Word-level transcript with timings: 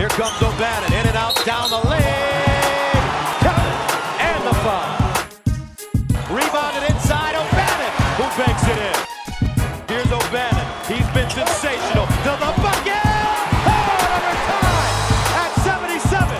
Here 0.00 0.08
comes 0.16 0.40
O'Bannon, 0.40 0.96
in 0.96 1.12
and 1.12 1.14
out, 1.14 1.36
down 1.44 1.68
the 1.68 1.76
lane. 1.76 2.00
And 4.16 4.40
the 4.48 4.56
foul. 4.64 4.96
Rebounded 6.32 6.88
inside, 6.88 7.36
O'Bannon, 7.36 7.92
who 8.16 8.24
banks 8.40 8.64
it 8.64 8.80
in. 8.80 8.96
Here's 9.92 10.08
O'Bannon. 10.08 10.64
He's 10.88 11.04
been 11.12 11.28
sensational. 11.28 12.08
To 12.08 12.32
the 12.32 12.48
bucket! 12.64 12.96
Number 14.08 14.32
time 14.48 15.04
at 15.36 15.52
77. 15.68 16.32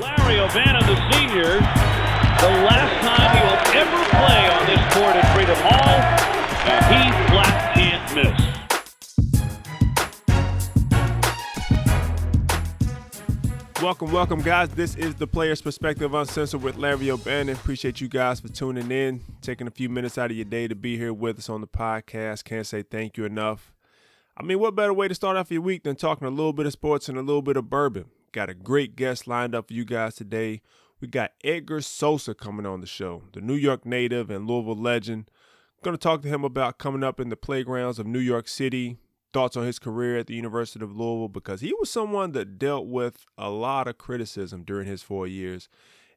Larry 0.00 0.40
O'Bannon, 0.40 0.88
the 0.88 0.96
senior, 1.12 1.60
the 1.60 2.52
last 2.64 3.04
time 3.04 3.36
he 3.36 3.40
will 3.44 3.60
ever 3.84 4.00
play 4.16 4.48
on 4.48 4.64
this 4.64 4.80
court 4.96 5.12
at 5.12 5.28
Freedom 5.36 5.60
Hall, 5.60 6.00
and 6.72 6.80
he 6.88 7.07
Welcome, 13.88 14.12
welcome, 14.12 14.42
guys. 14.42 14.68
This 14.68 14.96
is 14.96 15.14
the 15.14 15.26
Player's 15.26 15.62
Perspective 15.62 16.12
Uncensored 16.12 16.62
with 16.62 16.76
Larry 16.76 17.10
O'Bannon. 17.10 17.56
Appreciate 17.56 18.02
you 18.02 18.08
guys 18.08 18.38
for 18.38 18.48
tuning 18.48 18.90
in, 18.90 19.22
taking 19.40 19.66
a 19.66 19.70
few 19.70 19.88
minutes 19.88 20.18
out 20.18 20.30
of 20.30 20.36
your 20.36 20.44
day 20.44 20.68
to 20.68 20.74
be 20.74 20.98
here 20.98 21.14
with 21.14 21.38
us 21.38 21.48
on 21.48 21.62
the 21.62 21.66
podcast. 21.66 22.44
Can't 22.44 22.66
say 22.66 22.82
thank 22.82 23.16
you 23.16 23.24
enough. 23.24 23.72
I 24.36 24.42
mean, 24.42 24.58
what 24.58 24.74
better 24.74 24.92
way 24.92 25.08
to 25.08 25.14
start 25.14 25.38
off 25.38 25.50
your 25.50 25.62
week 25.62 25.84
than 25.84 25.96
talking 25.96 26.28
a 26.28 26.30
little 26.30 26.52
bit 26.52 26.66
of 26.66 26.72
sports 26.72 27.08
and 27.08 27.16
a 27.16 27.22
little 27.22 27.40
bit 27.40 27.56
of 27.56 27.70
bourbon? 27.70 28.10
Got 28.30 28.50
a 28.50 28.54
great 28.54 28.94
guest 28.94 29.26
lined 29.26 29.54
up 29.54 29.68
for 29.68 29.72
you 29.72 29.86
guys 29.86 30.16
today. 30.16 30.60
We 31.00 31.08
got 31.08 31.32
Edgar 31.42 31.80
Sosa 31.80 32.34
coming 32.34 32.66
on 32.66 32.82
the 32.82 32.86
show, 32.86 33.22
the 33.32 33.40
New 33.40 33.54
York 33.54 33.86
native 33.86 34.28
and 34.28 34.46
Louisville 34.46 34.76
legend. 34.76 35.30
going 35.82 35.96
to 35.96 35.98
talk 35.98 36.20
to 36.20 36.28
him 36.28 36.44
about 36.44 36.76
coming 36.76 37.02
up 37.02 37.18
in 37.18 37.30
the 37.30 37.36
playgrounds 37.36 37.98
of 37.98 38.06
New 38.06 38.18
York 38.18 38.48
City, 38.48 38.98
thoughts 39.32 39.56
on 39.56 39.66
his 39.66 39.78
career 39.78 40.18
at 40.18 40.26
the 40.26 40.34
University 40.34 40.82
of 40.84 40.96
Louisville 40.96 41.28
because 41.28 41.60
he 41.60 41.74
was 41.78 41.90
someone 41.90 42.32
that 42.32 42.58
dealt 42.58 42.86
with 42.86 43.24
a 43.36 43.50
lot 43.50 43.88
of 43.88 43.98
criticism 43.98 44.62
during 44.62 44.86
his 44.86 45.02
four 45.02 45.26
years. 45.26 45.68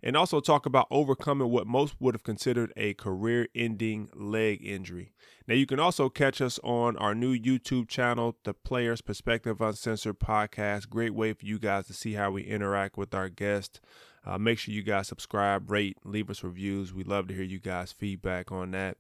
And 0.04 0.18
also 0.18 0.40
talk 0.40 0.66
about 0.66 0.88
overcoming 0.90 1.50
what 1.50 1.68
most 1.68 1.96
would 2.00 2.16
have 2.16 2.24
considered 2.24 2.74
a 2.76 2.96
career 2.96 3.48
ending 3.54 4.10
leg 4.16 4.66
injury. 4.66 5.12
Now, 5.48 5.54
you 5.54 5.68
can 5.68 5.80
also 5.80 6.10
catch 6.10 6.42
us 6.42 6.60
on 6.64 6.98
our 6.98 7.14
new 7.14 7.38
YouTube 7.38 7.88
channel, 7.88 8.36
the 8.44 8.56
Players 8.56 9.02
Perspective 9.02 9.62
Uncensored 9.62 10.20
podcast. 10.20 10.90
Great 10.90 11.14
way 11.14 11.34
for 11.34 11.46
you 11.46 11.60
guys 11.60 11.86
to 11.88 11.94
see 11.94 12.14
how 12.14 12.32
we 12.32 12.42
interact 12.44 12.98
with 12.98 13.14
our 13.14 13.30
guests. 13.30 13.80
Uh, 14.26 14.38
make 14.38 14.60
sure 14.60 14.74
you 14.74 14.84
guys 14.84 15.08
subscribe, 15.08 15.70
rate, 15.70 15.98
leave 16.04 16.30
us 16.30 16.44
reviews. 16.44 16.94
We 16.94 17.04
love 17.04 17.28
to 17.28 17.34
hear 17.34 17.44
you 17.44 17.60
guys' 17.60 17.92
feedback 17.92 18.52
on 18.52 18.72
that. 18.72 18.98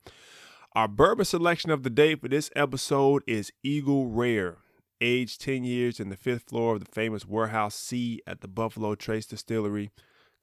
Our 0.73 0.87
bourbon 0.87 1.25
selection 1.25 1.69
of 1.69 1.83
the 1.83 1.89
day 1.89 2.15
for 2.15 2.29
this 2.29 2.49
episode 2.55 3.23
is 3.27 3.51
Eagle 3.61 4.07
Rare, 4.07 4.59
aged 5.01 5.41
10 5.41 5.65
years 5.65 5.99
in 5.99 6.07
the 6.07 6.15
fifth 6.15 6.43
floor 6.43 6.75
of 6.75 6.79
the 6.79 6.89
famous 6.89 7.27
Warehouse 7.27 7.75
C 7.75 8.21
at 8.25 8.39
the 8.39 8.47
Buffalo 8.47 8.95
Trace 8.95 9.25
Distillery. 9.25 9.91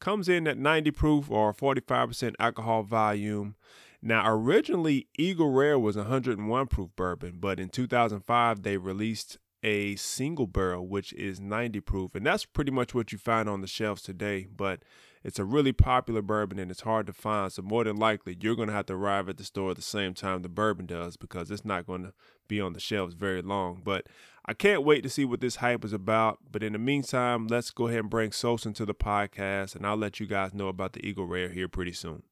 Comes 0.01 0.29
in 0.29 0.47
at 0.47 0.59
90 0.59 0.91
proof 0.91 1.31
or 1.31 1.55
45% 1.55 2.35
alcohol 2.39 2.83
volume. 2.83 3.55
Now, 4.03 4.31
originally, 4.31 5.09
Eagle 5.19 5.51
Rare 5.51 5.79
was 5.79 5.97
101 5.97 6.67
proof 6.67 6.91
bourbon, 6.95 7.39
but 7.41 7.59
in 7.59 7.71
2005, 7.71 8.63
they 8.63 8.77
released 8.77 9.39
a 9.63 9.97
single 9.97 10.47
barrel, 10.47 10.87
which 10.87 11.15
is 11.15 11.41
90 11.41 11.81
proof. 11.81 12.15
And 12.15 12.27
that's 12.27 12.45
pretty 12.45 12.71
much 12.71 12.93
what 12.93 13.13
you 13.13 13.19
find 13.19 13.49
on 13.49 13.63
the 13.63 13.67
shelves 13.67 14.03
today. 14.03 14.47
But 14.55 14.81
it's 15.25 15.39
a 15.39 15.45
really 15.45 15.73
popular 15.73 16.23
bourbon 16.23 16.59
and 16.59 16.71
it's 16.71 16.83
hard 16.83 17.07
to 17.07 17.13
find. 17.13 17.53
So, 17.53 17.63
more 17.63 17.85
than 17.85 17.97
likely, 17.97 18.37
you're 18.41 18.57
going 18.57 18.69
to 18.69 18.75
have 18.75 18.87
to 18.87 18.95
arrive 18.95 19.29
at 19.29 19.37
the 19.37 19.45
store 19.45 19.71
at 19.71 19.77
the 19.77 19.83
same 19.83 20.15
time 20.15 20.43
the 20.43 20.49
bourbon 20.49 20.87
does 20.87 21.17
because 21.17 21.51
it's 21.51 21.65
not 21.65 21.87
going 21.87 22.05
to 22.05 22.13
be 22.47 22.61
on 22.61 22.73
the 22.73 22.81
shelves 22.81 23.15
very 23.15 23.43
long. 23.43 23.83
But 23.85 24.07
I 24.45 24.55
can't 24.55 24.83
wait 24.83 25.03
to 25.03 25.11
see 25.11 25.25
what 25.25 25.41
this 25.41 25.57
hype 25.57 25.85
is 25.85 25.93
about. 25.93 26.39
But 26.51 26.63
in 26.63 26.73
the 26.73 26.79
meantime, 26.79 27.49
let's 27.49 27.71
go 27.71 27.89
ahead 27.89 28.01
and 28.01 28.11
bring 28.11 28.33
Sosa 28.33 28.73
to 28.73 28.87
the 28.87 28.95
podcast 28.95 29.77
and 29.77 29.87
I'll 29.87 29.97
let 29.97 30.21
you 30.21 30.27
guys 30.27 30.55
know 30.55 30.69
about 30.69 30.95
the 30.95 31.07
Eagle 31.07 31.27
Rare 31.27 31.51
here 31.51 31.69
pretty 31.69 31.93
soon. 31.93 32.23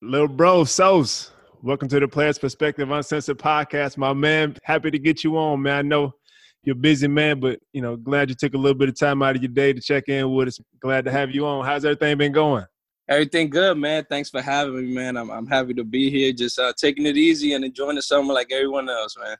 Little 0.00 0.28
bro, 0.28 0.64
Sos, 0.64 1.32
welcome 1.62 1.88
to 1.88 1.98
the 2.00 2.06
Players 2.08 2.38
Perspective 2.38 2.90
Uncensored 2.90 3.38
podcast, 3.38 3.96
my 3.96 4.12
man. 4.12 4.56
Happy 4.62 4.90
to 4.90 4.98
get 4.98 5.24
you 5.24 5.36
on, 5.36 5.62
man. 5.62 5.78
I 5.78 5.82
know 5.82 6.14
you're 6.62 6.76
a 6.76 6.78
busy 6.78 7.08
man, 7.08 7.40
but 7.40 7.60
you 7.72 7.82
know, 7.82 7.96
glad 7.96 8.28
you 8.28 8.34
took 8.34 8.54
a 8.54 8.58
little 8.58 8.76
bit 8.76 8.88
of 8.88 8.98
time 8.98 9.22
out 9.22 9.36
of 9.36 9.42
your 9.42 9.50
day 9.50 9.72
to 9.72 9.80
check 9.80 10.08
in 10.08 10.32
with 10.32 10.48
us. 10.48 10.60
Glad 10.80 11.04
to 11.04 11.10
have 11.10 11.34
you 11.34 11.46
on. 11.46 11.64
How's 11.64 11.84
everything 11.84 12.18
been 12.18 12.32
going? 12.32 12.64
Everything 13.08 13.48
good, 13.48 13.78
man. 13.78 14.04
Thanks 14.08 14.28
for 14.28 14.42
having 14.42 14.74
me, 14.74 14.94
man. 14.94 15.16
I'm 15.16 15.30
I'm 15.30 15.46
happy 15.46 15.74
to 15.74 15.84
be 15.84 16.10
here, 16.10 16.32
just 16.32 16.58
uh, 16.58 16.72
taking 16.76 17.06
it 17.06 17.16
easy 17.16 17.54
and 17.54 17.64
enjoying 17.64 17.96
the 17.96 18.02
summer 18.02 18.34
like 18.34 18.52
everyone 18.52 18.88
else, 18.90 19.16
man. 19.18 19.36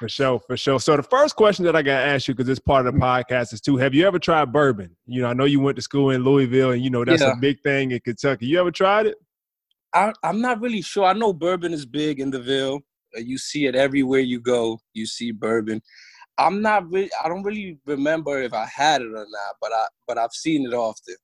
For 0.00 0.08
sure, 0.08 0.40
for 0.40 0.56
sure. 0.56 0.80
So 0.80 0.96
the 0.96 1.02
first 1.04 1.36
question 1.36 1.64
that 1.66 1.76
I 1.76 1.82
got 1.82 2.00
to 2.00 2.04
ask 2.04 2.26
you, 2.26 2.34
because 2.34 2.48
it's 2.48 2.58
part 2.58 2.86
of 2.86 2.92
the 2.92 3.00
podcast, 3.00 3.52
is 3.52 3.60
too: 3.60 3.76
Have 3.76 3.94
you 3.94 4.06
ever 4.06 4.18
tried 4.18 4.52
bourbon? 4.52 4.94
You 5.06 5.22
know, 5.22 5.28
I 5.28 5.32
know 5.32 5.44
you 5.44 5.60
went 5.60 5.76
to 5.76 5.82
school 5.82 6.10
in 6.10 6.24
Louisville, 6.24 6.72
and 6.72 6.82
you 6.82 6.90
know 6.90 7.04
that's 7.04 7.22
yeah. 7.22 7.32
a 7.32 7.36
big 7.36 7.60
thing 7.62 7.92
in 7.92 8.00
Kentucky. 8.00 8.46
You 8.46 8.60
ever 8.60 8.70
tried 8.70 9.06
it? 9.06 9.16
I, 9.94 10.12
am 10.24 10.40
not 10.40 10.60
really 10.60 10.82
sure. 10.82 11.04
I 11.04 11.12
know 11.12 11.32
bourbon 11.32 11.72
is 11.72 11.86
big 11.86 12.18
in 12.18 12.30
the 12.30 12.40
Ville. 12.40 12.80
You 13.14 13.38
see 13.38 13.66
it 13.66 13.76
everywhere 13.76 14.20
you 14.20 14.40
go. 14.40 14.80
You 14.92 15.06
see 15.06 15.30
bourbon. 15.30 15.80
I'm 16.38 16.60
not 16.62 16.90
really. 16.90 17.10
I 17.22 17.28
don't 17.28 17.42
really 17.42 17.78
remember 17.86 18.42
if 18.42 18.52
I 18.52 18.66
had 18.66 19.02
it 19.02 19.08
or 19.08 19.26
not, 19.28 19.56
but 19.60 19.72
I 19.72 19.86
but 20.06 20.18
I've 20.18 20.32
seen 20.32 20.66
it 20.66 20.74
often. 20.74 21.14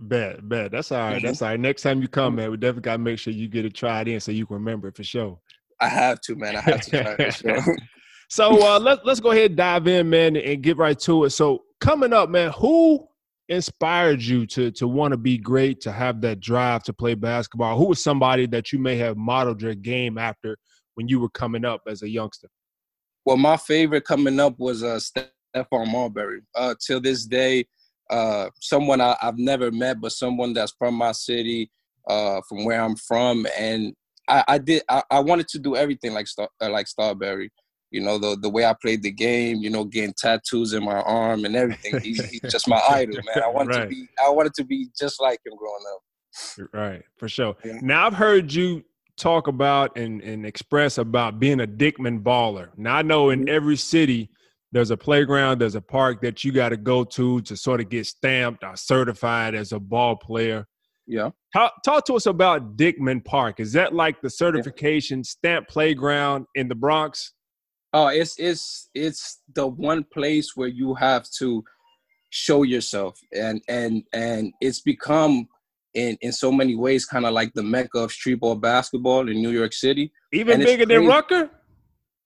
Bad, 0.00 0.48
bad. 0.48 0.72
That's 0.72 0.90
all 0.90 0.98
right. 0.98 1.22
That's 1.22 1.42
all 1.42 1.48
right. 1.48 1.60
Next 1.60 1.82
time 1.82 2.02
you 2.02 2.08
come, 2.08 2.36
man, 2.36 2.50
we 2.50 2.56
definitely 2.56 2.82
gotta 2.82 2.98
make 2.98 3.18
sure 3.18 3.32
you 3.32 3.48
get 3.48 3.64
it 3.64 3.74
tried 3.74 4.08
in 4.08 4.20
so 4.20 4.32
you 4.32 4.46
can 4.46 4.54
remember 4.54 4.88
it 4.88 4.96
for 4.96 5.04
sure. 5.04 5.38
I 5.80 5.88
have 5.88 6.20
to, 6.22 6.34
man. 6.34 6.56
I 6.56 6.60
have 6.60 6.80
to 6.82 6.90
try 6.90 7.14
it 7.18 7.32
for 7.34 7.48
sure. 7.48 7.76
so 8.28 8.66
uh, 8.66 8.78
let's 8.80 9.02
let's 9.04 9.20
go 9.20 9.30
ahead 9.30 9.52
and 9.52 9.56
dive 9.56 9.86
in, 9.86 10.10
man, 10.10 10.36
and 10.36 10.62
get 10.62 10.78
right 10.78 10.98
to 11.00 11.24
it. 11.24 11.30
So 11.30 11.62
coming 11.80 12.12
up, 12.12 12.30
man, 12.30 12.50
who 12.52 13.06
inspired 13.48 14.22
you 14.22 14.46
to 14.46 14.70
to 14.72 14.88
want 14.88 15.12
to 15.12 15.18
be 15.18 15.38
great, 15.38 15.80
to 15.82 15.92
have 15.92 16.20
that 16.22 16.40
drive 16.40 16.82
to 16.84 16.92
play 16.92 17.14
basketball? 17.14 17.76
Who 17.76 17.86
was 17.86 18.02
somebody 18.02 18.46
that 18.46 18.72
you 18.72 18.78
may 18.78 18.96
have 18.96 19.16
modeled 19.16 19.62
your 19.62 19.74
game 19.74 20.18
after 20.18 20.56
when 20.94 21.08
you 21.08 21.20
were 21.20 21.30
coming 21.30 21.64
up 21.64 21.82
as 21.86 22.02
a 22.02 22.08
youngster? 22.08 22.48
Well, 23.24 23.36
my 23.36 23.56
favorite 23.56 24.04
coming 24.04 24.38
up 24.40 24.58
was 24.58 24.82
uh, 24.82 24.98
Stephon 24.98 25.90
Marbury. 25.90 26.42
Uh, 26.54 26.74
till 26.84 27.00
this 27.00 27.24
day, 27.24 27.66
uh, 28.10 28.50
someone 28.60 29.00
I, 29.00 29.16
have 29.20 29.38
never 29.38 29.70
met, 29.70 30.00
but 30.00 30.12
someone 30.12 30.52
that's 30.52 30.74
from 30.78 30.94
my 30.94 31.12
city, 31.12 31.70
uh, 32.08 32.40
from 32.48 32.64
where 32.64 32.82
I'm 32.82 32.96
from, 32.96 33.46
and 33.58 33.94
I, 34.28 34.44
I 34.46 34.58
did. 34.58 34.82
I, 34.88 35.02
I, 35.10 35.20
wanted 35.20 35.48
to 35.48 35.58
do 35.58 35.74
everything 35.74 36.12
like 36.12 36.26
Star, 36.26 36.48
uh, 36.60 36.70
like 36.70 36.86
Starbury 36.86 37.50
you 37.94 38.00
know 38.00 38.18
the 38.18 38.36
the 38.36 38.50
way 38.50 38.64
I 38.64 38.74
played 38.74 39.04
the 39.04 39.12
game, 39.12 39.58
you 39.58 39.70
know, 39.70 39.84
getting 39.84 40.14
tattoos 40.14 40.72
in 40.72 40.84
my 40.84 41.00
arm 41.00 41.44
and 41.44 41.54
everything. 41.54 42.00
He's, 42.00 42.22
he's 42.24 42.40
just 42.50 42.66
my 42.66 42.80
idol, 42.90 43.20
man. 43.24 43.44
I 43.44 43.48
wanted 43.48 43.76
right. 43.76 43.82
to 43.82 43.88
be 43.88 44.08
I 44.22 44.30
wanted 44.30 44.52
to 44.54 44.64
be 44.64 44.88
just 44.98 45.20
like 45.20 45.38
him 45.46 45.56
growing 45.56 45.84
up. 45.94 46.68
Right, 46.72 47.02
for 47.18 47.28
sure. 47.28 47.54
Yeah. 47.64 47.78
Now 47.82 48.08
I've 48.08 48.14
heard 48.14 48.52
you 48.52 48.82
talk 49.16 49.46
about 49.48 49.96
and, 49.96 50.20
and 50.22 50.44
express 50.44 50.98
about 50.98 51.38
being 51.38 51.60
a 51.60 51.66
Dyckman 51.66 52.22
baller. 52.22 52.68
Now 52.76 52.96
I 52.96 53.02
know 53.02 53.30
in 53.30 53.48
every 53.48 53.76
city 53.76 54.30
there's 54.72 54.90
a 54.90 54.96
playground, 54.96 55.60
there's 55.60 55.76
a 55.76 55.80
park 55.80 56.20
that 56.22 56.42
you 56.42 56.50
got 56.50 56.70
to 56.70 56.76
go 56.76 57.04
to 57.04 57.40
to 57.42 57.56
sort 57.56 57.80
of 57.80 57.88
get 57.88 58.06
stamped 58.06 58.64
or 58.64 58.76
certified 58.76 59.54
as 59.54 59.72
a 59.72 59.78
ball 59.78 60.16
player. 60.16 60.66
Yeah. 61.06 61.30
Talk, 61.52 61.74
talk 61.84 62.04
to 62.06 62.14
us 62.14 62.26
about 62.26 62.76
Dyckman 62.76 63.24
Park. 63.24 63.60
Is 63.60 63.72
that 63.74 63.94
like 63.94 64.20
the 64.20 64.30
certification 64.30 65.18
yeah. 65.18 65.24
stamp 65.24 65.68
playground 65.68 66.46
in 66.54 66.68
the 66.68 66.74
Bronx? 66.74 67.32
Oh, 67.92 68.08
it's 68.08 68.34
it's 68.38 68.88
it's 68.94 69.40
the 69.54 69.68
one 69.68 70.04
place 70.12 70.56
where 70.56 70.68
you 70.68 70.94
have 70.94 71.30
to 71.38 71.62
show 72.30 72.64
yourself, 72.64 73.16
and 73.32 73.62
and 73.68 74.02
and 74.12 74.52
it's 74.60 74.80
become 74.80 75.46
in 75.94 76.16
in 76.20 76.32
so 76.32 76.50
many 76.50 76.74
ways 76.74 77.06
kind 77.06 77.26
of 77.26 77.32
like 77.32 77.52
the 77.54 77.62
mecca 77.62 77.98
of 77.98 78.10
streetball 78.10 78.60
basketball 78.60 79.28
in 79.28 79.40
New 79.40 79.50
York 79.50 79.72
City. 79.72 80.12
Even 80.32 80.60
bigger 80.60 80.86
than 80.86 81.06
Rucker. 81.06 81.50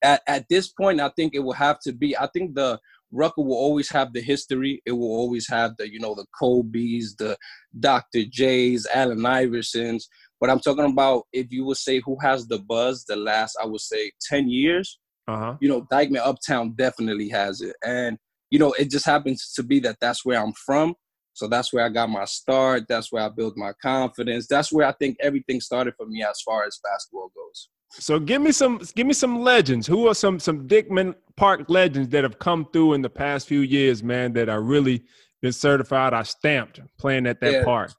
At 0.02 0.22
at 0.26 0.46
this 0.48 0.69
point, 0.69 1.00
I 1.00 1.10
think 1.10 1.34
it 1.34 1.40
will 1.40 1.52
have 1.52 1.81
to 1.81 1.92
be. 1.92 2.16
I 2.16 2.28
think 2.28 2.54
the 2.54 2.78
Rucker 3.10 3.42
will 3.42 3.56
always 3.56 3.90
have 3.90 4.12
the 4.12 4.20
history. 4.20 4.82
It 4.87 4.92
will 4.92 5.10
always 5.10 5.48
have 5.48 5.76
the 5.76 5.90
you 5.90 5.98
know 5.98 6.14
the 6.14 6.26
Kobe's, 6.38 7.16
the 7.16 7.37
Dr. 7.78 8.25
J's, 8.31 8.87
Allen 8.92 9.20
Iversons. 9.20 10.04
But 10.40 10.50
I'm 10.50 10.60
talking 10.60 10.84
about 10.84 11.25
if 11.32 11.48
you 11.50 11.64
would 11.64 11.78
say 11.78 12.00
who 12.04 12.16
has 12.22 12.46
the 12.46 12.60
buzz 12.60 13.04
the 13.04 13.16
last 13.16 13.56
I 13.60 13.66
would 13.66 13.81
say 13.81 14.12
ten 14.20 14.48
years 14.48 14.98
uh-huh. 15.28 15.56
You 15.60 15.69
know, 15.69 15.82
Dyckman 15.92 16.22
Uptown 16.25 16.72
definitely 16.75 17.28
has 17.28 17.60
it, 17.60 17.76
and 17.84 18.19
you 18.50 18.58
know, 18.58 18.72
it 18.72 18.90
just 18.90 19.04
happens 19.04 19.52
to 19.56 19.62
be 19.62 19.78
that 19.81 19.98
that's 20.00 20.25
where 20.25 20.42
I'm 20.42 20.54
from. 20.54 20.94
So 21.38 21.46
that's 21.46 21.73
where 21.73 21.85
I 21.85 21.88
got 21.88 22.11
my 22.11 22.25
start. 22.25 22.87
That's 22.88 23.12
where 23.12 23.23
I 23.23 23.29
built 23.29 23.56
my 23.56 23.73
confidence. 23.81 24.49
That's 24.49 24.73
where 24.73 24.85
I 24.85 24.93
think 24.93 25.17
everything 25.20 25.61
started 25.61 25.94
for 25.96 26.05
me 26.05 26.25
as 26.25 26.40
far 26.44 26.64
as 26.64 26.81
basketball 26.82 27.31
goes. 27.32 27.69
So 27.93 28.19
give 28.19 28.43
me 28.43 28.50
some 28.50 28.81
give 28.96 29.06
me 29.06 29.14
some 29.14 29.40
legends. 29.40 29.87
Who 29.87 30.08
are 30.08 30.14
some 30.14 30.40
some 30.40 30.67
Dyckman 30.67 31.14
Park 31.37 31.70
legends 31.70 32.08
that 32.08 32.25
have 32.25 32.40
come 32.40 32.67
through 32.73 32.94
in 32.94 33.02
the 33.02 33.08
past 33.08 33.46
few 33.46 33.61
years, 33.61 34.02
man, 34.02 34.32
that 34.32 34.49
are 34.49 34.62
really 34.62 35.05
been 35.40 35.52
certified 35.52 36.12
or 36.12 36.25
stamped 36.25 36.81
playing 36.99 37.26
at 37.29 37.40
that 37.40 37.52
yeah. 37.52 37.64
park 37.64 37.93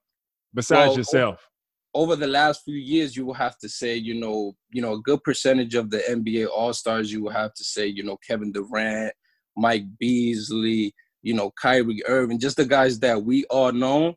besides 0.54 0.90
well, 0.90 0.98
yourself? 0.98 1.50
over 1.94 2.16
the 2.16 2.28
last 2.28 2.62
few 2.64 2.76
years, 2.76 3.16
you 3.16 3.26
will 3.26 3.34
have 3.34 3.58
to 3.58 3.68
say, 3.68 3.96
you 3.96 4.20
know, 4.20 4.56
you 4.70 4.82
know, 4.82 4.94
a 4.94 5.02
good 5.02 5.24
percentage 5.24 5.76
of 5.76 5.90
the 5.90 6.00
NBA 6.10 6.48
All 6.48 6.74
Stars, 6.74 7.12
you 7.12 7.24
will 7.24 7.32
have 7.32 7.54
to 7.56 7.64
say, 7.64 7.88
you 7.88 8.04
know, 8.04 8.18
Kevin 8.18 8.52
Durant, 8.52 9.14
Mike 9.58 9.86
Beasley, 9.98 10.94
you 11.22 11.34
know, 11.34 11.52
Kyrie 11.62 12.02
Irving, 12.08 12.40
just 12.40 12.58
the 12.58 12.66
guys 12.66 13.00
that 13.00 13.24
we 13.24 13.46
all 13.46 13.72
know. 13.72 14.16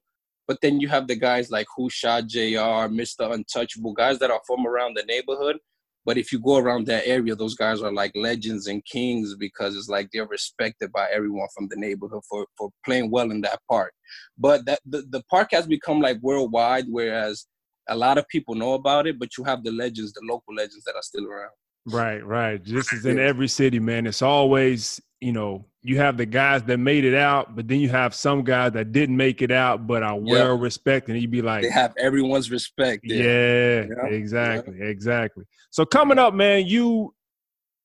But 0.49 0.59
then 0.61 0.81
you 0.81 0.89
have 0.89 1.07
the 1.07 1.17
guys 1.17 1.51
like 1.51 1.67
Hushad 1.79 2.27
Jr., 2.27 2.93
Mr. 2.93 3.33
Untouchable, 3.33 3.95
guys 3.95 4.19
that 4.19 4.31
are 4.31 4.41
from 4.47 4.67
around 4.67 4.97
the 4.97 5.05
neighborhood. 5.05 5.57
But 6.05 6.19
if 6.19 6.33
you 6.33 6.41
go 6.41 6.57
around 6.57 6.87
that 6.87 7.07
area, 7.07 7.37
those 7.37 7.55
guys 7.55 7.81
are 7.81 7.93
like 7.93 8.11
legends 8.17 8.67
and 8.67 8.85
kings 8.85 9.37
because 9.37 9.77
it's 9.77 9.89
like 9.89 10.09
they're 10.13 10.27
respected 10.27 10.91
by 10.91 11.07
everyone 11.13 11.47
from 11.55 11.69
the 11.69 11.77
neighborhood 11.77 12.23
for, 12.29 12.45
for 12.59 12.71
playing 12.85 13.11
well 13.11 13.31
in 13.31 13.41
that 13.43 13.61
park. 13.71 13.93
But 14.37 14.67
that 14.67 14.81
the, 14.85 15.05
the 15.11 15.23
park 15.31 15.51
has 15.53 15.67
become 15.67 16.01
like 16.01 16.19
worldwide, 16.21 16.87
whereas 16.89 17.47
a 17.89 17.97
lot 17.97 18.19
of 18.19 18.27
people 18.29 18.57
know 18.57 18.75
about 18.75 19.07
it, 19.07 19.19
but 19.19 19.37
you 19.39 19.45
have 19.45 19.63
the 19.63 19.71
legends, 19.71 20.13
the 20.13 20.23
local 20.29 20.55
legends 20.55 20.83
that 20.85 20.97
are 20.97 21.03
still 21.03 21.27
around. 21.27 21.53
Right, 21.87 22.25
right. 22.25 22.65
This 22.65 22.93
is 22.93 23.07
in 23.07 23.19
every 23.19 23.49
city, 23.49 23.79
man. 23.79 24.07
It's 24.07 24.23
always, 24.23 25.01
you 25.23 25.33
know, 25.33 25.65
you 25.83 25.99
have 25.99 26.17
the 26.17 26.27
guys 26.27 26.63
that 26.65 26.79
made 26.79 27.05
it 27.05 27.15
out, 27.15 27.57
but 27.57 27.69
then 27.69 27.81
you 27.81 27.89
have 27.89 28.15
some 28.15 28.43
guys 28.43 28.73
that 28.73 28.93
didn't 28.93 29.17
make 29.17 29.43
it 29.43 29.51
out, 29.51 29.87
but 29.87 30.03
are 30.03 30.19
well 30.19 30.59
respected. 30.59 31.13
And 31.13 31.23
you'd 31.23 31.31
be 31.31 31.43
like, 31.43 31.63
they 31.63 31.71
have 31.71 31.95
everyone's 31.99 32.51
respect. 32.51 33.03
Yeah, 33.05 33.85
yeah, 33.85 34.07
exactly, 34.07 34.77
yeah. 34.79 34.87
exactly. 34.87 35.45
So 35.71 35.85
coming 35.85 36.19
up, 36.19 36.35
man, 36.35 36.67
you 36.67 37.15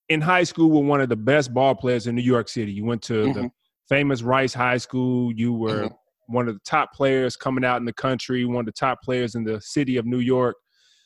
in 0.10 0.22
high 0.22 0.44
school 0.44 0.69
were 0.69 0.88
one 0.88 1.01
of 1.01 1.10
the 1.10 1.16
best 1.16 1.54
ball 1.54 1.75
players 1.75 2.07
in 2.07 2.16
New 2.16 2.22
York 2.22 2.50
City. 2.50 2.72
You 2.72 2.86
went 2.86 3.01
to 3.04 3.13
mm-hmm. 3.13 3.42
the 3.42 3.51
famous 3.89 4.22
Rice 4.22 4.54
High 4.54 4.78
School. 4.78 5.31
You 5.31 5.54
were 5.54 5.84
mm-hmm 5.84 5.95
one 6.28 6.48
of 6.48 6.54
the 6.54 6.62
top 6.66 6.94
players 6.94 7.36
coming 7.36 7.66
out 7.66 7.78
in 7.78 7.86
the 7.86 7.94
country, 7.94 8.45
one 8.45 8.60
of 8.60 8.66
the 8.66 8.72
top 8.72 9.01
players 9.01 9.36
in 9.36 9.44
the 9.44 9.60
city 9.62 9.98
of 9.98 10.06
New 10.06 10.19
York. 10.19 10.56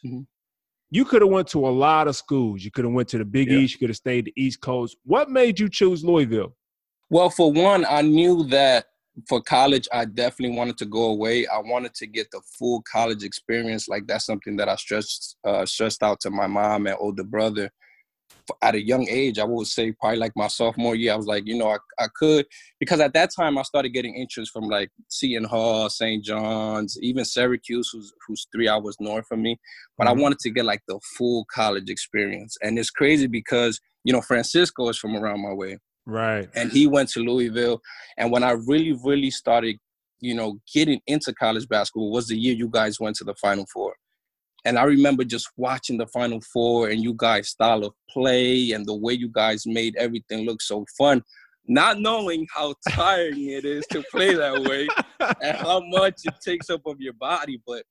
Mm-hmm. 0.06 0.22
You 0.92 1.06
could 1.06 1.22
have 1.22 1.32
went 1.32 1.48
to 1.50 1.66
a 1.66 1.70
lot 1.70 2.08
of 2.08 2.16
schools. 2.16 2.64
You 2.64 2.70
could 2.70 2.86
have 2.86 2.94
went 2.94 3.08
to 3.10 3.18
the 3.18 3.26
Big 3.26 3.50
yeah. 3.50 3.60
East. 3.60 3.74
You 3.74 3.80
could 3.80 3.90
have 3.90 3.98
stayed 3.98 4.26
the 4.26 4.34
East 4.36 4.62
Coast. 4.62 4.98
What 5.06 5.30
made 5.30 5.60
you 5.60 5.70
choose 5.70 6.04
Louisville? 6.04 6.54
Well, 7.10 7.30
for 7.30 7.52
one, 7.52 7.86
I 7.90 8.02
knew 8.02 8.44
that 8.48 8.86
for 9.28 9.42
college, 9.42 9.88
I 9.92 10.06
definitely 10.06 10.58
wanted 10.58 10.78
to 10.78 10.86
go 10.86 11.06
away. 11.06 11.48
I 11.48 11.60
wanted 11.60 11.94
to 11.96 12.08
get 12.08 12.30
the 12.32 12.42
full 12.58 12.84
college 12.92 13.24
experience. 13.24 13.88
Like 13.88 14.08
that's 14.08 14.26
something 14.26 14.56
that 14.58 14.70
I 14.70 14.76
stressed 14.76 15.38
uh, 15.46 15.66
stressed 15.66 16.04
out 16.04 16.20
to 16.22 16.30
my 16.30 16.48
mom 16.48 16.88
and 16.88 16.96
older 17.00 17.24
brother 17.24 17.70
at 18.62 18.76
a 18.76 18.82
young 18.82 19.08
age, 19.10 19.40
I 19.40 19.44
would 19.44 19.68
say 19.68 19.92
probably 19.92 20.18
like 20.18 20.34
my 20.36 20.48
sophomore 20.48 20.96
year, 20.96 21.14
I 21.14 21.16
was 21.16 21.26
like, 21.26 21.46
you 21.46 21.58
know, 21.58 21.70
I, 21.70 21.78
I 22.00 22.08
could 22.16 22.46
because 22.80 23.00
at 23.00 23.14
that 23.14 23.30
time 23.36 23.58
I 23.58 23.64
started 23.64 23.90
getting 23.90 24.16
interest 24.16 24.52
from 24.52 24.66
like 24.66 24.90
Seton 25.08 25.46
Hall, 25.46 25.90
St. 25.90 26.24
John's, 26.24 26.98
even 27.02 27.26
Syracuse, 27.26 27.90
who's 27.92 28.14
who's 28.28 28.48
three 28.52 28.68
hours 28.68 28.98
north 29.00 29.26
from 29.28 29.42
me. 29.42 29.60
But 29.98 30.08
mm-hmm. 30.08 30.20
I 30.20 30.22
wanted 30.22 30.40
to 30.40 30.50
get 30.50 30.66
like 30.66 30.82
the 30.88 31.00
full 31.18 31.46
college 31.54 31.90
experience, 31.90 32.58
and 32.62 32.78
it's 32.78 32.90
crazy 32.90 33.28
because 33.28 33.80
you 34.04 34.14
know 34.14 34.22
Francisco 34.22 34.90
is 34.90 34.98
from 34.98 35.16
around 35.16 35.42
my 35.42 35.54
way, 35.54 35.78
right? 36.06 36.50
And 36.56 36.72
he 36.72 36.88
went 36.88 37.10
to 37.10 37.20
Louisville, 37.22 37.82
and 38.18 38.32
when 38.32 38.44
I 38.44 38.52
really, 38.52 38.98
really 39.04 39.32
started, 39.32 39.78
you 40.20 40.36
know, 40.36 40.60
getting 40.74 41.02
into 41.08 41.34
college 41.34 41.68
basketball 41.68 42.12
was 42.12 42.28
the 42.28 42.38
year 42.38 42.54
you 42.54 42.70
guys 42.70 43.00
went 43.00 43.16
to 43.18 43.24
the 43.24 43.36
Final 43.36 43.66
Four. 43.74 43.96
And 44.66 44.78
I 44.78 44.84
remember 44.84 45.24
just 45.24 45.50
watching 45.58 45.98
the 45.98 46.08
Final 46.08 46.40
Four 46.54 46.90
and 46.90 47.02
you 47.02 47.14
guys' 47.18 47.50
style 47.50 47.84
of 47.84 47.94
play 48.10 48.72
and 48.72 48.86
the 48.86 48.96
way 48.96 49.14
you 49.14 49.30
guys 49.32 49.66
made 49.66 49.96
everything 49.98 50.46
look 50.46 50.62
so 50.62 50.86
fun, 50.98 51.24
not 51.68 52.00
knowing 52.00 52.46
how 52.54 52.76
tiring 52.90 53.50
it 53.50 53.66
is 53.66 53.86
to 53.88 54.04
play 54.12 54.34
that 54.34 54.62
way 54.62 54.88
and 55.42 55.58
how 55.58 55.82
much 55.88 56.22
it 56.26 56.36
takes 56.46 56.70
up 56.70 56.82
of 56.86 57.00
your 57.00 57.14
body. 57.14 57.62
But 57.66 57.84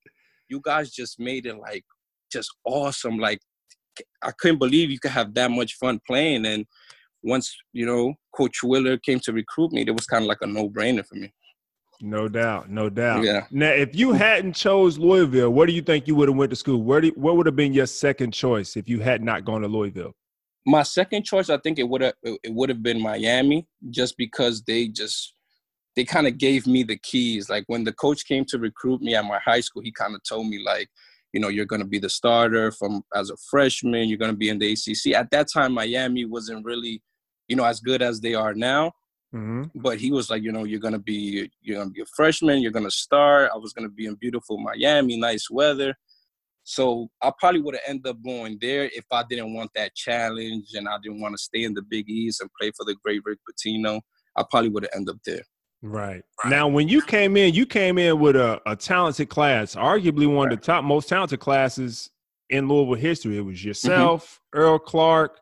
you 0.47 0.61
guys 0.63 0.91
just 0.91 1.19
made 1.19 1.45
it 1.45 1.57
like 1.57 1.83
just 2.31 2.49
awesome. 2.65 3.17
Like 3.17 3.39
I 4.21 4.31
couldn't 4.31 4.59
believe 4.59 4.91
you 4.91 4.99
could 4.99 5.11
have 5.11 5.33
that 5.33 5.51
much 5.51 5.75
fun 5.75 5.99
playing. 6.07 6.45
And 6.45 6.65
once, 7.23 7.53
you 7.73 7.85
know, 7.85 8.13
Coach 8.35 8.63
Willard 8.63 9.03
came 9.03 9.19
to 9.21 9.33
recruit 9.33 9.71
me, 9.71 9.81
it 9.81 9.91
was 9.91 10.05
kind 10.05 10.23
of 10.23 10.27
like 10.27 10.41
a 10.41 10.47
no-brainer 10.47 11.05
for 11.05 11.15
me. 11.15 11.33
No 12.01 12.27
doubt, 12.27 12.69
no 12.69 12.89
doubt. 12.89 13.23
Yeah. 13.23 13.45
Now, 13.51 13.69
if 13.69 13.95
you 13.95 14.13
hadn't 14.13 14.53
chose 14.53 14.97
Louisville, 14.97 15.51
where 15.51 15.67
do 15.67 15.73
you 15.73 15.81
think 15.81 16.07
you 16.07 16.15
would 16.15 16.29
have 16.29 16.37
went 16.37 16.49
to 16.49 16.55
school? 16.55 16.81
Where 16.81 17.01
do 17.01 17.07
you, 17.07 17.13
what 17.15 17.37
would 17.37 17.45
have 17.45 17.55
been 17.55 17.73
your 17.73 17.85
second 17.85 18.31
choice 18.33 18.75
if 18.75 18.89
you 18.89 18.99
had 18.99 19.23
not 19.23 19.45
gone 19.45 19.61
to 19.61 19.67
Louisville? 19.67 20.13
My 20.65 20.83
second 20.83 21.23
choice, 21.23 21.49
I 21.49 21.57
think 21.57 21.79
it 21.79 21.87
would 21.87 22.01
have 22.01 22.13
it 22.23 22.53
would 22.53 22.69
have 22.69 22.83
been 22.83 23.01
Miami, 23.01 23.67
just 23.89 24.15
because 24.17 24.61
they 24.63 24.87
just 24.87 25.33
they 25.95 26.03
kind 26.03 26.27
of 26.27 26.37
gave 26.37 26.67
me 26.67 26.83
the 26.83 26.97
keys. 26.97 27.49
Like 27.49 27.63
when 27.67 27.83
the 27.83 27.93
coach 27.93 28.25
came 28.25 28.45
to 28.45 28.57
recruit 28.57 29.01
me 29.01 29.15
at 29.15 29.25
my 29.25 29.39
high 29.39 29.59
school, 29.59 29.81
he 29.81 29.91
kind 29.91 30.15
of 30.15 30.23
told 30.23 30.47
me 30.47 30.63
like, 30.63 30.89
you 31.33 31.39
know, 31.39 31.47
you're 31.47 31.65
going 31.65 31.81
to 31.81 31.87
be 31.87 31.99
the 31.99 32.09
starter 32.09 32.71
from 32.71 33.03
as 33.15 33.29
a 33.29 33.37
freshman. 33.49 34.07
You're 34.07 34.17
going 34.17 34.31
to 34.31 34.37
be 34.37 34.49
in 34.49 34.59
the 34.59 34.71
ACC. 34.71 35.13
At 35.15 35.31
that 35.31 35.47
time, 35.51 35.73
Miami 35.73 36.25
wasn't 36.25 36.65
really, 36.65 37.01
you 37.47 37.55
know, 37.55 37.65
as 37.65 37.79
good 37.79 38.01
as 38.01 38.21
they 38.21 38.35
are 38.35 38.53
now. 38.53 38.93
Mm-hmm. 39.33 39.79
But 39.79 39.99
he 39.99 40.11
was 40.11 40.29
like, 40.29 40.43
you 40.43 40.51
know, 40.51 40.65
you're 40.65 40.79
gonna 40.79 40.99
be 40.99 41.49
you're 41.61 41.77
gonna 41.77 41.89
be 41.89 42.01
a 42.01 42.05
freshman. 42.15 42.61
You're 42.61 42.71
gonna 42.71 42.91
start. 42.91 43.51
I 43.53 43.57
was 43.57 43.73
gonna 43.73 43.89
be 43.89 44.05
in 44.05 44.15
beautiful 44.15 44.57
Miami, 44.57 45.17
nice 45.17 45.49
weather. 45.49 45.95
So 46.63 47.09
I 47.21 47.31
probably 47.39 47.61
would 47.61 47.75
have 47.75 47.83
ended 47.87 48.07
up 48.07 48.17
going 48.23 48.57
there 48.61 48.85
if 48.93 49.05
I 49.11 49.23
didn't 49.27 49.53
want 49.53 49.71
that 49.75 49.95
challenge 49.95 50.67
and 50.73 50.87
I 50.87 50.97
didn't 51.01 51.21
want 51.21 51.33
to 51.33 51.41
stay 51.41 51.63
in 51.63 51.73
the 51.73 51.81
Big 51.81 52.09
East 52.09 52.41
and 52.41 52.49
play 52.59 52.71
for 52.77 52.85
the 52.85 52.95
great 53.03 53.21
Rick 53.25 53.39
Pitino. 53.49 53.99
I 54.35 54.43
probably 54.49 54.69
would 54.69 54.83
have 54.83 54.91
ended 54.95 55.15
up 55.15 55.21
there. 55.25 55.41
Right. 55.81 56.21
right. 56.43 56.49
Now, 56.49 56.67
when 56.67 56.87
you 56.87 57.01
came 57.01 57.35
in, 57.35 57.55
you 57.55 57.65
came 57.65 57.97
in 57.97 58.19
with 58.19 58.35
a, 58.35 58.61
a 58.67 58.75
talented 58.75 59.29
class, 59.29 59.75
arguably 59.75 60.27
one 60.27 60.47
right. 60.47 60.53
of 60.53 60.59
the 60.59 60.65
top 60.65 60.83
most 60.83 61.09
talented 61.09 61.39
classes 61.39 62.11
in 62.49 62.67
Louisville 62.67 62.93
history. 62.93 63.37
It 63.37 63.41
was 63.41 63.57
mm-hmm. 63.57 63.69
yourself, 63.69 64.39
mm-hmm. 64.53 64.59
Earl 64.59 64.79
Clark, 64.79 65.39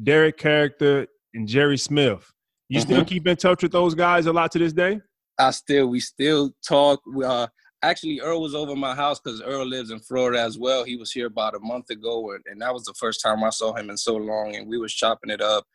Derrick 0.00 0.38
Caracter, 0.38 1.08
and 1.34 1.48
Jerry 1.48 1.78
Smith. 1.78 2.32
You 2.70 2.78
mm-hmm. 2.78 2.92
still 2.92 3.04
keep 3.04 3.26
in 3.26 3.36
touch 3.36 3.64
with 3.64 3.72
those 3.72 3.96
guys 3.96 4.26
a 4.26 4.32
lot 4.32 4.52
to 4.52 4.58
this 4.60 4.72
day? 4.72 5.00
I 5.36 5.50
still, 5.50 5.88
we 5.88 5.98
still 5.98 6.52
talk. 6.66 7.00
We, 7.04 7.24
uh, 7.24 7.48
actually, 7.82 8.20
Earl 8.20 8.40
was 8.40 8.54
over 8.54 8.76
my 8.76 8.94
house 8.94 9.18
because 9.18 9.42
Earl 9.42 9.66
lives 9.66 9.90
in 9.90 9.98
Florida 9.98 10.40
as 10.40 10.56
well. 10.56 10.84
He 10.84 10.96
was 10.96 11.10
here 11.10 11.26
about 11.26 11.56
a 11.56 11.58
month 11.58 11.90
ago, 11.90 12.30
and, 12.30 12.44
and 12.46 12.62
that 12.62 12.72
was 12.72 12.84
the 12.84 12.94
first 12.94 13.22
time 13.22 13.42
I 13.42 13.50
saw 13.50 13.74
him 13.74 13.90
in 13.90 13.96
so 13.96 14.14
long, 14.14 14.54
and 14.54 14.68
we 14.68 14.78
was 14.78 14.94
chopping 14.94 15.30
it 15.30 15.40
up. 15.40 15.66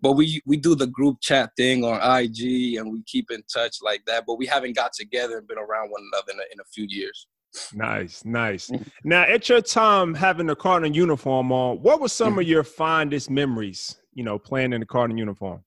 But 0.00 0.12
we 0.12 0.40
we 0.46 0.56
do 0.56 0.76
the 0.76 0.86
group 0.86 1.16
chat 1.20 1.50
thing 1.56 1.84
on 1.84 1.96
IG, 1.96 2.76
and 2.76 2.92
we 2.92 3.02
keep 3.02 3.32
in 3.32 3.42
touch 3.52 3.78
like 3.82 4.04
that. 4.06 4.22
But 4.24 4.38
we 4.38 4.46
haven't 4.46 4.76
got 4.76 4.92
together 4.92 5.38
and 5.38 5.48
been 5.48 5.58
around 5.58 5.90
one 5.90 6.02
another 6.12 6.34
in 6.34 6.38
a, 6.38 6.42
in 6.52 6.60
a 6.60 6.64
few 6.72 6.86
years. 6.88 7.26
Nice, 7.72 8.24
nice. 8.24 8.70
Mm-hmm. 8.70 9.08
now, 9.08 9.22
at 9.22 9.48
your 9.48 9.60
time 9.60 10.14
having 10.14 10.46
the 10.46 10.56
Cardinal 10.56 10.94
uniform 10.94 11.50
on, 11.50 11.78
what 11.82 12.00
were 12.00 12.08
some 12.08 12.34
of 12.38 12.44
mm-hmm. 12.44 12.50
your 12.50 12.62
fondest 12.62 13.28
memories? 13.28 13.96
You 14.12 14.22
know, 14.22 14.38
playing 14.38 14.72
in 14.72 14.80
the 14.80 14.86
Cardinal 14.86 15.18
uniform. 15.18 15.64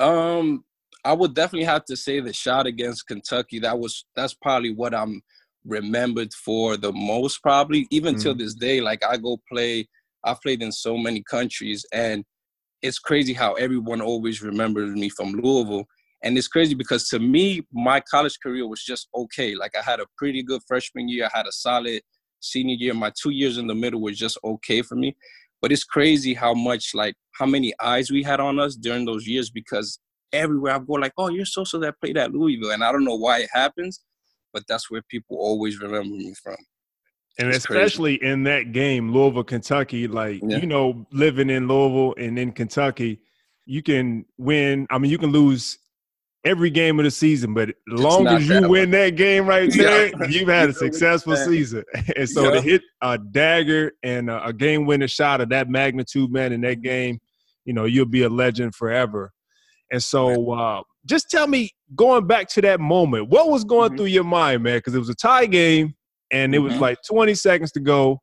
Um, 0.00 0.64
I 1.04 1.12
would 1.12 1.34
definitely 1.34 1.66
have 1.66 1.84
to 1.86 1.96
say 1.96 2.20
the 2.20 2.32
shot 2.32 2.66
against 2.66 3.06
Kentucky. 3.06 3.58
That 3.60 3.78
was 3.78 4.06
that's 4.16 4.34
probably 4.34 4.72
what 4.72 4.94
I'm 4.94 5.22
remembered 5.64 6.32
for 6.32 6.76
the 6.76 6.92
most. 6.92 7.42
Probably 7.42 7.86
even 7.90 8.14
mm. 8.14 8.22
till 8.22 8.34
this 8.34 8.54
day. 8.54 8.80
Like 8.80 9.04
I 9.04 9.16
go 9.16 9.38
play. 9.50 9.88
I've 10.24 10.40
played 10.40 10.62
in 10.62 10.72
so 10.72 10.96
many 10.96 11.22
countries, 11.22 11.84
and 11.92 12.24
it's 12.80 12.98
crazy 12.98 13.34
how 13.34 13.54
everyone 13.54 14.00
always 14.00 14.42
remembers 14.42 14.94
me 14.94 15.10
from 15.10 15.32
Louisville. 15.32 15.86
And 16.22 16.38
it's 16.38 16.48
crazy 16.48 16.74
because 16.74 17.08
to 17.08 17.18
me, 17.18 17.66
my 17.70 18.00
college 18.00 18.38
career 18.42 18.66
was 18.66 18.82
just 18.82 19.08
okay. 19.14 19.54
Like 19.54 19.72
I 19.76 19.82
had 19.82 20.00
a 20.00 20.06
pretty 20.16 20.42
good 20.42 20.62
freshman 20.66 21.06
year. 21.06 21.26
I 21.26 21.36
had 21.36 21.46
a 21.46 21.52
solid 21.52 22.00
senior 22.40 22.76
year. 22.76 22.94
My 22.94 23.12
two 23.20 23.30
years 23.30 23.58
in 23.58 23.66
the 23.66 23.74
middle 23.74 24.00
was 24.00 24.18
just 24.18 24.38
okay 24.42 24.80
for 24.80 24.94
me. 24.94 25.14
But 25.64 25.72
it's 25.72 25.82
crazy 25.82 26.34
how 26.34 26.52
much 26.52 26.94
like 26.94 27.14
how 27.38 27.46
many 27.46 27.72
eyes 27.80 28.10
we 28.10 28.22
had 28.22 28.38
on 28.38 28.58
us 28.58 28.76
during 28.76 29.06
those 29.06 29.26
years 29.26 29.48
because 29.48 29.98
everywhere 30.30 30.74
I 30.74 30.78
go, 30.78 30.92
like, 30.92 31.14
oh, 31.16 31.30
you're 31.30 31.46
so 31.46 31.64
so 31.64 31.78
that 31.78 31.98
played 32.02 32.18
at 32.18 32.32
Louisville, 32.32 32.72
and 32.72 32.84
I 32.84 32.92
don't 32.92 33.02
know 33.02 33.14
why 33.14 33.38
it 33.38 33.48
happens, 33.50 34.02
but 34.52 34.64
that's 34.68 34.90
where 34.90 35.00
people 35.08 35.38
always 35.38 35.80
remember 35.80 36.16
me 36.16 36.34
from. 36.42 36.58
And 37.38 37.48
it's 37.48 37.56
especially 37.56 38.18
crazy. 38.18 38.30
in 38.30 38.42
that 38.42 38.72
game, 38.72 39.10
Louisville, 39.10 39.42
Kentucky, 39.42 40.06
like 40.06 40.42
yeah. 40.42 40.58
you 40.58 40.66
know, 40.66 41.06
living 41.12 41.48
in 41.48 41.66
Louisville 41.66 42.14
and 42.18 42.38
in 42.38 42.52
Kentucky, 42.52 43.22
you 43.64 43.82
can 43.82 44.26
win. 44.36 44.86
I 44.90 44.98
mean, 44.98 45.10
you 45.10 45.16
can 45.16 45.30
lose 45.30 45.78
every 46.44 46.70
game 46.70 46.98
of 46.98 47.04
the 47.04 47.10
season, 47.10 47.54
but 47.54 47.70
as 47.70 48.00
long 48.00 48.26
as 48.26 48.48
you 48.48 48.68
win 48.68 48.90
that 48.90 49.16
game 49.16 49.46
right 49.46 49.72
there, 49.72 50.08
yeah. 50.08 50.26
you've 50.28 50.48
had 50.48 50.68
a 50.68 50.72
successful 50.72 51.36
season. 51.36 51.84
and 52.16 52.28
so 52.28 52.44
yeah. 52.44 52.50
to 52.50 52.60
hit 52.60 52.82
a 53.00 53.18
dagger 53.18 53.92
and 54.02 54.28
a, 54.30 54.46
a 54.46 54.52
game 54.52 54.84
winning 54.84 55.08
shot 55.08 55.40
of 55.40 55.48
that 55.48 55.68
magnitude, 55.68 56.30
man, 56.30 56.52
in 56.52 56.60
that 56.62 56.82
game, 56.82 57.18
you 57.64 57.72
know, 57.72 57.86
you'll 57.86 58.06
be 58.06 58.22
a 58.22 58.28
legend 58.28 58.74
forever. 58.74 59.32
And 59.90 60.02
so 60.02 60.52
uh, 60.52 60.82
just 61.06 61.30
tell 61.30 61.46
me, 61.46 61.70
going 61.94 62.26
back 62.26 62.48
to 62.50 62.60
that 62.62 62.80
moment, 62.80 63.28
what 63.28 63.50
was 63.50 63.64
going 63.64 63.90
mm-hmm. 63.90 63.98
through 63.98 64.06
your 64.06 64.24
mind, 64.24 64.62
man? 64.62 64.78
Because 64.78 64.94
it 64.94 64.98
was 64.98 65.08
a 65.08 65.14
tie 65.14 65.46
game 65.46 65.94
and 66.30 66.54
it 66.54 66.58
was 66.58 66.74
mm-hmm. 66.74 66.82
like 66.82 66.98
20 67.08 67.34
seconds 67.34 67.72
to 67.72 67.80
go 67.80 68.20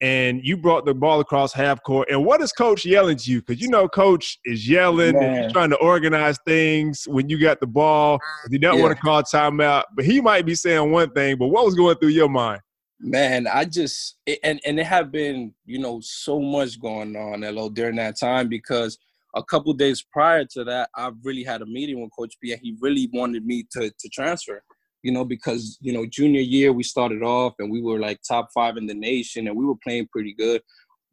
and 0.00 0.44
you 0.44 0.56
brought 0.56 0.84
the 0.84 0.94
ball 0.94 1.20
across 1.20 1.52
half 1.52 1.82
court. 1.82 2.08
And 2.10 2.24
what 2.24 2.40
is 2.40 2.52
coach 2.52 2.84
yelling 2.84 3.16
to 3.16 3.30
you? 3.30 3.42
Because 3.42 3.60
you 3.60 3.68
know, 3.68 3.88
coach 3.88 4.38
is 4.44 4.68
yelling 4.68 5.14
Man. 5.14 5.24
and 5.24 5.44
he's 5.44 5.52
trying 5.52 5.70
to 5.70 5.76
organize 5.76 6.38
things 6.46 7.06
when 7.08 7.28
you 7.28 7.38
got 7.38 7.60
the 7.60 7.66
ball. 7.66 8.18
He 8.50 8.58
don't 8.58 8.76
yeah. 8.76 8.82
want 8.82 8.96
to 8.96 9.02
call 9.02 9.22
timeout, 9.22 9.84
but 9.96 10.04
he 10.04 10.20
might 10.20 10.46
be 10.46 10.54
saying 10.54 10.90
one 10.90 11.10
thing. 11.10 11.36
But 11.36 11.48
what 11.48 11.64
was 11.64 11.74
going 11.74 11.96
through 11.96 12.10
your 12.10 12.28
mind? 12.28 12.60
Man, 13.00 13.46
I 13.46 13.64
just 13.64 14.16
and 14.42 14.60
and 14.64 14.80
it 14.80 14.86
had 14.86 15.12
been 15.12 15.54
you 15.64 15.78
know 15.78 16.00
so 16.02 16.40
much 16.40 16.80
going 16.80 17.16
on, 17.16 17.40
LO, 17.42 17.68
during 17.68 17.96
that 17.96 18.18
time 18.18 18.48
because 18.48 18.98
a 19.34 19.42
couple 19.42 19.72
days 19.72 20.04
prior 20.12 20.44
to 20.44 20.64
that, 20.64 20.90
I 20.96 21.10
really 21.22 21.44
had 21.44 21.62
a 21.62 21.66
meeting 21.66 22.00
with 22.00 22.10
Coach 22.16 22.34
P, 22.42 22.52
and 22.52 22.60
he 22.60 22.76
really 22.80 23.08
wanted 23.12 23.46
me 23.46 23.66
to 23.72 23.90
to 23.90 24.08
transfer. 24.08 24.62
You 25.02 25.12
know, 25.12 25.24
because 25.24 25.78
you 25.80 25.92
know, 25.92 26.06
junior 26.06 26.40
year 26.40 26.72
we 26.72 26.82
started 26.82 27.22
off 27.22 27.54
and 27.58 27.70
we 27.70 27.80
were 27.80 28.00
like 28.00 28.20
top 28.26 28.48
five 28.52 28.76
in 28.76 28.86
the 28.86 28.94
nation, 28.94 29.46
and 29.46 29.56
we 29.56 29.64
were 29.64 29.76
playing 29.82 30.08
pretty 30.12 30.34
good, 30.34 30.60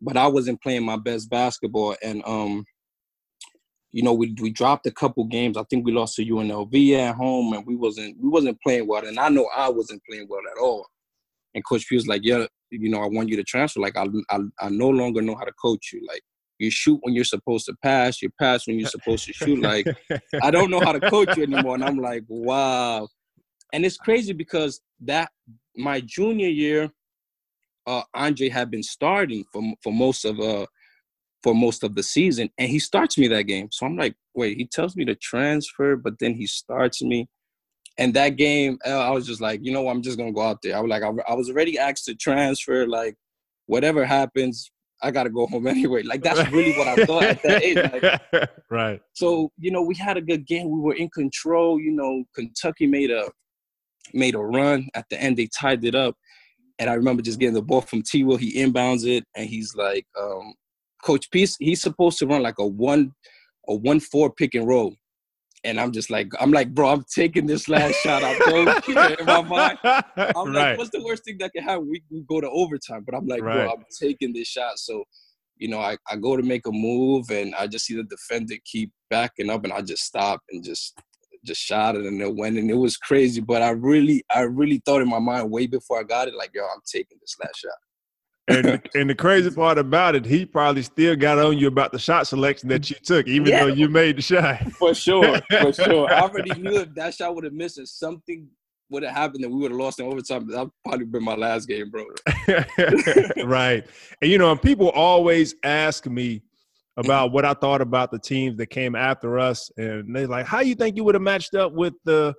but 0.02 0.18
I 0.18 0.28
wasn't 0.28 0.62
playing 0.62 0.84
my 0.84 0.98
best 0.98 1.30
basketball, 1.30 1.96
and 2.02 2.24
um, 2.26 2.66
you 3.96 4.04
know, 4.04 4.14
we 4.14 4.36
we 4.42 4.50
dropped 4.50 4.86
a 4.88 4.92
couple 4.92 5.24
games. 5.24 5.56
I 5.56 5.64
think 5.70 5.86
we 5.86 5.94
lost 5.94 6.18
to 6.18 6.26
UNLV 6.26 6.98
at 6.98 7.16
home, 7.16 7.54
and 7.54 7.66
we 7.66 7.78
wasn't 7.78 8.18
we 8.22 8.28
wasn't 8.28 8.60
playing 8.62 8.88
well, 8.88 9.08
and 9.08 9.18
I 9.18 9.30
know 9.30 9.48
I 9.56 9.70
wasn't 9.70 10.02
playing 10.10 10.28
well 10.30 10.42
at 10.52 10.62
all. 10.62 10.86
And 11.54 11.64
Coach 11.66 11.86
was 11.90 12.06
like, 12.06 12.22
"Yeah, 12.26 12.46
you 12.72 12.90
know, 12.90 13.02
I 13.02 13.08
want 13.08 13.30
you 13.30 13.38
to 13.38 13.44
transfer. 13.44 13.80
Like, 13.80 13.96
I 13.96 14.06
I, 14.30 14.40
I 14.60 14.70
no 14.70 14.90
longer 14.90 15.22
know 15.22 15.36
how 15.36 15.46
to 15.46 15.54
coach 15.54 15.92
you. 15.94 16.06
Like, 16.06 16.22
you 16.60 16.70
shoot 16.70 17.00
when 17.04 17.16
you're 17.16 17.24
supposed 17.24 17.68
to 17.68 17.76
pass, 17.82 18.22
you 18.22 18.30
pass 18.38 18.68
when 18.68 18.78
you're 18.78 18.90
supposed 18.90 19.28
to 19.28 19.34
shoot. 19.34 19.62
Like, 19.62 19.88
I 20.44 20.52
don't 20.52 20.72
know 20.72 20.82
how 20.82 20.92
to 20.92 21.10
coach 21.10 21.38
you 21.38 21.44
anymore." 21.44 21.76
And 21.76 21.86
I'm 21.86 21.98
like, 21.98 22.24
"Wow." 22.28 23.08
And 23.74 23.86
it's 23.86 23.98
crazy 23.98 24.34
because 24.34 24.82
that 25.02 25.30
my 25.76 26.02
junior 26.02 26.48
year, 26.48 26.92
uh, 27.88 28.04
Andre 28.14 28.50
had 28.50 28.72
been 28.72 28.84
starting 28.84 29.44
for 29.52 29.62
for 29.84 29.94
most 29.94 30.26
of 30.26 30.40
uh 30.40 30.66
for 31.44 31.54
most 31.54 31.84
of 31.84 31.94
the 31.94 32.02
season, 32.02 32.50
and 32.58 32.70
he 32.70 32.80
starts 32.80 33.18
me 33.18 33.28
that 33.28 33.44
game. 33.44 33.68
So 33.72 33.86
I'm 33.86 33.96
like, 33.96 34.16
wait, 34.34 34.58
he 34.58 34.66
tells 34.66 34.96
me 34.96 35.06
to 35.06 35.16
transfer, 35.16 35.96
but 35.96 36.18
then 36.20 36.34
he 36.34 36.48
starts 36.48 37.04
me. 37.04 37.28
And 37.98 38.14
that 38.16 38.36
game, 38.36 38.80
uh, 38.86 38.98
I 38.98 39.12
was 39.12 39.28
just 39.28 39.42
like, 39.42 39.60
you 39.64 39.72
know, 39.72 39.88
I'm 39.88 40.02
just 40.02 40.18
gonna 40.18 40.34
go 40.34 40.42
out 40.42 40.62
there. 40.64 40.76
I 40.76 40.80
was 40.80 40.90
like, 40.90 41.04
I, 41.04 41.34
was 41.34 41.50
already 41.50 41.78
asked 41.78 42.06
to 42.06 42.16
transfer. 42.16 42.88
Like, 42.88 43.16
whatever 43.68 44.06
happens, 44.06 44.72
I 45.02 45.12
gotta 45.12 45.30
go 45.30 45.46
home 45.48 45.68
anyway. 45.76 46.02
Like 46.04 46.24
that's 46.24 46.52
really 46.52 46.76
what 46.78 46.88
I 46.88 47.06
thought 47.06 47.24
at 47.24 47.44
that 47.44 47.64
age. 47.64 47.78
Like, 47.78 48.50
right. 48.70 49.02
So 49.14 49.52
you 49.60 49.72
know, 49.72 49.84
we 49.84 49.96
had 49.96 50.18
a 50.18 50.22
good 50.22 50.48
game. 50.48 50.70
We 50.70 50.80
were 50.80 50.96
in 50.96 51.10
control. 51.10 51.80
You 51.80 51.92
know, 51.92 52.24
Kentucky 52.34 52.88
made 52.88 53.12
a 53.12 53.30
made 54.14 54.36
a 54.36 54.40
run 54.40 54.90
at 54.94 55.06
the 55.10 55.22
end. 55.22 55.38
They 55.38 55.48
tied 55.48 55.84
it 55.84 55.96
up, 55.96 56.16
and 56.80 56.90
I 56.90 56.94
remember 56.94 57.22
just 57.22 57.40
getting 57.40 57.56
the 57.56 57.62
ball 57.62 57.82
from 57.82 58.02
T. 58.02 58.24
Will. 58.24 58.38
He 58.38 58.56
inbounds 58.56 59.06
it, 59.06 59.24
and 59.36 59.48
he's 59.48 59.76
like, 59.76 60.06
um, 60.20 60.54
Coach 61.06 61.30
P, 61.30 61.48
he's 61.60 61.82
supposed 61.82 62.18
to 62.20 62.28
run 62.28 62.42
like 62.42 62.60
a 62.60 62.66
one, 62.66 63.14
a 63.68 63.76
one 63.76 64.00
four 64.00 64.32
pick 64.32 64.56
and 64.56 64.68
roll. 64.68 64.96
And 65.64 65.80
I'm 65.80 65.92
just 65.92 66.12
like, 66.12 66.32
I'm 66.40 66.52
like, 66.52 66.74
bro, 66.74 66.90
I'm 66.90 67.06
taking 67.14 67.48
this 67.48 67.68
last 67.68 67.96
shot. 68.04 68.24
I 68.24 68.38
don't 68.38 68.84
care 68.84 69.14
in 69.14 69.26
my 69.26 69.42
mind. 69.42 69.80
I'm 69.84 70.06
right. 70.16 70.54
like, 70.54 70.78
what's 70.78 70.92
the 70.92 71.04
worst 71.04 71.24
thing 71.24 71.38
that 71.40 71.54
can 71.54 71.64
happen? 71.64 71.90
We, 71.90 72.04
we 72.12 72.24
go 72.28 72.42
to 72.42 72.50
overtime. 72.50 73.04
But 73.04 73.16
I'm 73.16 73.26
like, 73.26 73.42
right. 73.42 73.66
bro, 73.66 73.72
I'm 73.72 73.86
taking 74.00 74.34
this 74.34 74.48
shot. 74.48 74.78
So, 74.78 75.04
you 75.58 75.68
know, 75.68 75.80
I, 75.80 75.98
I 76.10 76.18
go 76.18 76.38
to 76.38 76.44
make 76.44 76.68
a 76.68 76.72
move 76.72 77.32
and 77.32 77.56
I 77.56 77.66
just 77.66 77.86
see 77.86 77.96
the 77.96 78.04
defender 78.04 78.56
keep 78.64 78.92
backing 79.10 79.50
up 79.50 79.64
and 79.64 79.74
I 79.74 79.82
just 79.82 80.04
stop 80.04 80.42
and 80.52 80.64
just 80.64 81.00
just 81.46 81.62
shot 81.62 81.96
it 81.96 82.06
and 82.06 82.22
it 82.22 82.36
went 82.36 82.58
and 82.58 82.70
it 82.70 82.76
was 82.76 82.98
crazy. 82.98 83.42
But 83.42 83.62
I 83.62 83.70
really, 83.70 84.24
I 84.34 84.42
really 84.42 84.82
thought 84.86 85.02
in 85.02 85.10
my 85.10 85.20
mind 85.20 85.52
way 85.52 85.68
before 85.68 86.00
I 86.00 86.04
got 86.04 86.28
it, 86.28 86.36
like, 86.36 86.52
yo, 86.54 86.64
I'm 86.64 86.82
taking 86.86 87.18
this 87.22 87.36
last 87.42 87.60
shot 87.60 87.72
and 88.48 88.82
and 88.96 89.10
the 89.10 89.16
crazy 89.16 89.52
part 89.52 89.78
about 89.78 90.16
it, 90.16 90.26
he 90.26 90.46
probably 90.46 90.84
still 90.84 91.16
got 91.16 91.40
on 91.40 91.58
you 91.58 91.68
about 91.68 91.92
the 91.92 92.00
shot 92.00 92.28
selection 92.28 92.70
that 92.70 92.90
you 92.90 92.96
took, 93.04 93.28
even 93.28 93.48
yeah. 93.48 93.62
though 93.62 93.74
you 93.74 93.90
made 93.90 94.18
the 94.18 94.22
shot. 94.22 94.62
For 94.74 94.94
sure, 94.94 95.40
for 95.62 95.74
sure. 95.74 96.12
I 96.12 96.20
already 96.22 96.60
knew 96.60 96.80
if 96.80 96.94
that 96.96 97.14
shot 97.14 97.36
would 97.36 97.44
have 97.44 97.54
missed 97.54 97.78
and 97.78 97.88
something 97.88 98.48
would 98.90 99.04
have 99.04 99.16
happened 99.16 99.44
that 99.44 99.50
we 99.50 99.56
would 99.56 99.72
have 99.72 99.80
lost 99.80 100.00
in 100.00 100.06
overtime, 100.06 100.48
that 100.48 100.60
would 100.60 100.72
probably 100.84 101.06
been 101.06 101.24
my 101.24 101.36
last 101.36 101.68
game, 101.68 101.90
bro. 101.90 102.06
right. 103.46 103.84
And 104.22 104.32
you 104.32 104.38
know, 104.38 104.52
and 104.52 104.62
people 104.62 104.90
always 104.90 105.56
ask 105.64 106.06
me 106.06 106.42
about 106.98 107.32
what 107.34 107.46
I 107.46 107.54
thought 107.54 107.82
about 107.82 108.12
the 108.12 108.20
teams 108.20 108.58
that 108.58 108.68
came 108.68 108.96
after 108.96 109.40
us, 109.40 109.70
and 109.78 110.16
they're 110.16 110.28
like, 110.28 110.46
"How 110.46 110.62
do 110.62 110.70
you 110.70 110.76
think 110.76 110.96
you 110.96 111.04
would 111.04 111.16
have 111.16 111.22
matched 111.22 111.56
up 111.56 111.74
with 111.74 111.94
the?" 112.04 112.34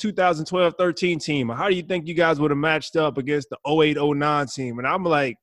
2012-13 0.00 1.22
team? 1.22 1.50
How 1.50 1.68
do 1.68 1.74
you 1.74 1.82
think 1.82 2.08
you 2.08 2.14
guys 2.14 2.40
would 2.40 2.50
have 2.50 2.56
matched 2.56 2.96
up 2.96 3.18
against 3.18 3.50
the 3.50 3.58
08-09 3.66 4.50
team? 4.50 4.78
And 4.78 4.88
I'm 4.88 5.04
like, 5.04 5.36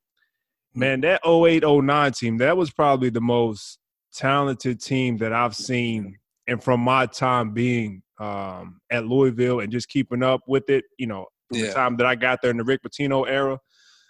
man, 0.73 1.01
that 1.01 1.23
08-09 1.23 2.17
team, 2.17 2.37
that 2.37 2.57
was 2.57 2.71
probably 2.71 3.09
the 3.09 3.21
most 3.21 3.77
talented 4.13 4.81
team 4.81 5.17
that 5.17 5.31
I've 5.31 5.55
seen 5.55 6.17
and 6.47 6.63
from 6.63 6.79
my 6.79 7.05
time 7.05 7.53
being 7.53 8.01
um, 8.19 8.79
at 8.89 9.05
Louisville 9.05 9.59
and 9.59 9.71
just 9.71 9.89
keeping 9.89 10.23
up 10.23 10.41
with 10.47 10.69
it, 10.69 10.85
you 10.97 11.07
know, 11.07 11.27
yeah. 11.51 11.67
the 11.67 11.73
time 11.73 11.97
that 11.97 12.07
I 12.07 12.15
got 12.15 12.41
there 12.41 12.51
in 12.51 12.57
the 12.57 12.63
Rick 12.63 12.81
Pitino 12.83 13.27
era. 13.27 13.59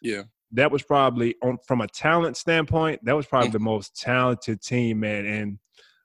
Yeah. 0.01 0.23
That 0.51 0.71
was 0.71 0.83
probably 0.83 1.35
on 1.43 1.57
from 1.67 1.81
a 1.81 1.87
talent 1.87 2.37
standpoint, 2.37 3.03
that 3.03 3.15
was 3.15 3.25
probably 3.25 3.49
the 3.49 3.59
most 3.59 3.99
talented 3.99 4.61
team, 4.61 5.01
man. 5.01 5.25
And 5.25 5.59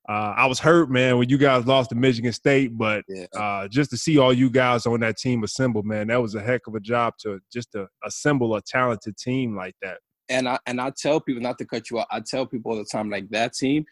uh, 0.08 0.34
I 0.36 0.46
was 0.46 0.58
hurt, 0.58 0.90
man, 0.90 1.18
when 1.18 1.28
you 1.28 1.38
guys 1.38 1.64
lost 1.64 1.90
to 1.90 1.94
Michigan 1.94 2.32
State, 2.32 2.76
but 2.76 3.04
yeah. 3.08 3.26
uh, 3.34 3.68
just 3.68 3.90
to 3.90 3.96
see 3.96 4.18
all 4.18 4.32
you 4.32 4.50
guys 4.50 4.84
on 4.84 5.00
that 5.00 5.16
team 5.16 5.44
assemble, 5.44 5.84
man, 5.84 6.08
that 6.08 6.20
was 6.20 6.34
a 6.34 6.42
heck 6.42 6.66
of 6.66 6.74
a 6.74 6.80
job 6.80 7.14
to 7.20 7.38
just 7.52 7.70
to 7.72 7.86
assemble 8.04 8.56
a 8.56 8.62
talented 8.62 9.16
team 9.16 9.54
like 9.54 9.74
that. 9.80 9.98
And 10.28 10.48
I 10.48 10.58
and 10.66 10.80
I 10.80 10.90
tell 10.90 11.20
people 11.20 11.42
not 11.42 11.58
to 11.58 11.64
cut 11.64 11.88
you 11.90 12.00
off. 12.00 12.08
I 12.10 12.20
tell 12.20 12.46
people 12.46 12.72
all 12.72 12.78
the 12.78 12.84
time, 12.84 13.10
like 13.10 13.28
that 13.30 13.52
team, 13.52 13.84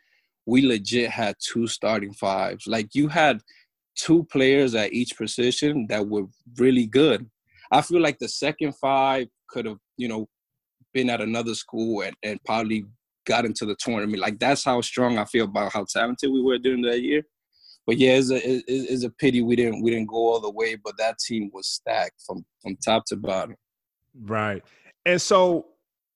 we 0.47 0.63
legit 0.63 1.11
had 1.11 1.37
two 1.39 1.69
starting 1.69 2.13
fives. 2.13 2.67
Like 2.67 2.95
you 2.95 3.07
had 3.07 3.41
two 3.95 4.25
players 4.25 4.75
at 4.75 4.93
each 4.93 5.17
position 5.17 5.87
that 5.89 6.09
were 6.09 6.25
really 6.57 6.87
good. 6.87 7.29
I 7.71 7.83
feel 7.83 8.01
like 8.01 8.19
the 8.19 8.29
second 8.29 8.75
five 8.77 9.29
could 9.49 9.67
have, 9.67 9.79
you 9.97 10.09
know, 10.09 10.29
been 10.93 11.11
at 11.11 11.21
another 11.21 11.55
school 11.55 12.03
and, 12.03 12.15
and 12.23 12.43
probably 12.45 12.85
got 13.27 13.45
into 13.45 13.67
the 13.67 13.77
tournament. 13.79 14.21
Like 14.21 14.39
that's 14.39 14.65
how 14.65 14.81
strong 14.81 15.19
I 15.19 15.25
feel 15.25 15.45
about 15.45 15.73
how 15.73 15.87
talented 15.91 16.31
we 16.31 16.43
were 16.43 16.59
during 16.59 16.83
that 16.83 17.03
year. 17.03 17.23
But 17.87 17.99
yeah, 17.99 18.13
it's 18.13 18.31
a 18.31 18.41
it's 18.67 19.05
a 19.05 19.11
pity 19.11 19.43
we 19.43 19.57
didn't 19.57 19.83
we 19.83 19.91
didn't 19.91 20.09
go 20.09 20.17
all 20.17 20.41
the 20.41 20.51
way. 20.51 20.77
But 20.77 20.97
that 20.99 21.19
team 21.19 21.51
was 21.53 21.67
stacked 21.67 22.23
from 22.27 22.45
from 22.63 22.77
top 22.85 23.05
to 23.07 23.17
bottom. 23.17 23.57
Right, 24.15 24.63
and 25.07 25.21
so 25.21 25.67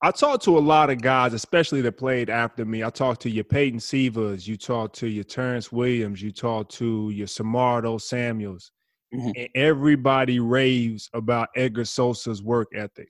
I 0.03 0.11
talked 0.11 0.45
to 0.45 0.59
a 0.59 0.61
lot 0.61 0.91
of 0.91 1.01
guys, 1.01 1.33
especially 1.33 1.81
that 1.81 1.93
played 1.93 2.29
after 2.29 2.65
me. 2.65 2.85
I 2.85 2.91
talked 2.91 3.23
to 3.23 3.31
your 3.31 3.45
Peyton 3.45 3.79
Sivas, 3.79 4.47
you 4.47 4.57
talked 4.57 4.95
to 4.97 5.09
your 5.09 5.25
Terrence 5.25 5.73
Williams, 5.73 6.21
you 6.21 6.31
talked 6.31 6.73
to 6.75 7.11
your 7.11 7.27
Samardo 7.27 8.01
Samuels. 8.01 8.71
Mm-hmm. 9.15 9.31
And 9.37 9.49
everybody 9.55 10.41
raves 10.41 11.09
about 11.15 11.49
Edgar 11.57 11.85
Sosa's 11.85 12.43
work 12.43 12.69
ethic. 12.75 13.09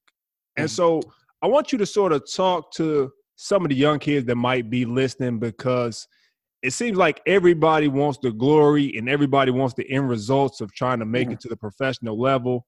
And 0.56 0.68
mm-hmm. 0.68 0.74
so 0.74 1.02
I 1.44 1.46
want 1.46 1.72
you 1.72 1.78
to 1.78 1.84
sort 1.84 2.12
of 2.12 2.24
talk 2.32 2.72
to 2.76 3.12
some 3.36 3.66
of 3.66 3.68
the 3.68 3.74
young 3.74 3.98
kids 3.98 4.26
that 4.28 4.36
might 4.36 4.70
be 4.70 4.86
listening 4.86 5.38
because 5.38 6.08
it 6.62 6.72
seems 6.72 6.96
like 6.96 7.20
everybody 7.26 7.86
wants 7.86 8.18
the 8.22 8.32
glory 8.32 8.96
and 8.96 9.10
everybody 9.10 9.50
wants 9.50 9.74
the 9.74 9.86
end 9.90 10.08
results 10.08 10.62
of 10.62 10.72
trying 10.72 11.00
to 11.00 11.04
make 11.04 11.26
mm-hmm. 11.26 11.34
it 11.34 11.40
to 11.40 11.48
the 11.48 11.56
professional 11.56 12.18
level. 12.18 12.64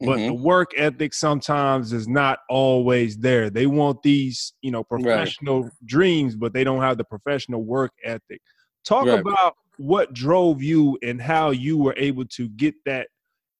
But 0.00 0.18
mm-hmm. 0.18 0.26
the 0.26 0.34
work 0.34 0.72
ethic 0.76 1.14
sometimes 1.14 1.92
is 1.92 2.08
not 2.08 2.40
always 2.50 3.16
there. 3.16 3.48
They 3.48 3.66
want 3.66 4.02
these, 4.02 4.54
you 4.60 4.72
know, 4.72 4.82
professional 4.82 5.62
right. 5.62 5.72
dreams, 5.84 6.34
but 6.34 6.52
they 6.52 6.64
don't 6.64 6.82
have 6.82 6.98
the 6.98 7.04
professional 7.04 7.62
work 7.62 7.92
ethic. 8.04 8.40
Talk 8.84 9.06
right. 9.06 9.20
about 9.20 9.54
what 9.78 10.14
drove 10.14 10.64
you 10.64 10.98
and 11.04 11.22
how 11.22 11.50
you 11.50 11.78
were 11.78 11.94
able 11.96 12.24
to 12.24 12.48
get 12.48 12.74
that 12.86 13.06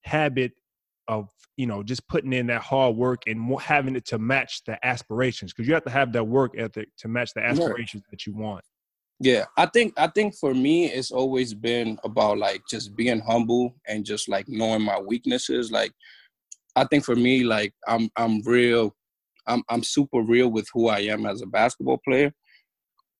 habit 0.02 0.54
of 1.08 1.28
you 1.56 1.66
know 1.66 1.82
just 1.82 2.06
putting 2.08 2.32
in 2.32 2.46
that 2.46 2.62
hard 2.62 2.96
work 2.96 3.22
and 3.26 3.60
having 3.60 3.96
it 3.96 4.04
to 4.06 4.18
match 4.18 4.62
the 4.66 4.84
aspirations 4.86 5.52
because 5.52 5.66
you 5.66 5.74
have 5.74 5.84
to 5.84 5.90
have 5.90 6.12
that 6.12 6.24
work 6.24 6.52
ethic 6.56 6.88
to 6.98 7.08
match 7.08 7.32
the 7.34 7.42
aspirations 7.42 8.02
yeah. 8.04 8.10
that 8.10 8.26
you 8.26 8.34
want 8.34 8.64
yeah 9.20 9.44
i 9.56 9.64
think 9.66 9.94
i 9.96 10.06
think 10.06 10.34
for 10.34 10.52
me 10.52 10.86
it's 10.86 11.10
always 11.10 11.54
been 11.54 11.98
about 12.04 12.38
like 12.38 12.62
just 12.68 12.94
being 12.96 13.20
humble 13.20 13.74
and 13.88 14.04
just 14.04 14.28
like 14.28 14.46
knowing 14.48 14.82
my 14.82 15.00
weaknesses 15.00 15.72
like 15.72 15.92
i 16.74 16.84
think 16.84 17.04
for 17.04 17.16
me 17.16 17.42
like 17.42 17.72
i'm 17.88 18.10
i'm 18.16 18.42
real 18.42 18.94
i'm 19.46 19.62
i'm 19.70 19.82
super 19.82 20.20
real 20.20 20.48
with 20.48 20.68
who 20.74 20.88
i 20.88 20.98
am 20.98 21.24
as 21.24 21.40
a 21.40 21.46
basketball 21.46 21.98
player 22.04 22.32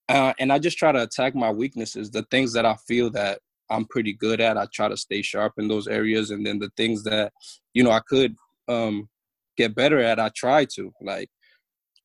uh, 0.09 0.33
and 0.39 0.53
i 0.53 0.59
just 0.59 0.77
try 0.77 0.91
to 0.91 1.01
attack 1.01 1.35
my 1.35 1.51
weaknesses 1.51 2.11
the 2.11 2.23
things 2.29 2.53
that 2.53 2.65
i 2.65 2.75
feel 2.87 3.09
that 3.09 3.39
I'm 3.69 3.85
pretty 3.85 4.13
good 4.13 4.41
at. 4.41 4.57
I 4.57 4.67
try 4.73 4.87
to 4.87 4.97
stay 4.97 5.21
sharp 5.21 5.53
in 5.57 5.67
those 5.67 5.87
areas, 5.87 6.31
and 6.31 6.45
then 6.45 6.59
the 6.59 6.71
things 6.77 7.03
that 7.03 7.33
you 7.73 7.83
know 7.83 7.91
I 7.91 8.01
could 8.07 8.35
um, 8.67 9.09
get 9.57 9.75
better 9.75 9.99
at, 9.99 10.19
I 10.19 10.29
try 10.35 10.65
to. 10.75 10.93
Like, 11.01 11.29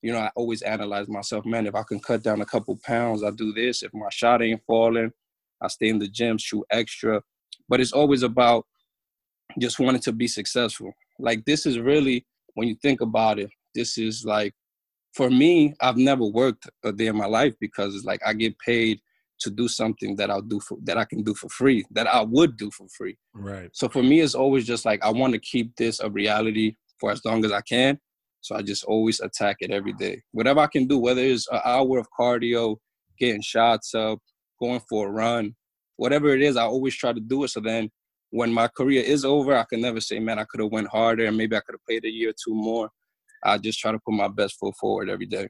you 0.03 0.13
know, 0.13 0.19
I 0.19 0.31
always 0.35 0.63
analyze 0.63 1.09
myself. 1.09 1.45
Man, 1.45 1.67
if 1.67 1.75
I 1.75 1.83
can 1.83 2.01
cut 2.01 2.23
down 2.23 2.41
a 2.41 2.47
couple 2.47 2.79
pounds, 2.85 3.23
I 3.23 3.31
do 3.31 3.53
this. 3.53 3.83
If 3.83 3.93
my 3.95 4.09
shot 4.11 4.43
ain't 4.43 4.63
falling, 4.67 5.13
I 5.61 5.69
stay 5.69 5.89
in 5.89 5.99
the 5.99 6.09
gym, 6.09 6.39
shoot 6.39 6.65
extra. 6.71 7.23
But 7.69 7.81
it's 7.81 7.93
always 7.93 8.23
about 8.23 8.67
just 9.59 9.79
wanting 9.79 10.03
to 10.03 10.13
be 10.13 10.27
successful. 10.27 10.93
Like 11.19 11.45
this 11.45 11.67
is 11.67 11.79
really 11.79 12.27
when 12.55 12.69
you 12.69 12.75
think 12.83 13.01
about 13.01 13.39
it, 13.39 13.51
this 13.75 13.99
is 13.99 14.25
like 14.25 14.55
for 15.15 15.31
me, 15.31 15.75
I've 15.81 15.97
never 15.97 16.25
worked 16.25 16.69
a 16.85 16.93
day 16.93 17.07
in 17.07 17.17
my 17.17 17.27
life 17.27 17.55
because 17.61 17.95
it's 17.95 18.05
like 18.05 18.21
I 18.27 18.33
get 18.33 18.59
paid 18.59 19.01
to 19.43 19.51
do 19.51 19.69
something 19.69 20.17
that 20.17 20.31
I'll 20.31 20.43
do 20.43 20.61
for 20.61 20.79
that 20.85 20.99
I 20.99 21.05
can 21.05 21.23
do 21.23 21.35
for 21.35 21.49
free, 21.49 21.85
that 21.91 22.07
I 22.07 22.23
would 22.23 22.57
do 22.57 22.71
for 22.71 22.87
free. 22.89 23.17
Right. 23.35 23.71
So 23.73 23.89
for 23.89 24.03
me, 24.03 24.21
it's 24.21 24.35
always 24.35 24.67
just 24.67 24.85
like 24.85 25.03
I 25.05 25.11
want 25.11 25.33
to 25.35 25.39
keep 25.39 25.75
this 25.77 26.01
a 26.01 26.11
reality 26.11 26.77
for 26.99 27.11
as 27.11 27.25
long 27.25 27.45
as 27.45 27.53
I 27.53 27.61
can. 27.63 27.99
So 28.41 28.57
I 28.57 28.63
just 28.63 28.85
always 28.85 29.21
attack 29.21 29.57
it 29.61 29.71
every 29.71 29.93
day. 29.93 30.23
Whatever 30.33 30.61
I 30.61 30.67
can 30.67 30.87
do, 30.87 30.99
whether 30.99 31.23
it's 31.23 31.49
an 31.49 31.61
hour 31.65 31.99
of 31.99 32.09
cardio, 32.19 32.77
getting 33.19 33.43
shots 33.43 33.95
up, 33.95 34.19
going 34.61 34.81
for 34.89 35.09
a 35.09 35.11
run, 35.11 35.55
whatever 35.97 36.31
it 36.31 36.43
is, 36.43 36.57
I 36.57 36.65
always 36.65 36.97
try 36.97 37.13
to 37.13 37.21
do 37.21 37.45
it. 37.45 37.49
So 37.49 37.61
then 37.61 37.91
when 38.31 38.53
my 38.53 38.67
career 38.69 39.03
is 39.03 39.25
over, 39.25 39.57
I 39.57 39.65
can 39.65 39.81
never 39.81 40.01
say, 40.01 40.19
man, 40.19 40.39
I 40.39 40.45
could 40.45 40.61
have 40.61 40.73
went 40.73 40.89
harder 40.89 41.27
and 41.27 41.37
maybe 41.37 41.57
I 41.57 41.61
could 41.61 41.75
have 41.75 41.85
played 41.87 42.05
a 42.05 42.11
year 42.11 42.31
or 42.31 42.33
two 42.33 42.55
more. 42.55 42.91
I 43.45 43.59
just 43.59 43.79
try 43.79 43.93
to 43.93 43.99
put 43.99 44.15
my 44.15 44.29
best 44.29 44.59
foot 44.59 44.75
forward 44.81 45.11
every 45.11 45.27
day. 45.27 45.49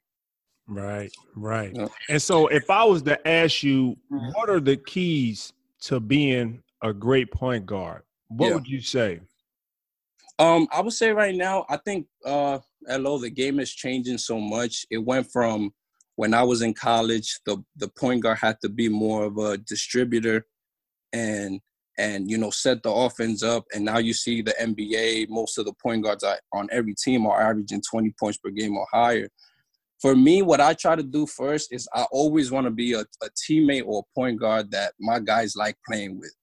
Right, 0.66 1.12
right. 1.34 1.72
Yeah. 1.74 1.88
And 2.08 2.22
so 2.22 2.46
if 2.46 2.70
I 2.70 2.84
was 2.84 3.02
to 3.02 3.28
ask 3.28 3.62
you, 3.62 3.96
what 4.08 4.48
are 4.48 4.60
the 4.60 4.76
keys 4.76 5.52
to 5.82 6.00
being 6.00 6.62
a 6.82 6.92
great 6.92 7.30
point 7.30 7.66
guard? 7.66 8.02
What 8.28 8.48
yeah. 8.48 8.54
would 8.54 8.66
you 8.66 8.80
say? 8.80 9.20
Um, 10.38 10.66
I 10.72 10.80
would 10.80 10.92
say 10.92 11.10
right 11.10 11.34
now, 11.34 11.66
I 11.68 11.76
think 11.78 12.06
uh 12.24 12.58
LO, 12.88 13.18
the 13.18 13.30
game 13.30 13.60
is 13.60 13.72
changing 13.72 14.18
so 14.18 14.40
much. 14.40 14.86
It 14.90 14.98
went 14.98 15.30
from 15.30 15.72
when 16.16 16.34
I 16.34 16.42
was 16.42 16.62
in 16.62 16.74
college, 16.74 17.40
the 17.46 17.62
the 17.76 17.88
point 17.88 18.22
guard 18.22 18.38
had 18.38 18.56
to 18.62 18.68
be 18.68 18.88
more 18.88 19.24
of 19.24 19.38
a 19.38 19.58
distributor 19.58 20.46
and 21.12 21.60
and 21.98 22.30
you 22.30 22.38
know 22.38 22.50
set 22.50 22.82
the 22.82 22.90
offense 22.90 23.42
up. 23.42 23.64
And 23.74 23.84
now 23.84 23.98
you 23.98 24.12
see 24.12 24.42
the 24.42 24.54
NBA, 24.60 25.28
most 25.28 25.58
of 25.58 25.64
the 25.64 25.74
point 25.82 26.04
guards 26.04 26.24
on 26.52 26.68
every 26.72 26.94
team 26.94 27.26
are 27.26 27.40
averaging 27.40 27.82
20 27.90 28.14
points 28.18 28.38
per 28.38 28.50
game 28.50 28.76
or 28.76 28.86
higher. 28.92 29.28
For 30.02 30.16
me, 30.16 30.42
what 30.42 30.60
I 30.60 30.74
try 30.74 30.96
to 30.96 31.02
do 31.02 31.28
first 31.28 31.72
is 31.72 31.88
I 31.94 32.02
always 32.10 32.50
want 32.50 32.66
to 32.66 32.72
be 32.72 32.92
a, 32.94 33.02
a 33.02 33.28
teammate 33.48 33.84
or 33.86 34.00
a 34.00 34.14
point 34.18 34.40
guard 34.40 34.72
that 34.72 34.94
my 34.98 35.20
guys 35.20 35.54
like 35.54 35.76
playing 35.88 36.18
with. 36.18 36.34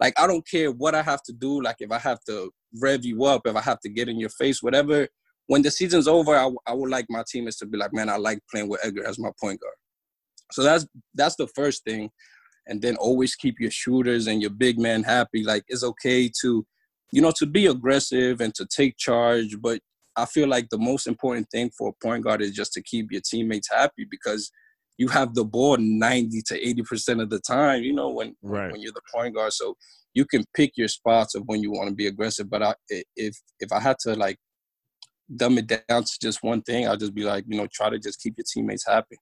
Like 0.00 0.14
I 0.16 0.28
don't 0.28 0.48
care 0.48 0.70
what 0.70 0.94
I 0.94 1.02
have 1.02 1.20
to 1.24 1.32
do. 1.32 1.60
Like 1.60 1.76
if 1.80 1.90
I 1.90 1.98
have 1.98 2.22
to 2.28 2.52
rev 2.80 3.04
you 3.04 3.24
up, 3.24 3.42
if 3.46 3.56
I 3.56 3.60
have 3.62 3.80
to 3.80 3.88
get 3.88 4.08
in 4.08 4.20
your 4.20 4.30
face, 4.30 4.62
whatever. 4.62 5.08
When 5.48 5.62
the 5.62 5.72
season's 5.72 6.06
over, 6.06 6.36
I, 6.36 6.48
I 6.68 6.72
would 6.72 6.88
like 6.88 7.06
my 7.08 7.24
teammates 7.28 7.58
to 7.58 7.66
be 7.66 7.76
like, 7.76 7.92
man, 7.92 8.08
I 8.08 8.16
like 8.16 8.38
playing 8.48 8.68
with 8.68 8.80
Edgar 8.84 9.06
as 9.06 9.18
my 9.18 9.30
point 9.40 9.60
guard. 9.60 9.74
So 10.52 10.62
that's 10.62 10.86
that's 11.14 11.34
the 11.34 11.48
first 11.48 11.82
thing, 11.84 12.10
and 12.68 12.80
then 12.80 12.96
always 12.96 13.34
keep 13.34 13.58
your 13.58 13.72
shooters 13.72 14.28
and 14.28 14.40
your 14.40 14.50
big 14.50 14.78
man 14.78 15.02
happy. 15.02 15.42
Like 15.42 15.64
it's 15.66 15.82
okay 15.82 16.30
to, 16.42 16.64
you 17.10 17.20
know, 17.20 17.32
to 17.38 17.46
be 17.46 17.66
aggressive 17.66 18.40
and 18.40 18.54
to 18.54 18.66
take 18.66 18.96
charge, 18.98 19.60
but 19.60 19.80
I 20.16 20.26
feel 20.26 20.48
like 20.48 20.68
the 20.70 20.78
most 20.78 21.06
important 21.06 21.48
thing 21.50 21.70
for 21.76 21.88
a 21.88 22.04
point 22.06 22.24
guard 22.24 22.42
is 22.42 22.52
just 22.52 22.72
to 22.74 22.82
keep 22.82 23.10
your 23.10 23.20
teammates 23.20 23.68
happy 23.70 24.06
because 24.08 24.50
you 24.98 25.08
have 25.08 25.34
the 25.34 25.44
ball 25.44 25.76
90 25.76 26.42
to 26.42 26.68
80 26.68 26.82
percent 26.82 27.20
of 27.20 27.30
the 27.30 27.40
time 27.40 27.82
you 27.82 27.92
know 27.92 28.10
when 28.10 28.34
right. 28.42 28.70
when 28.72 28.80
you're 28.80 28.92
the 28.92 29.00
point 29.12 29.34
guard 29.34 29.52
so 29.52 29.76
you 30.14 30.24
can 30.24 30.44
pick 30.54 30.76
your 30.76 30.88
spots 30.88 31.34
of 31.34 31.42
when 31.46 31.62
you 31.62 31.72
want 31.72 31.88
to 31.88 31.94
be 31.94 32.06
aggressive 32.06 32.48
but 32.48 32.62
I, 32.62 32.74
if 33.16 33.36
if 33.60 33.72
i 33.72 33.80
had 33.80 33.96
to 34.00 34.14
like 34.14 34.38
dumb 35.36 35.58
it 35.58 35.66
down 35.66 36.04
to 36.04 36.18
just 36.20 36.42
one 36.42 36.62
thing 36.62 36.86
i'll 36.86 36.96
just 36.96 37.14
be 37.14 37.24
like 37.24 37.44
you 37.48 37.56
know 37.56 37.66
try 37.72 37.90
to 37.90 37.98
just 37.98 38.20
keep 38.20 38.34
your 38.36 38.44
teammates 38.52 38.86
happy 38.86 39.16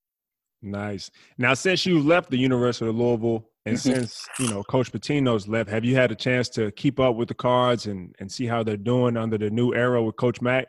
nice 0.61 1.11
now 1.38 1.54
since 1.54 1.87
you 1.87 2.00
left 2.00 2.30
the 2.30 2.37
university 2.37 2.88
of 2.88 2.96
louisville 2.96 3.49
and 3.64 3.76
mm-hmm. 3.76 3.94
since 3.94 4.28
you 4.38 4.49
know 4.49 4.62
coach 4.64 4.92
Pitino's 4.92 5.49
left 5.49 5.70
have 5.70 5.84
you 5.84 5.94
had 5.94 6.12
a 6.12 6.14
chance 6.14 6.49
to 6.50 6.70
keep 6.72 7.00
up 7.00 7.16
with 7.16 7.28
the 7.28 7.34
cards 7.34 7.87
and 7.87 8.14
and 8.18 8.30
see 8.30 8.46
how 8.46 8.62
they're 8.62 8.76
doing 8.76 9.16
under 9.16 9.38
the 9.38 9.50
new 9.50 9.75
era 9.75 10.02
with 10.02 10.16
coach 10.16 10.40
mack 10.40 10.68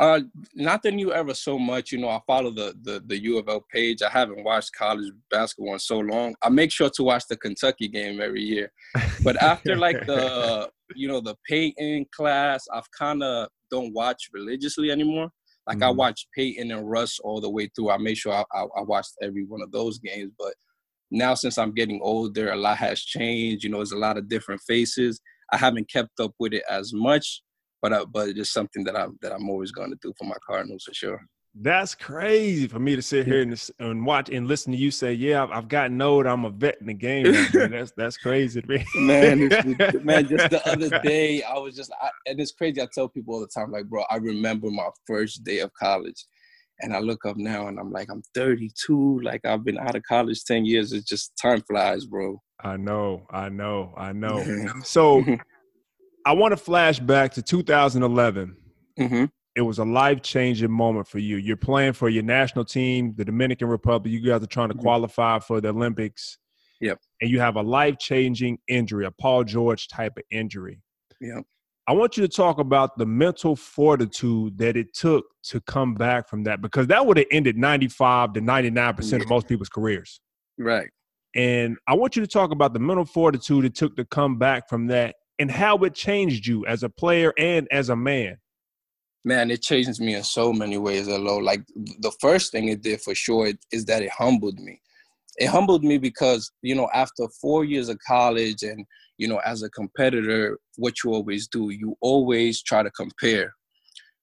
uh, 0.00 0.20
not 0.54 0.82
the 0.82 0.90
new 0.90 1.12
era 1.12 1.34
so 1.34 1.58
much. 1.58 1.92
You 1.92 1.98
know, 1.98 2.08
I 2.08 2.20
follow 2.26 2.50
the, 2.50 2.74
the 2.82 3.02
the 3.06 3.22
U 3.24 3.38
of 3.38 3.50
L 3.50 3.64
page. 3.70 4.00
I 4.00 4.08
haven't 4.08 4.42
watched 4.42 4.72
college 4.72 5.12
basketball 5.30 5.74
in 5.74 5.78
so 5.78 5.98
long. 5.98 6.34
I 6.42 6.48
make 6.48 6.72
sure 6.72 6.88
to 6.88 7.02
watch 7.02 7.24
the 7.28 7.36
Kentucky 7.36 7.86
game 7.86 8.18
every 8.18 8.42
year. 8.42 8.72
But 9.22 9.40
after 9.42 9.76
like 9.76 10.06
the 10.06 10.70
you 10.96 11.06
know 11.06 11.20
the 11.20 11.36
Peyton 11.46 12.06
class, 12.16 12.66
I've 12.72 12.90
kind 12.98 13.22
of 13.22 13.48
don't 13.70 13.92
watch 13.92 14.30
religiously 14.32 14.90
anymore. 14.90 15.28
Like 15.66 15.76
mm-hmm. 15.76 15.84
I 15.84 15.90
watch 15.90 16.26
Peyton 16.34 16.70
and 16.70 16.90
Russ 16.90 17.18
all 17.22 17.42
the 17.42 17.50
way 17.50 17.68
through. 17.76 17.90
I 17.90 17.98
make 17.98 18.16
sure 18.16 18.32
I, 18.32 18.44
I, 18.54 18.62
I 18.62 18.82
watched 18.82 19.12
every 19.22 19.44
one 19.44 19.60
of 19.60 19.70
those 19.70 19.98
games. 19.98 20.32
But 20.38 20.54
now 21.10 21.34
since 21.34 21.58
I'm 21.58 21.74
getting 21.74 22.00
older, 22.02 22.52
a 22.52 22.56
lot 22.56 22.78
has 22.78 23.02
changed. 23.02 23.64
You 23.64 23.70
know, 23.70 23.76
there's 23.76 23.92
a 23.92 23.98
lot 23.98 24.16
of 24.16 24.30
different 24.30 24.62
faces. 24.62 25.20
I 25.52 25.58
haven't 25.58 25.90
kept 25.90 26.20
up 26.20 26.32
with 26.38 26.54
it 26.54 26.62
as 26.70 26.94
much 26.94 27.42
but 27.82 27.92
uh, 27.92 28.06
but 28.06 28.28
it's 28.28 28.38
just 28.38 28.52
something 28.52 28.84
that 28.84 28.96
I'm 28.96 29.18
that 29.22 29.32
I'm 29.32 29.48
always 29.48 29.72
going 29.72 29.90
to 29.90 29.98
do 30.02 30.12
for 30.18 30.24
my 30.24 30.36
Cardinals 30.46 30.84
for 30.84 30.94
sure. 30.94 31.20
That's 31.52 31.96
crazy 31.96 32.68
for 32.68 32.78
me 32.78 32.94
to 32.94 33.02
sit 33.02 33.26
here 33.26 33.42
and, 33.42 33.70
and 33.80 34.06
watch 34.06 34.30
and 34.30 34.46
listen 34.46 34.72
to 34.72 34.78
you 34.78 34.92
say, 34.92 35.12
"Yeah, 35.12 35.42
I've, 35.42 35.50
I've 35.50 35.68
gotten 35.68 36.00
old. 36.00 36.26
I'm 36.26 36.44
a 36.44 36.50
vet 36.50 36.76
in 36.80 36.86
the 36.86 36.94
game." 36.94 37.24
that's 37.52 37.92
that's 37.96 38.16
crazy 38.16 38.62
to 38.62 38.68
me, 38.68 38.84
man. 38.94 39.48
man, 40.04 40.28
just 40.28 40.48
the 40.50 40.62
other 40.64 41.00
day, 41.00 41.42
I 41.42 41.58
was 41.58 41.74
just, 41.74 41.92
I, 42.00 42.10
and 42.26 42.38
it's 42.38 42.52
crazy. 42.52 42.80
I 42.80 42.86
tell 42.94 43.08
people 43.08 43.34
all 43.34 43.40
the 43.40 43.48
time, 43.48 43.72
like, 43.72 43.86
bro, 43.86 44.04
I 44.10 44.16
remember 44.16 44.70
my 44.70 44.90
first 45.08 45.42
day 45.42 45.58
of 45.58 45.72
college, 45.74 46.24
and 46.82 46.94
I 46.94 47.00
look 47.00 47.24
up 47.24 47.36
now 47.36 47.68
and 47.68 47.78
I'm 47.78 47.90
like, 47.90 48.08
I'm 48.10 48.22
32. 48.34 49.20
Like 49.22 49.44
I've 49.44 49.64
been 49.64 49.78
out 49.78 49.96
of 49.96 50.02
college 50.04 50.44
10 50.44 50.64
years. 50.64 50.92
It's 50.92 51.06
just 51.06 51.32
time 51.40 51.62
flies, 51.62 52.06
bro. 52.06 52.40
I 52.62 52.76
know, 52.76 53.26
I 53.30 53.48
know, 53.48 53.94
I 53.96 54.12
know. 54.12 54.44
so 54.84 55.24
I 56.26 56.32
want 56.32 56.52
to 56.52 56.56
flash 56.56 56.98
back 56.98 57.32
to 57.32 57.42
2011. 57.42 58.56
Mm-hmm. 58.98 59.24
It 59.56 59.62
was 59.62 59.78
a 59.78 59.84
life 59.84 60.22
changing 60.22 60.70
moment 60.70 61.08
for 61.08 61.18
you. 61.18 61.36
You're 61.36 61.56
playing 61.56 61.94
for 61.94 62.08
your 62.08 62.22
national 62.22 62.64
team, 62.64 63.14
the 63.16 63.24
Dominican 63.24 63.68
Republic. 63.68 64.12
You 64.12 64.20
guys 64.20 64.42
are 64.42 64.46
trying 64.46 64.68
to 64.68 64.74
mm-hmm. 64.74 64.82
qualify 64.82 65.38
for 65.40 65.60
the 65.60 65.68
Olympics. 65.68 66.38
Yep. 66.80 66.98
And 67.20 67.30
you 67.30 67.40
have 67.40 67.56
a 67.56 67.62
life 67.62 67.98
changing 67.98 68.58
injury, 68.68 69.06
a 69.06 69.10
Paul 69.10 69.44
George 69.44 69.88
type 69.88 70.16
of 70.16 70.22
injury. 70.30 70.80
Yep. 71.20 71.44
I 71.86 71.92
want 71.92 72.16
you 72.16 72.22
to 72.22 72.28
talk 72.28 72.58
about 72.58 72.96
the 72.98 73.06
mental 73.06 73.56
fortitude 73.56 74.56
that 74.58 74.76
it 74.76 74.94
took 74.94 75.24
to 75.44 75.60
come 75.62 75.94
back 75.94 76.28
from 76.28 76.44
that 76.44 76.62
because 76.62 76.86
that 76.86 77.04
would 77.04 77.16
have 77.16 77.26
ended 77.32 77.56
95 77.56 78.34
to 78.34 78.40
99% 78.40 79.22
of 79.22 79.28
most 79.28 79.48
people's 79.48 79.68
careers. 79.68 80.20
Right. 80.56 80.88
And 81.34 81.76
I 81.88 81.94
want 81.94 82.16
you 82.16 82.22
to 82.22 82.28
talk 82.28 82.52
about 82.52 82.74
the 82.74 82.78
mental 82.78 83.04
fortitude 83.04 83.64
it 83.64 83.74
took 83.74 83.96
to 83.96 84.04
come 84.04 84.38
back 84.38 84.68
from 84.68 84.86
that 84.88 85.16
and 85.40 85.50
how 85.50 85.78
it 85.78 85.94
changed 85.94 86.46
you 86.46 86.66
as 86.66 86.82
a 86.82 86.88
player 86.90 87.32
and 87.38 87.66
as 87.72 87.88
a 87.88 87.96
man? 87.96 88.36
Man, 89.24 89.50
it 89.50 89.62
changed 89.62 89.98
me 89.98 90.14
in 90.14 90.22
so 90.22 90.52
many 90.52 90.76
ways, 90.76 91.08
Alo. 91.08 91.38
Like 91.38 91.62
the 91.74 92.12
first 92.20 92.52
thing 92.52 92.68
it 92.68 92.82
did 92.82 93.00
for 93.00 93.14
sure 93.14 93.50
is 93.72 93.86
that 93.86 94.02
it 94.02 94.10
humbled 94.10 94.60
me. 94.60 94.80
It 95.38 95.46
humbled 95.46 95.82
me 95.82 95.96
because, 95.96 96.52
you 96.60 96.74
know, 96.74 96.90
after 96.92 97.26
four 97.40 97.64
years 97.64 97.88
of 97.88 97.98
college 98.06 98.62
and, 98.62 98.84
you 99.16 99.28
know, 99.28 99.38
as 99.38 99.62
a 99.62 99.70
competitor, 99.70 100.58
what 100.76 101.02
you 101.02 101.12
always 101.12 101.48
do, 101.48 101.70
you 101.70 101.96
always 102.02 102.62
try 102.62 102.82
to 102.82 102.90
compare. 102.90 103.54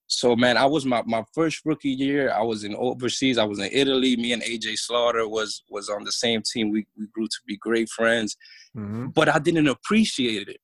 So 0.05 0.35
man, 0.35 0.55
I 0.55 0.65
was 0.65 0.85
my, 0.85 1.01
my 1.05 1.23
first 1.33 1.61
rookie 1.65 1.89
year. 1.89 2.31
I 2.31 2.41
was 2.43 2.63
in 2.63 2.75
overseas. 2.75 3.39
I 3.39 3.43
was 3.43 3.59
in 3.59 3.69
Italy. 3.71 4.15
Me 4.15 4.33
and 4.33 4.43
AJ 4.43 4.77
Slaughter 4.77 5.27
was 5.27 5.63
was 5.69 5.89
on 5.89 6.05
the 6.05 6.11
same 6.11 6.41
team. 6.43 6.69
We 6.69 6.85
we 6.97 7.07
grew 7.07 7.27
to 7.27 7.37
be 7.45 7.57
great 7.57 7.89
friends, 7.89 8.37
mm-hmm. 8.75 9.07
but 9.07 9.27
I 9.27 9.39
didn't 9.39 9.67
appreciate 9.67 10.47
it 10.47 10.61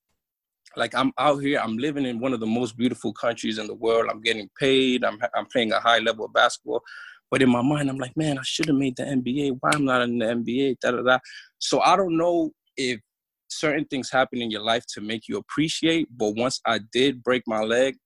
like 0.76 0.94
I'm 0.94 1.12
out 1.18 1.38
here, 1.38 1.60
I'm 1.62 1.76
living 1.76 2.04
in 2.04 2.20
one 2.20 2.32
of 2.32 2.40
the 2.40 2.46
most 2.46 2.76
beautiful 2.76 3.12
countries 3.12 3.58
in 3.58 3.66
the 3.66 3.74
world. 3.74 4.08
I'm 4.10 4.20
getting 4.20 4.48
paid. 4.58 5.04
I'm 5.04 5.18
I'm 5.34 5.46
playing 5.46 5.72
a 5.72 5.80
high 5.80 5.98
level 5.98 6.24
of 6.24 6.32
basketball. 6.32 6.82
But 7.30 7.42
in 7.42 7.50
my 7.50 7.62
mind, 7.62 7.90
I'm 7.90 7.98
like, 7.98 8.16
man, 8.16 8.38
I 8.38 8.42
should 8.44 8.66
have 8.66 8.76
made 8.76 8.96
the 8.96 9.04
NBA. 9.04 9.56
Why 9.60 9.70
I'm 9.74 9.84
not 9.84 10.02
in 10.02 10.18
the 10.18 10.26
NBA? 10.26 10.78
Da 10.80 10.92
da 10.92 11.02
da. 11.02 11.18
So 11.58 11.80
I 11.80 11.96
don't 11.96 12.16
know 12.16 12.52
if 12.76 13.00
certain 13.48 13.84
things 13.86 14.10
happen 14.10 14.40
in 14.40 14.50
your 14.50 14.62
life 14.62 14.84
to 14.94 15.00
make 15.00 15.28
you 15.28 15.38
appreciate. 15.38 16.08
But 16.16 16.36
once 16.36 16.60
I 16.66 16.80
did 16.92 17.22
break 17.22 17.42
my 17.46 17.60
leg, 17.60 17.96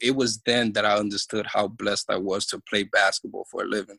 it 0.00 0.14
was 0.14 0.40
then 0.44 0.72
that 0.72 0.84
I 0.84 0.96
understood 0.96 1.46
how 1.46 1.68
blessed 1.68 2.10
I 2.10 2.16
was 2.16 2.46
to 2.46 2.60
play 2.68 2.84
basketball 2.84 3.46
for 3.50 3.62
a 3.62 3.66
living. 3.66 3.98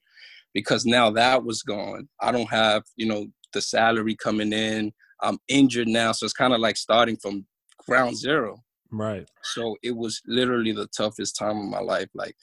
Because 0.54 0.86
now 0.86 1.10
that 1.12 1.44
was 1.44 1.62
gone. 1.62 2.10
I 2.22 2.32
don't 2.32 2.50
have, 2.50 2.84
you 2.96 3.08
know, 3.08 3.28
the 3.54 3.62
salary 3.62 4.16
coming 4.16 4.54
in. 4.54 4.92
I'm 5.22 5.38
injured 5.48 5.88
now. 5.88 6.12
So 6.12 6.26
it's 6.26 6.34
kind 6.34 6.54
of 6.54 6.60
like 6.60 6.78
starting 6.78 7.18
from 7.18 7.46
ground 7.88 8.18
zero. 8.18 8.64
Right. 8.92 9.30
So 9.44 9.78
it 9.84 9.96
was 9.96 10.22
literally 10.26 10.72
the 10.72 10.88
toughest 10.88 11.38
time 11.38 11.58
of 11.58 11.66
my 11.66 11.80
life. 11.80 12.10
Like 12.14 12.36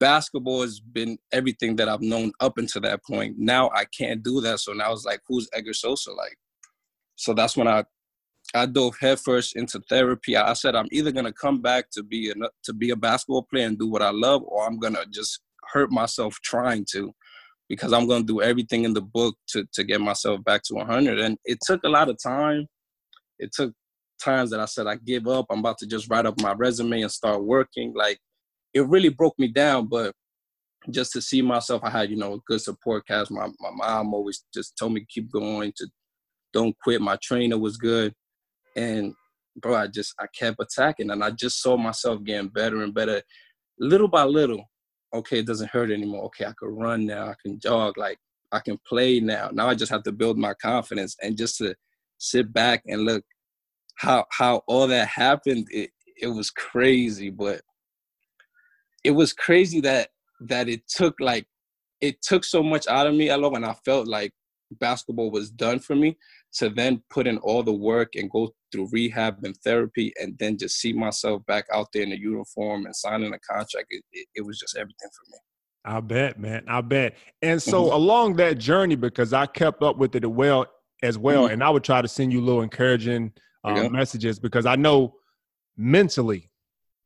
basketball 0.00 0.62
has 0.62 0.80
been 0.80 1.18
everything 1.32 1.76
that 1.76 1.88
I've 1.88 2.02
known 2.02 2.32
up 2.40 2.58
until 2.58 2.82
that 2.82 3.04
point. 3.04 3.36
Now 3.38 3.70
I 3.74 3.84
can't 3.84 4.22
do 4.22 4.40
that. 4.40 4.60
So 4.60 4.72
now 4.72 4.92
it's 4.92 5.04
like, 5.04 5.20
who's 5.26 5.48
Edgar 5.52 5.74
Sosa 5.74 6.12
like? 6.12 6.36
So 7.16 7.32
that's 7.34 7.56
when 7.56 7.68
I 7.68 7.84
I 8.54 8.66
dove 8.66 8.96
headfirst 9.00 9.56
into 9.56 9.80
therapy. 9.88 10.36
I 10.36 10.52
said 10.52 10.76
I'm 10.76 10.88
either 10.92 11.10
gonna 11.12 11.32
come 11.32 11.60
back 11.60 11.90
to 11.92 12.02
be 12.02 12.30
a 12.30 12.34
to 12.64 12.72
be 12.72 12.90
a 12.90 12.96
basketball 12.96 13.42
player 13.42 13.66
and 13.66 13.78
do 13.78 13.88
what 13.88 14.02
I 14.02 14.10
love, 14.10 14.42
or 14.44 14.66
I'm 14.66 14.78
gonna 14.78 15.04
just 15.10 15.40
hurt 15.72 15.90
myself 15.90 16.38
trying 16.42 16.86
to, 16.92 17.12
because 17.68 17.92
I'm 17.92 18.06
gonna 18.06 18.24
do 18.24 18.42
everything 18.42 18.84
in 18.84 18.94
the 18.94 19.02
book 19.02 19.36
to 19.48 19.66
to 19.72 19.84
get 19.84 20.00
myself 20.00 20.44
back 20.44 20.62
to 20.64 20.74
100. 20.74 21.18
And 21.18 21.38
it 21.44 21.58
took 21.66 21.82
a 21.84 21.88
lot 21.88 22.08
of 22.08 22.18
time. 22.22 22.66
It 23.38 23.52
took 23.52 23.72
times 24.18 24.50
that 24.50 24.60
I 24.60 24.64
said 24.66 24.86
I 24.86 24.96
give 24.96 25.26
up. 25.26 25.46
I'm 25.50 25.60
about 25.60 25.78
to 25.78 25.86
just 25.86 26.10
write 26.10 26.26
up 26.26 26.40
my 26.40 26.52
resume 26.52 27.02
and 27.02 27.10
start 27.10 27.44
working. 27.44 27.92
Like 27.94 28.18
it 28.74 28.86
really 28.88 29.08
broke 29.08 29.38
me 29.38 29.48
down, 29.48 29.86
but 29.88 30.14
just 30.90 31.12
to 31.12 31.22
see 31.22 31.42
myself, 31.42 31.82
I 31.84 31.90
had 31.90 32.10
you 32.10 32.16
know 32.16 32.34
a 32.34 32.38
good 32.46 32.60
support 32.60 33.06
cast. 33.06 33.30
My 33.30 33.48
my 33.60 33.70
mom 33.70 34.14
always 34.14 34.44
just 34.54 34.76
told 34.78 34.92
me 34.92 35.00
to 35.00 35.06
keep 35.06 35.30
going, 35.30 35.72
to 35.76 35.88
don't 36.52 36.76
quit. 36.82 37.00
My 37.00 37.16
trainer 37.22 37.58
was 37.58 37.76
good, 37.76 38.12
and 38.76 39.14
bro, 39.60 39.74
I 39.74 39.86
just 39.88 40.14
I 40.20 40.26
kept 40.38 40.60
attacking, 40.60 41.10
and 41.10 41.24
I 41.24 41.30
just 41.30 41.60
saw 41.60 41.76
myself 41.76 42.22
getting 42.24 42.48
better 42.48 42.82
and 42.82 42.94
better, 42.94 43.22
little 43.78 44.08
by 44.08 44.24
little. 44.24 44.64
Okay, 45.14 45.38
it 45.38 45.46
doesn't 45.46 45.70
hurt 45.70 45.90
anymore. 45.90 46.24
Okay, 46.26 46.44
I 46.44 46.52
can 46.58 46.68
run 46.68 47.06
now. 47.06 47.28
I 47.28 47.34
can 47.42 47.58
jog. 47.58 47.96
Like 47.96 48.18
I 48.52 48.60
can 48.60 48.78
play 48.86 49.20
now. 49.20 49.50
Now 49.52 49.68
I 49.68 49.74
just 49.74 49.90
have 49.90 50.02
to 50.04 50.12
build 50.12 50.38
my 50.38 50.54
confidence 50.54 51.16
and 51.22 51.36
just 51.36 51.58
to 51.58 51.74
sit 52.18 52.52
back 52.52 52.82
and 52.86 53.04
look 53.04 53.24
how 53.96 54.26
how 54.30 54.62
all 54.66 54.86
that 54.88 55.08
happened. 55.08 55.66
It 55.70 55.90
it 56.20 56.28
was 56.28 56.50
crazy, 56.50 57.30
but 57.30 57.60
it 59.04 59.10
was 59.10 59.32
crazy 59.32 59.80
that 59.82 60.10
that 60.40 60.68
it 60.68 60.86
took 60.88 61.14
like 61.20 61.46
it 62.00 62.20
took 62.22 62.44
so 62.44 62.62
much 62.62 62.86
out 62.86 63.06
of 63.06 63.14
me. 63.14 63.30
I 63.30 63.36
love 63.36 63.52
when 63.52 63.64
I 63.64 63.74
felt 63.84 64.06
like 64.06 64.32
basketball 64.80 65.30
was 65.30 65.50
done 65.50 65.78
for 65.78 65.94
me 65.94 66.16
to 66.54 66.68
then 66.70 67.02
put 67.10 67.26
in 67.26 67.38
all 67.38 67.62
the 67.62 67.72
work 67.72 68.14
and 68.16 68.30
go 68.30 68.52
through 68.72 68.88
rehab 68.90 69.36
and 69.44 69.56
therapy 69.58 70.12
and 70.20 70.36
then 70.38 70.58
just 70.58 70.78
see 70.80 70.92
myself 70.92 71.44
back 71.46 71.66
out 71.72 71.86
there 71.92 72.02
in 72.02 72.10
the 72.10 72.18
uniform 72.18 72.86
and 72.86 72.96
signing 72.96 73.32
a 73.32 73.38
contract 73.38 73.86
it, 73.90 74.02
it, 74.12 74.26
it 74.34 74.46
was 74.46 74.58
just 74.58 74.76
everything 74.76 75.08
for 75.12 75.30
me 75.30 75.38
i 75.84 76.00
bet 76.00 76.38
man 76.38 76.64
i 76.68 76.80
bet 76.80 77.16
and 77.42 77.62
so 77.62 77.84
mm-hmm. 77.84 77.94
along 77.94 78.34
that 78.36 78.58
journey 78.58 78.96
because 78.96 79.32
i 79.32 79.46
kept 79.46 79.82
up 79.82 79.98
with 79.98 80.14
it 80.16 80.28
well 80.28 80.66
as 81.02 81.16
well 81.16 81.44
mm-hmm. 81.44 81.54
and 81.54 81.64
i 81.64 81.70
would 81.70 81.84
try 81.84 82.02
to 82.02 82.08
send 82.08 82.32
you 82.32 82.40
little 82.40 82.62
encouraging 82.62 83.32
uh, 83.66 83.74
yeah. 83.74 83.88
messages 83.88 84.38
because 84.38 84.66
i 84.66 84.76
know 84.76 85.14
mentally 85.76 86.50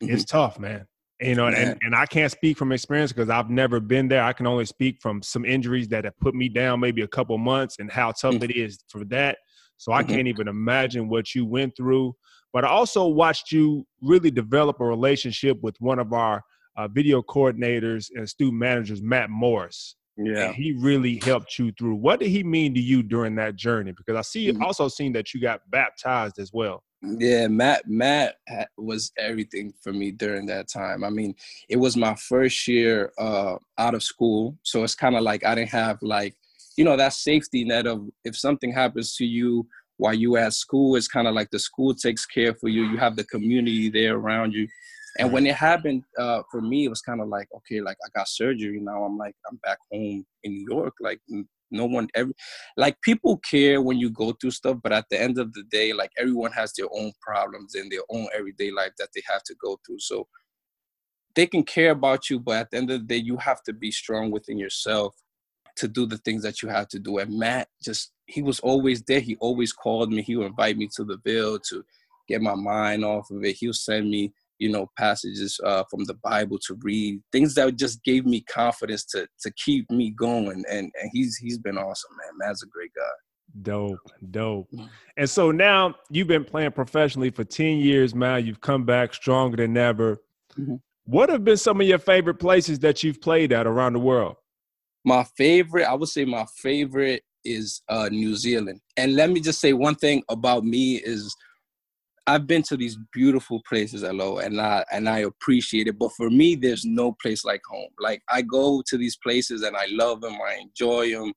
mm-hmm. 0.03 0.13
it's 0.13 0.25
tough 0.25 0.59
man 0.59 0.87
you 1.21 1.35
know, 1.35 1.49
and, 1.49 1.79
and 1.83 1.95
I 1.95 2.07
can't 2.07 2.33
speak 2.33 2.57
from 2.57 2.73
experience 2.73 3.13
because 3.13 3.29
I've 3.29 3.51
never 3.51 3.79
been 3.79 4.09
there. 4.09 4.23
I 4.23 4.33
can 4.33 4.47
only 4.47 4.65
speak 4.65 5.01
from 5.03 5.23
some 5.23 5.45
injuries 5.45 5.87
that 5.89 6.05
have 6.05 6.19
put 6.19 6.35
me 6.35 6.49
down 6.49 6.81
maybe 6.81 7.03
a 7.03 7.09
couple 7.09 7.37
months 7.37 7.77
and 7.79 7.93
how 7.93 8.13
tough 8.13 8.35
mm-hmm. 8.35 8.45
it 8.45 8.57
is 8.57 8.79
for 8.89 9.05
that. 9.07 9.37
So 9.77 9.93
I 9.93 10.03
mm-hmm. 10.03 10.13
can't 10.15 10.29
even 10.29 10.49
imagine 10.49 11.09
what 11.09 11.35
you 11.35 11.45
went 11.45 11.77
through. 11.77 12.15
But 12.55 12.65
I 12.65 12.69
also 12.69 13.07
watched 13.07 13.53
you 13.53 13.87
really 14.01 14.31
develop 14.31 14.81
a 14.81 14.85
relationship 14.85 15.59
with 15.63 15.77
one 15.79 15.99
of 15.99 16.15
our 16.15 16.43
uh, 16.77 16.89
video 16.89 17.21
coordinators 17.21 18.07
and 18.15 18.29
student 18.29 18.59
managers, 18.59 19.03
Matt 19.03 19.29
Morris. 19.29 19.97
Yeah, 20.17 20.47
and 20.47 20.55
he 20.55 20.73
really 20.73 21.21
helped 21.25 21.59
you 21.59 21.73
through. 21.73 21.95
What 21.95 22.21
did 22.21 22.29
he 22.29 22.43
mean 22.43 22.75
to 22.75 22.81
you 22.81 23.03
during 23.03 23.35
that 23.37 23.57
journey? 23.57 23.93
Because 23.93 24.17
I 24.17 24.23
see 24.23 24.49
mm-hmm. 24.49 24.63
also 24.63 24.89
seen 24.89 25.13
that 25.15 25.33
you 25.33 25.41
got 25.41 25.61
baptized 25.71 26.39
as 26.39 26.53
well. 26.53 26.83
Yeah, 27.03 27.49
Matt 27.49 27.89
Matt 27.89 28.37
was 28.77 29.13
everything 29.17 29.73
for 29.83 29.93
me 29.93 30.11
during 30.11 30.45
that 30.47 30.69
time. 30.69 31.03
I 31.03 31.11
mean, 31.11 31.35
it 31.71 31.77
was 31.77 31.97
my 31.97 32.15
first 32.15 32.69
year 32.69 33.13
uh, 33.19 33.57
out 33.79 33.95
of 33.95 34.03
school, 34.03 34.59
so 34.63 34.85
it's 34.85 34.95
kind 34.95 35.17
of 35.17 35.23
like 35.23 35.45
I 35.45 35.55
didn't 35.55 35.71
have 35.71 35.99
like 36.03 36.37
you 36.77 36.85
know 36.85 36.97
that 36.97 37.15
safety 37.15 37.65
net 37.65 37.87
of 37.87 38.07
if 38.25 38.37
something 38.37 38.73
happens 38.73 39.17
to 39.17 39.25
you 39.25 39.67
while 39.97 40.15
you 40.15 40.37
at 40.37 40.55
school, 40.55 40.97
it's 40.97 41.09
kind 41.09 41.29
of 41.29 41.35
like 41.35 41.51
the 41.51 41.59
school 41.59 41.95
takes 41.95 42.25
care 42.27 42.55
for 42.55 42.69
you. 42.69 42.85
You 42.85 42.97
have 42.97 43.17
the 43.17 43.25
community 43.25 43.91
there 43.91 44.17
around 44.17 44.53
you. 44.53 44.67
And 45.19 45.33
when 45.33 45.47
it 45.47 45.57
happened 45.57 46.05
uh, 46.19 46.43
for 46.51 46.61
me, 46.61 46.85
it 46.85 46.89
was 46.89 47.03
kind 47.03 47.21
of 47.21 47.29
like, 47.29 47.49
okay, 47.57 47.81
like 47.81 47.97
I 48.05 48.09
got 48.17 48.29
surgery 48.29 48.81
now. 48.81 49.05
I'm 49.05 49.19
like, 49.19 49.35
I'm 49.51 49.57
back 49.65 49.79
home 49.93 50.25
in 50.45 50.53
New 50.53 50.67
York. 50.71 50.95
Like 51.01 51.21
no 51.71 51.87
one 51.87 52.09
ever 52.15 52.33
like 52.77 53.01
people 53.03 53.39
care 53.39 53.81
when 53.81 53.99
you 53.99 54.11
go 54.11 54.33
through 54.33 54.51
stuff 54.51 54.79
but 54.83 54.93
at 54.93 55.05
the 55.11 55.21
end 55.21 55.39
of 55.39 55.53
the 55.53 55.63
day 55.71 55.93
like 55.93 56.11
everyone 56.19 56.53
has 56.53 56.73
their 56.73 56.89
own 56.93 57.13
problems 57.21 57.75
in 57.75 57.89
their 57.89 58.03
own 58.11 58.27
everyday 58.37 58.71
life 58.71 58.93
that 58.99 59.09
they 59.15 59.23
have 59.29 59.43
to 59.43 59.55
go 59.63 59.79
through 59.87 59.99
so 59.99 60.27
they 61.35 61.47
can 61.47 61.63
care 61.63 61.93
about 61.93 62.29
you 62.29 62.39
but 62.39 62.57
at 62.57 62.71
the 62.71 62.77
end 62.77 62.91
of 62.91 63.01
the 63.01 63.07
day 63.07 63.17
you 63.17 63.37
have 63.37 63.63
to 63.63 63.73
be 63.73 63.91
strong 63.91 64.31
within 64.31 64.59
yourself 64.59 65.15
to 65.77 65.87
do 65.87 66.07
the 66.07 66.19
things 66.19 66.43
that 66.43 66.63
you 66.63 66.69
have 66.69 66.89
to 66.89 66.99
do 66.99 67.19
and 67.19 67.37
matt 67.39 67.69
just 67.83 68.13
he 68.27 68.43
was 68.43 68.61
always 68.61 69.03
there 69.03 69.21
he 69.21 69.37
always 69.37 69.73
called 69.73 70.13
me 70.13 70.23
he 70.23 70.37
would 70.37 70.47
invite 70.47 70.77
me 70.77 70.89
to 70.95 71.05
the 71.05 71.19
Ville 71.25 71.59
to 71.59 71.85
get 72.29 72.43
my 72.43 72.55
mind 72.55 73.05
off 73.05 73.31
of 73.31 73.45
it 73.45 73.57
he'll 73.57 73.73
send 73.73 74.11
me 74.11 74.33
you 74.61 74.69
know 74.69 74.89
passages 74.97 75.59
uh, 75.65 75.83
from 75.91 76.05
the 76.05 76.15
bible 76.23 76.59
to 76.59 76.77
read 76.83 77.21
things 77.33 77.55
that 77.55 77.75
just 77.77 78.05
gave 78.05 78.25
me 78.25 78.43
confidence 78.43 79.05
to 79.05 79.27
to 79.41 79.51
keep 79.53 79.91
me 79.91 80.11
going 80.11 80.63
and 80.71 80.93
and 81.01 81.11
he's 81.13 81.37
he's 81.37 81.59
been 81.59 81.77
awesome 81.77 82.11
man. 82.17 82.39
Man's 82.47 82.63
a 82.63 82.67
great 82.67 82.93
guy. 82.95 83.03
Dope 83.63 83.99
dope. 84.31 84.69
Mm. 84.73 84.89
and 85.17 85.29
so 85.29 85.51
now 85.51 85.95
you've 86.11 86.29
been 86.29 86.45
playing 86.45 86.71
professionally 86.71 87.31
for 87.31 87.43
10 87.43 87.79
years 87.79 88.15
man. 88.15 88.47
You've 88.47 88.61
come 88.61 88.85
back 88.85 89.13
stronger 89.15 89.57
than 89.57 89.77
ever. 89.77 90.19
Mm-hmm. 90.59 90.75
what 91.05 91.29
have 91.29 91.45
been 91.45 91.57
some 91.57 91.81
of 91.81 91.87
your 91.87 92.01
favorite 92.01 92.35
places 92.35 92.81
that 92.81 93.05
you've 93.05 93.21
played 93.21 93.53
at 93.53 93.69
around 93.69 93.93
the 93.93 94.01
world? 94.01 94.37
My 95.05 95.25
favorite 95.37 95.85
i 95.85 95.95
would 95.95 96.09
say 96.09 96.25
my 96.25 96.45
favorite 96.57 97.23
is 97.45 97.83
uh, 97.89 98.09
new 98.11 98.37
zealand. 98.37 98.81
And 98.97 99.17
let 99.17 99.31
me 99.31 99.41
just 99.41 99.61
say 99.61 99.73
one 99.73 99.95
thing 99.95 100.23
about 100.29 100.65
me 100.65 100.97
is 100.97 101.35
I've 102.31 102.47
been 102.47 102.63
to 102.65 102.77
these 102.77 102.97
beautiful 103.13 103.61
places, 103.69 104.03
hello, 104.03 104.39
and 104.39 104.61
I 104.61 104.85
and 104.93 105.09
I 105.09 105.19
appreciate 105.21 105.89
it. 105.89 105.99
But 105.99 106.13
for 106.13 106.31
me, 106.31 106.55
there's 106.55 106.85
no 106.85 107.11
place 107.21 107.45
like 107.45 107.61
home. 107.69 107.89
Like 107.99 108.23
I 108.29 108.43
go 108.43 108.85
to 108.87 108.97
these 108.97 109.17
places 109.17 109.63
and 109.63 109.77
I 109.77 109.87
love 109.91 110.21
them, 110.21 110.35
I 110.35 110.61
enjoy 110.61 111.11
them, 111.11 111.33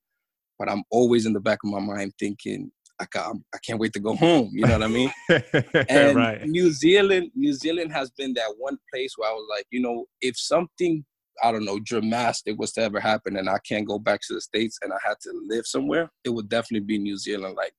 but 0.56 0.70
I'm 0.70 0.84
always 0.90 1.26
in 1.26 1.32
the 1.32 1.40
back 1.40 1.58
of 1.64 1.70
my 1.70 1.80
mind 1.80 2.12
thinking, 2.20 2.70
I 3.00 3.06
can't, 3.06 3.42
I 3.52 3.58
can't 3.66 3.80
wait 3.80 3.92
to 3.94 3.98
go 3.98 4.14
home. 4.14 4.50
You 4.52 4.66
know 4.68 4.78
what 4.78 4.84
I 4.84 4.86
mean? 4.86 5.12
and 5.88 6.16
right. 6.16 6.46
New 6.46 6.70
Zealand, 6.70 7.32
New 7.34 7.54
Zealand 7.54 7.90
has 7.92 8.12
been 8.12 8.32
that 8.34 8.54
one 8.56 8.78
place 8.92 9.14
where 9.16 9.28
I 9.28 9.32
was 9.32 9.48
like, 9.50 9.66
you 9.72 9.80
know, 9.80 10.04
if 10.20 10.38
something 10.38 11.04
I 11.42 11.50
don't 11.50 11.64
know 11.64 11.80
dramatic 11.80 12.56
was 12.56 12.70
to 12.74 12.82
ever 12.82 13.00
happen 13.00 13.36
and 13.36 13.50
I 13.50 13.58
can't 13.68 13.88
go 13.88 13.98
back 13.98 14.20
to 14.28 14.34
the 14.34 14.40
states 14.40 14.78
and 14.80 14.92
I 14.92 14.98
had 15.04 15.16
to 15.22 15.32
live 15.48 15.66
somewhere, 15.66 16.08
it 16.22 16.30
would 16.30 16.48
definitely 16.48 16.86
be 16.86 16.98
New 16.98 17.16
Zealand. 17.16 17.56
Like 17.56 17.72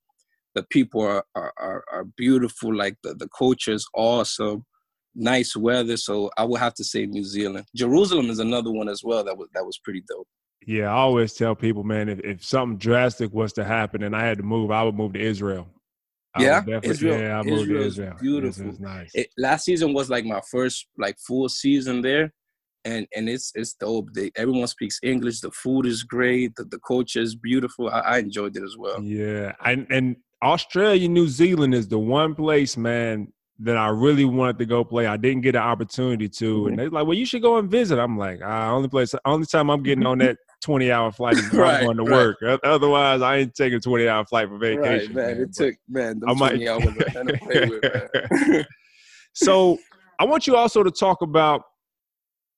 the 0.56 0.64
people 0.64 1.02
are 1.02 1.24
are, 1.36 1.54
are, 1.58 1.84
are 1.92 2.06
beautiful. 2.18 2.74
Like 2.74 2.98
the, 3.04 3.14
the 3.14 3.30
culture 3.38 3.74
is 3.74 3.88
awesome, 3.94 4.66
nice 5.14 5.56
weather. 5.56 5.98
So 5.98 6.32
I 6.38 6.46
would 6.46 6.60
have 6.60 6.74
to 6.76 6.84
say 6.84 7.06
New 7.06 7.24
Zealand. 7.24 7.68
Jerusalem 7.76 8.30
is 8.30 8.40
another 8.40 8.72
one 8.72 8.90
as 8.90 9.04
well. 9.04 9.24
That 9.24 9.38
was 9.38 9.50
that 9.54 9.66
was 9.66 9.78
pretty 9.78 10.04
dope. 10.08 10.28
Yeah, 10.66 10.86
I 10.86 10.96
always 10.96 11.34
tell 11.34 11.54
people, 11.54 11.84
man, 11.84 12.10
if, 12.10 12.20
if 12.22 12.44
something 12.44 12.78
drastic 12.80 13.32
was 13.32 13.54
to 13.54 13.64
happen 13.64 14.02
and 14.02 14.16
I 14.16 14.26
had 14.26 14.38
to 14.38 14.44
move, 14.44 14.72
I 14.72 14.82
would 14.82 14.96
move 14.96 15.14
to 15.14 15.20
Israel. 15.20 15.68
I 16.36 16.44
yeah, 16.44 16.64
Israel. 16.82 17.20
Yeah, 17.20 17.40
I 17.40 17.44
moved 17.44 17.62
Israel 17.62 17.82
to 17.82 17.88
Israel. 17.88 18.16
Beautiful. 18.20 18.76
Nice. 18.80 19.12
It, 19.14 19.30
last 19.38 19.66
season 19.66 19.94
was 19.94 20.10
like 20.10 20.26
my 20.26 20.42
first 20.52 20.88
like 20.98 21.18
full 21.20 21.48
season 21.50 22.02
there, 22.02 22.34
and 22.84 23.08
and 23.16 23.30
it's 23.30 23.52
it's 23.56 23.74
dope. 23.74 24.10
They, 24.14 24.32
everyone 24.36 24.68
speaks 24.68 25.00
English. 25.04 25.40
The 25.40 25.52
food 25.52 25.86
is 25.86 26.04
great. 26.04 26.56
The, 26.56 26.66
the 26.66 26.80
culture 26.80 27.22
is 27.22 27.36
beautiful. 27.36 27.90
I, 27.90 28.00
I 28.00 28.18
enjoyed 28.18 28.58
it 28.58 28.64
as 28.64 28.76
well. 28.78 29.02
Yeah, 29.02 29.54
and 29.64 29.88
and 29.90 30.18
Australia, 30.46 31.10
New 31.10 31.28
Zealand 31.28 31.74
is 31.74 31.88
the 31.88 31.98
one 31.98 32.36
place, 32.36 32.78
man, 32.78 33.34
that 33.60 33.78
I 33.78 33.88
really 33.88 34.26
wanted 34.26 34.60
to 34.60 34.66
go 34.66 34.84
play. 34.84 35.08
I 35.08 35.18
didn't 35.18 35.42
get 35.42 35.56
an 35.56 35.64
opportunity 35.64 36.30
to, 36.30 36.58
mm-hmm. 36.58 36.68
and 36.68 36.80
they're 36.80 36.90
like, 36.92 37.08
"Well, 37.08 37.18
you 37.18 37.26
should 37.26 37.42
go 37.42 37.58
and 37.58 37.70
visit." 37.70 37.98
I'm 37.98 38.18
like, 38.18 38.42
ah, 38.44 38.72
"Only 38.72 38.88
place, 38.88 39.16
only 39.26 39.48
time 39.48 39.72
I'm 39.72 39.82
getting 39.82 40.06
on 40.06 40.20
that 40.20 40.38
20 40.62 40.92
hour 40.92 41.12
flight 41.12 41.38
is 41.38 41.52
right, 41.54 41.84
going 41.84 41.98
to 41.98 42.04
right. 42.04 42.36
work. 42.42 42.60
Otherwise, 42.64 43.22
I 43.22 43.38
ain't 43.38 43.56
taking 43.56 43.78
a 43.78 43.82
20 43.82 44.08
hour 44.08 44.24
flight 44.26 44.50
for 44.50 44.58
vacation." 44.60 45.16
Right, 45.16 45.16
man. 45.16 45.38
man. 45.38 45.42
It 45.42 45.54
took 45.54 45.76
man. 45.90 46.20
Those 46.20 46.42
I 46.42 46.50
20 46.50 46.70
hours 46.70 46.86
with, 46.86 47.14
man. 48.44 48.66
so, 49.34 49.80
I 50.20 50.26
want 50.26 50.46
you 50.46 50.56
also 50.56 50.84
to 50.84 50.92
talk 50.92 51.24
about 51.24 51.64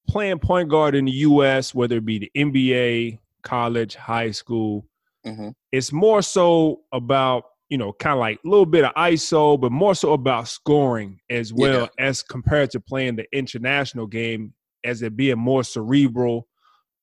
playing 0.09 0.39
point 0.39 0.67
guard 0.67 0.93
in 0.93 1.05
the 1.05 1.11
U.S., 1.11 1.73
whether 1.73 1.97
it 1.97 2.05
be 2.05 2.19
the 2.19 2.31
NBA, 2.35 3.19
college, 3.43 3.95
high 3.95 4.31
school. 4.31 4.85
Mm-hmm. 5.25 5.49
It's 5.71 5.91
more 5.91 6.21
so 6.21 6.81
about 6.91 7.43
you 7.69 7.77
know, 7.77 7.93
kind 7.93 8.13
of 8.13 8.19
like 8.19 8.39
a 8.43 8.47
little 8.47 8.65
bit 8.65 8.85
of 8.85 8.93
ISO, 8.95 9.59
but 9.59 9.71
more 9.71 9.95
so 9.95 10.13
about 10.13 10.47
scoring 10.47 11.19
as 11.29 11.53
well 11.53 11.89
yeah. 11.97 12.05
as 12.05 12.23
compared 12.23 12.71
to 12.71 12.79
playing 12.79 13.15
the 13.15 13.25
international 13.31 14.07
game 14.07 14.53
as 14.83 15.01
it 15.01 15.17
being 15.17 15.37
more 15.37 15.63
cerebral, 15.63 16.47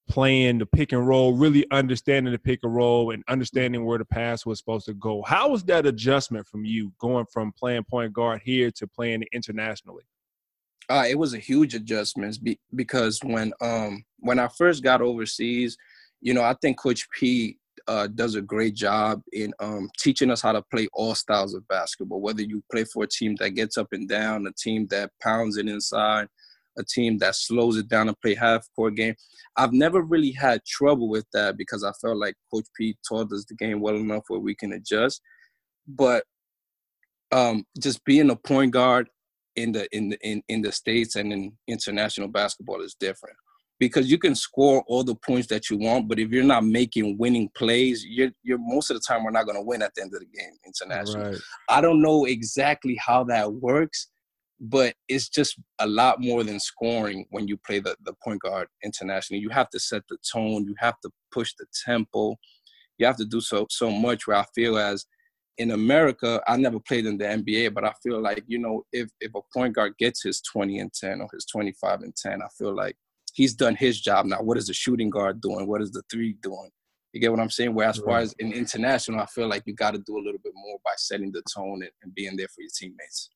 playing 0.08 0.58
the 0.58 0.66
pick 0.66 0.92
and 0.92 1.06
roll, 1.06 1.34
really 1.34 1.66
understanding 1.70 2.32
the 2.32 2.38
pick 2.38 2.60
and 2.62 2.74
roll 2.74 3.10
and 3.10 3.22
understanding 3.28 3.84
where 3.84 3.98
the 3.98 4.04
pass 4.04 4.46
was 4.46 4.58
supposed 4.58 4.86
to 4.86 4.94
go. 4.94 5.22
How 5.22 5.50
was 5.50 5.64
that 5.64 5.86
adjustment 5.86 6.46
from 6.46 6.64
you 6.64 6.92
going 6.98 7.26
from 7.32 7.52
playing 7.52 7.84
point 7.84 8.12
guard 8.12 8.40
here 8.42 8.70
to 8.72 8.86
playing 8.86 9.24
internationally? 9.32 10.04
Uh, 10.88 11.04
it 11.08 11.18
was 11.18 11.32
a 11.32 11.38
huge 11.38 11.74
adjustment 11.74 12.38
because 12.74 13.18
when 13.22 13.52
um 13.62 14.04
when 14.18 14.38
I 14.38 14.48
first 14.48 14.82
got 14.82 15.00
overseas, 15.00 15.78
you 16.20 16.34
know, 16.34 16.42
I 16.42 16.54
think 16.60 16.78
Coach 16.78 17.08
P 17.10 17.58
uh, 17.86 18.06
does 18.08 18.34
a 18.34 18.42
great 18.42 18.74
job 18.74 19.22
in 19.32 19.52
um, 19.60 19.90
teaching 19.98 20.30
us 20.30 20.40
how 20.40 20.52
to 20.52 20.62
play 20.70 20.88
all 20.92 21.14
styles 21.14 21.54
of 21.54 21.66
basketball. 21.68 22.20
Whether 22.20 22.42
you 22.42 22.62
play 22.70 22.84
for 22.84 23.04
a 23.04 23.08
team 23.08 23.36
that 23.40 23.50
gets 23.50 23.76
up 23.76 23.88
and 23.92 24.08
down, 24.08 24.46
a 24.46 24.52
team 24.52 24.86
that 24.90 25.10
pounds 25.22 25.56
it 25.56 25.68
inside, 25.68 26.28
a 26.78 26.84
team 26.84 27.18
that 27.18 27.36
slows 27.36 27.76
it 27.76 27.88
down 27.88 28.08
and 28.08 28.20
play 28.20 28.34
half 28.34 28.66
court 28.74 28.96
game. 28.96 29.14
I've 29.56 29.72
never 29.72 30.02
really 30.02 30.32
had 30.32 30.64
trouble 30.64 31.08
with 31.08 31.26
that 31.32 31.56
because 31.56 31.84
I 31.84 31.92
felt 32.00 32.16
like 32.16 32.34
Coach 32.52 32.66
P 32.76 32.96
taught 33.06 33.32
us 33.32 33.44
the 33.44 33.54
game 33.54 33.80
well 33.80 33.96
enough 33.96 34.24
where 34.28 34.40
we 34.40 34.54
can 34.54 34.72
adjust. 34.72 35.20
But 35.86 36.24
um, 37.30 37.64
just 37.80 38.04
being 38.04 38.30
a 38.30 38.36
point 38.36 38.72
guard 38.72 39.08
in 39.56 39.72
the 39.72 39.88
in 39.96 40.08
the 40.10 40.18
in, 40.22 40.42
in 40.48 40.62
the 40.62 40.72
states 40.72 41.16
and 41.16 41.32
in 41.32 41.52
international 41.68 42.28
basketball 42.28 42.80
is 42.80 42.96
different 42.98 43.36
because 43.80 44.10
you 44.10 44.18
can 44.18 44.34
score 44.34 44.84
all 44.86 45.02
the 45.02 45.14
points 45.14 45.48
that 45.48 45.68
you 45.68 45.78
want, 45.78 46.08
but 46.08 46.18
if 46.18 46.30
you're 46.30 46.44
not 46.44 46.64
making 46.64 47.18
winning 47.18 47.50
plays, 47.56 48.04
you're 48.06 48.30
you're 48.42 48.58
most 48.58 48.90
of 48.90 48.96
the 48.96 49.02
time 49.06 49.24
we're 49.24 49.30
not 49.30 49.46
going 49.46 49.56
to 49.56 49.62
win 49.62 49.82
at 49.82 49.94
the 49.94 50.02
end 50.02 50.12
of 50.14 50.20
the 50.20 50.26
game 50.26 50.54
internationally. 50.64 51.30
Right. 51.30 51.40
I 51.68 51.80
don't 51.80 52.00
know 52.00 52.24
exactly 52.24 52.96
how 53.04 53.24
that 53.24 53.52
works, 53.52 54.08
but 54.60 54.94
it's 55.08 55.28
just 55.28 55.58
a 55.80 55.86
lot 55.86 56.20
more 56.20 56.44
than 56.44 56.60
scoring 56.60 57.26
when 57.30 57.48
you 57.48 57.56
play 57.56 57.80
the, 57.80 57.96
the 58.04 58.14
point 58.22 58.40
guard 58.40 58.68
internationally. 58.84 59.42
You 59.42 59.50
have 59.50 59.70
to 59.70 59.80
set 59.80 60.02
the 60.08 60.18
tone, 60.32 60.64
you 60.64 60.74
have 60.78 61.00
to 61.00 61.10
push 61.32 61.52
the 61.58 61.66
tempo, 61.84 62.36
you 62.98 63.06
have 63.06 63.16
to 63.16 63.24
do 63.24 63.40
so 63.40 63.66
so 63.70 63.90
much 63.90 64.26
where 64.26 64.36
I 64.36 64.44
feel 64.54 64.78
as 64.78 65.04
in 65.58 65.70
America, 65.70 66.42
I 66.48 66.56
never 66.56 66.80
played 66.80 67.06
in 67.06 67.16
the 67.16 67.24
NBA, 67.24 67.74
but 67.74 67.84
I 67.84 67.92
feel 68.02 68.20
like, 68.20 68.44
you 68.46 68.58
know, 68.58 68.84
if 68.92 69.08
if 69.20 69.32
a 69.34 69.40
point 69.52 69.74
guard 69.74 69.94
gets 69.98 70.22
his 70.22 70.40
20 70.40 70.78
and 70.78 70.92
10 70.92 71.20
or 71.20 71.28
his 71.32 71.44
25 71.46 72.02
and 72.02 72.14
10, 72.14 72.42
I 72.42 72.48
feel 72.56 72.74
like 72.74 72.96
he's 73.34 73.52
done 73.54 73.74
his 73.74 74.00
job. 74.00 74.24
Now, 74.26 74.40
what 74.40 74.56
is 74.56 74.68
the 74.68 74.74
shooting 74.74 75.10
guard 75.10 75.40
doing? 75.40 75.66
What 75.66 75.82
is 75.82 75.90
the 75.90 76.02
three 76.10 76.36
doing? 76.40 76.70
You 77.12 77.20
get 77.20 77.30
what 77.30 77.40
I'm 77.40 77.50
saying? 77.50 77.74
Where 77.74 77.88
as 77.88 77.98
far 77.98 78.18
as 78.18 78.34
in 78.38 78.52
international, 78.52 79.20
I 79.20 79.26
feel 79.26 79.46
like 79.46 79.62
you 79.66 79.74
got 79.74 79.92
to 79.92 79.98
do 79.98 80.16
a 80.16 80.24
little 80.24 80.40
bit 80.42 80.52
more 80.54 80.78
by 80.84 80.92
setting 80.96 81.30
the 81.30 81.42
tone 81.54 81.82
and, 81.82 81.90
and 82.02 82.14
being 82.14 82.36
there 82.36 82.48
for 82.48 82.62
your 82.62 82.70
teammates. 82.74 83.28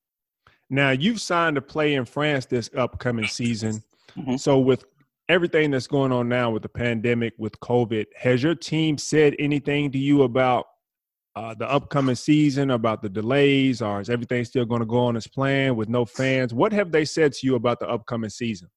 Now 0.71 0.91
you've 0.91 1.21
signed 1.21 1.55
to 1.57 1.63
play 1.63 1.95
in 1.95 2.05
France 2.05 2.47
this 2.47 2.71
upcoming 2.77 3.27
season. 3.27 3.83
Mhm. 4.17 4.41
So 4.41 4.59
with 4.59 4.85
everything 5.29 5.71
that's 5.71 5.87
going 5.87 6.11
on 6.11 6.29
now 6.29 6.51
with 6.51 6.63
the 6.63 6.69
pandemic, 6.69 7.35
with 7.39 7.59
COVID, 7.61 8.07
has 8.17 8.43
your 8.43 8.55
team 8.55 8.99
said 8.99 9.37
anything 9.39 9.93
to 9.93 9.99
you 9.99 10.23
about 10.23 10.67
uh, 11.37 11.55
the 11.55 11.71
upcoming 11.71 12.17
season, 12.17 12.73
about 12.73 13.01
the 13.01 13.09
delays, 13.09 13.81
or 13.81 14.01
is 14.01 14.11
everything 14.11 14.45
still 14.45 14.65
going 14.65 14.81
to 14.81 14.87
go 14.87 14.99
on 14.99 15.17
as 15.17 15.29
planned 15.29 15.77
with 15.77 15.89
no 15.89 16.05
fans? 16.05 16.53
What 16.53 16.73
have 16.73 16.91
they 16.91 17.05
said 17.05 17.33
to 17.35 17.47
you 17.47 17.55
about 17.55 17.79
the 17.79 17.89
upcoming 17.89 18.31
season? 18.31 18.69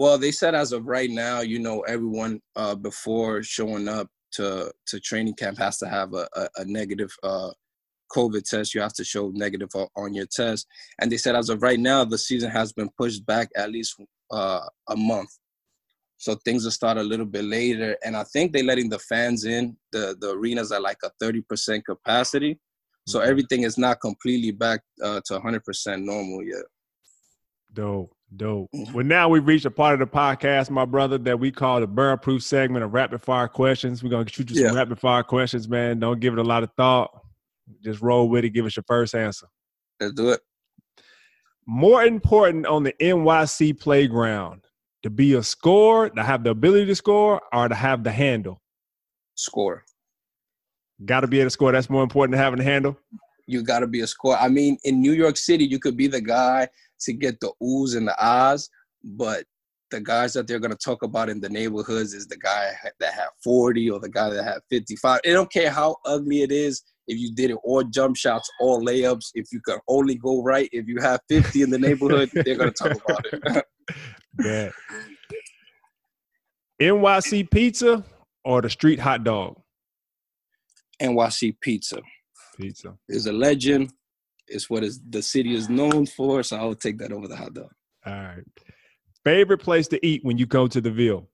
Well, 0.00 0.16
they 0.16 0.32
said 0.32 0.54
as 0.54 0.72
of 0.72 0.86
right 0.86 1.10
now, 1.10 1.42
you 1.42 1.58
know, 1.58 1.80
everyone 1.80 2.40
uh, 2.56 2.74
before 2.74 3.42
showing 3.42 3.86
up 3.86 4.08
to 4.32 4.72
to 4.86 4.98
training 4.98 5.34
camp 5.34 5.58
has 5.58 5.76
to 5.76 5.88
have 5.90 6.14
a, 6.14 6.26
a, 6.34 6.48
a 6.56 6.64
negative 6.64 7.14
uh, 7.22 7.50
COVID 8.10 8.42
test. 8.48 8.74
You 8.74 8.80
have 8.80 8.94
to 8.94 9.04
show 9.04 9.28
negative 9.34 9.68
on 9.94 10.14
your 10.14 10.24
test. 10.24 10.66
And 11.02 11.12
they 11.12 11.18
said 11.18 11.36
as 11.36 11.50
of 11.50 11.60
right 11.60 11.78
now, 11.78 12.06
the 12.06 12.16
season 12.16 12.50
has 12.50 12.72
been 12.72 12.88
pushed 12.96 13.26
back 13.26 13.50
at 13.54 13.70
least 13.70 14.00
uh, 14.30 14.62
a 14.88 14.96
month. 14.96 15.36
So 16.16 16.34
things 16.46 16.64
will 16.64 16.70
start 16.70 16.96
a 16.96 17.02
little 17.02 17.26
bit 17.26 17.44
later. 17.44 17.94
And 18.02 18.16
I 18.16 18.24
think 18.24 18.52
they're 18.54 18.64
letting 18.64 18.88
the 18.88 19.00
fans 19.00 19.44
in. 19.44 19.76
The 19.92 20.16
the 20.18 20.30
arenas 20.30 20.72
at 20.72 20.80
like 20.80 21.00
a 21.04 21.10
30% 21.22 21.84
capacity. 21.84 22.58
So 23.06 23.18
Mhm. 23.20 23.26
everything 23.26 23.62
is 23.64 23.76
not 23.76 24.00
completely 24.00 24.52
back 24.52 24.80
uh, 25.02 25.20
to 25.26 25.34
100% 25.34 26.04
normal 26.04 26.42
yet. 26.42 26.64
Dope, 27.74 28.14
dope. 28.36 28.68
Well, 28.92 29.04
now 29.04 29.28
we've 29.28 29.46
reached 29.46 29.66
a 29.66 29.70
part 29.70 29.94
of 29.94 30.00
the 30.00 30.16
podcast, 30.16 30.70
my 30.70 30.84
brother, 30.84 31.18
that 31.18 31.38
we 31.38 31.50
call 31.50 31.80
the 31.80 31.86
barrel 31.86 32.16
proof 32.16 32.42
segment 32.42 32.84
of 32.84 32.92
rapid 32.94 33.22
fire 33.22 33.48
questions. 33.48 34.02
We're 34.02 34.10
going 34.10 34.26
to 34.26 34.32
shoot 34.32 34.50
you 34.50 34.66
some 34.66 34.76
rapid 34.76 34.98
fire 34.98 35.22
questions, 35.22 35.68
man. 35.68 36.00
Don't 36.00 36.20
give 36.20 36.32
it 36.32 36.38
a 36.38 36.44
lot 36.44 36.62
of 36.62 36.70
thought. 36.76 37.10
Just 37.82 38.00
roll 38.00 38.28
with 38.28 38.44
it. 38.44 38.50
Give 38.50 38.66
us 38.66 38.76
your 38.76 38.84
first 38.86 39.14
answer. 39.14 39.46
Let's 40.00 40.14
do 40.14 40.30
it. 40.30 40.40
More 41.66 42.04
important 42.04 42.66
on 42.66 42.82
the 42.82 42.92
NYC 43.00 43.78
playground 43.78 44.62
to 45.02 45.10
be 45.10 45.34
a 45.34 45.42
scorer, 45.42 46.10
to 46.10 46.22
have 46.22 46.44
the 46.44 46.50
ability 46.50 46.86
to 46.86 46.94
score, 46.94 47.40
or 47.52 47.68
to 47.68 47.74
have 47.74 48.04
the 48.04 48.10
handle? 48.10 48.60
Score. 49.34 49.84
Got 51.04 51.20
to 51.20 51.26
be 51.26 51.40
able 51.40 51.46
to 51.46 51.50
score. 51.50 51.72
That's 51.72 51.88
more 51.88 52.02
important 52.02 52.32
than 52.32 52.42
having 52.42 52.58
the 52.58 52.64
handle. 52.64 52.98
You 53.50 53.62
got 53.62 53.80
to 53.80 53.86
be 53.86 54.00
a 54.00 54.06
scorer. 54.06 54.36
I 54.36 54.48
mean, 54.48 54.78
in 54.84 55.00
New 55.00 55.12
York 55.12 55.36
City, 55.36 55.64
you 55.64 55.78
could 55.78 55.96
be 55.96 56.06
the 56.06 56.20
guy 56.20 56.68
to 57.00 57.12
get 57.12 57.40
the 57.40 57.52
oohs 57.62 57.96
and 57.96 58.06
the 58.06 58.24
ahs, 58.24 58.68
but 59.02 59.44
the 59.90 60.00
guys 60.00 60.32
that 60.34 60.46
they're 60.46 60.60
going 60.60 60.70
to 60.70 60.76
talk 60.76 61.02
about 61.02 61.28
in 61.28 61.40
the 61.40 61.48
neighborhoods 61.48 62.14
is 62.14 62.26
the 62.26 62.36
guy 62.36 62.72
that 63.00 63.12
had 63.12 63.28
40 63.42 63.90
or 63.90 63.98
the 63.98 64.08
guy 64.08 64.30
that 64.30 64.44
had 64.44 64.58
55. 64.70 65.20
They 65.24 65.32
don't 65.32 65.52
care 65.52 65.70
how 65.70 65.96
ugly 66.04 66.42
it 66.42 66.52
is. 66.52 66.82
If 67.08 67.18
you 67.18 67.34
did 67.34 67.50
it 67.50 67.58
all 67.64 67.82
jump 67.82 68.16
shots, 68.16 68.48
all 68.60 68.84
layups, 68.84 69.30
if 69.34 69.46
you 69.52 69.60
could 69.64 69.80
only 69.88 70.14
go 70.14 70.42
right, 70.42 70.68
if 70.72 70.86
you 70.86 71.00
have 71.00 71.20
50 71.28 71.62
in 71.62 71.70
the 71.70 71.78
neighborhood, 71.78 72.30
they're 72.34 72.56
going 72.56 72.72
to 72.72 72.88
talk 72.88 72.92
about 73.04 73.26
it. 73.32 73.64
Bad. 74.34 74.72
NYC 76.80 77.50
pizza 77.50 78.04
or 78.44 78.62
the 78.62 78.70
street 78.70 79.00
hot 79.00 79.24
dog? 79.24 79.60
NYC 81.00 81.56
Pizza 81.60 82.00
Pizza. 82.60 82.94
is 83.08 83.26
a 83.26 83.32
legend. 83.32 83.92
It's 84.46 84.68
what 84.68 84.82
is 84.84 85.00
the 85.08 85.22
city 85.22 85.54
is 85.54 85.68
known 85.68 86.06
for, 86.06 86.42
so 86.42 86.56
I 86.56 86.64
will 86.64 86.74
take 86.74 86.98
that 86.98 87.12
over 87.12 87.28
the 87.28 87.36
hot 87.36 87.54
dog. 87.54 87.70
All 88.06 88.12
right. 88.12 88.44
Favorite 89.24 89.58
place 89.58 89.86
to 89.88 90.04
eat 90.06 90.24
when 90.24 90.38
you 90.38 90.46
go 90.46 90.66
to 90.66 90.80
the 90.80 90.90
Ville? 90.90 91.28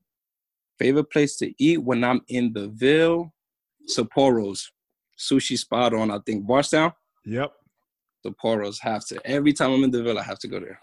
Favorite 0.78 1.10
place 1.10 1.36
to 1.38 1.52
eat 1.58 1.78
when 1.78 2.04
I'm 2.04 2.20
in 2.28 2.52
the 2.52 2.68
Ville? 2.68 3.32
Sapporo's. 3.86 4.70
Sushi 5.18 5.56
spot 5.56 5.94
on, 5.94 6.10
I 6.10 6.18
think, 6.26 6.46
Bardstown. 6.46 6.92
Yep. 7.24 7.52
Sapporo's 8.26 8.78
have 8.80 9.06
to. 9.06 9.20
Every 9.26 9.52
time 9.54 9.70
I'm 9.72 9.84
in 9.84 9.90
the 9.90 10.02
Ville, 10.02 10.18
I 10.18 10.22
have 10.22 10.38
to 10.40 10.48
go 10.48 10.60
there. 10.60 10.78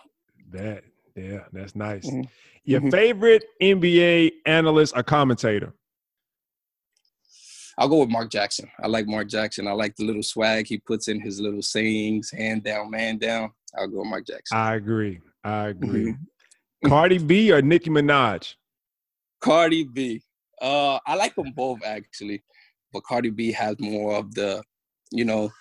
That. 0.51 0.83
Yeah, 1.15 1.45
that's 1.51 1.75
nice. 1.75 2.09
Mhm. 2.09 2.27
Your 2.65 2.81
Mhm. 2.81 2.91
favorite 2.91 3.43
NBA 3.61 4.31
analyst 4.47 4.93
or 4.95 5.03
commentator? 5.03 5.73
I'll 7.77 7.87
go 7.87 7.99
with 7.99 8.09
Mark 8.09 8.29
Jackson. 8.29 8.69
I 8.81 8.87
like 8.87 9.07
Mark 9.07 9.27
Jackson. 9.27 9.67
I 9.67 9.71
like 9.71 9.95
the 9.95 10.05
little 10.05 10.23
swag 10.23 10.67
he 10.67 10.77
puts 10.77 11.07
in 11.07 11.19
his 11.19 11.39
little 11.39 11.61
sayings, 11.61 12.31
hand 12.31 12.63
down, 12.63 12.91
man 12.91 13.17
down. 13.17 13.51
I'll 13.77 13.87
go 13.87 13.99
with 13.99 14.07
Mark 14.07 14.27
Jackson. 14.27 14.57
I 14.57 14.75
agree. 14.75 15.19
I 15.43 15.69
agree. 15.69 16.13
Mm-hmm. 16.13 16.89
Cardi 16.89 17.17
B 17.17 17.51
or 17.51 17.61
Nicki 17.61 17.89
Minaj? 17.89 18.55
Cardi 19.41 19.83
B. 19.83 20.21
Uh, 20.61 20.99
I 21.05 21.15
like 21.15 21.35
them 21.35 21.51
both 21.55 21.83
actually, 21.83 22.43
but 22.91 23.03
Cardi 23.03 23.29
B 23.29 23.51
has 23.51 23.79
more 23.79 24.15
of 24.15 24.33
the, 24.33 24.63
you 25.11 25.25
know, 25.25 25.51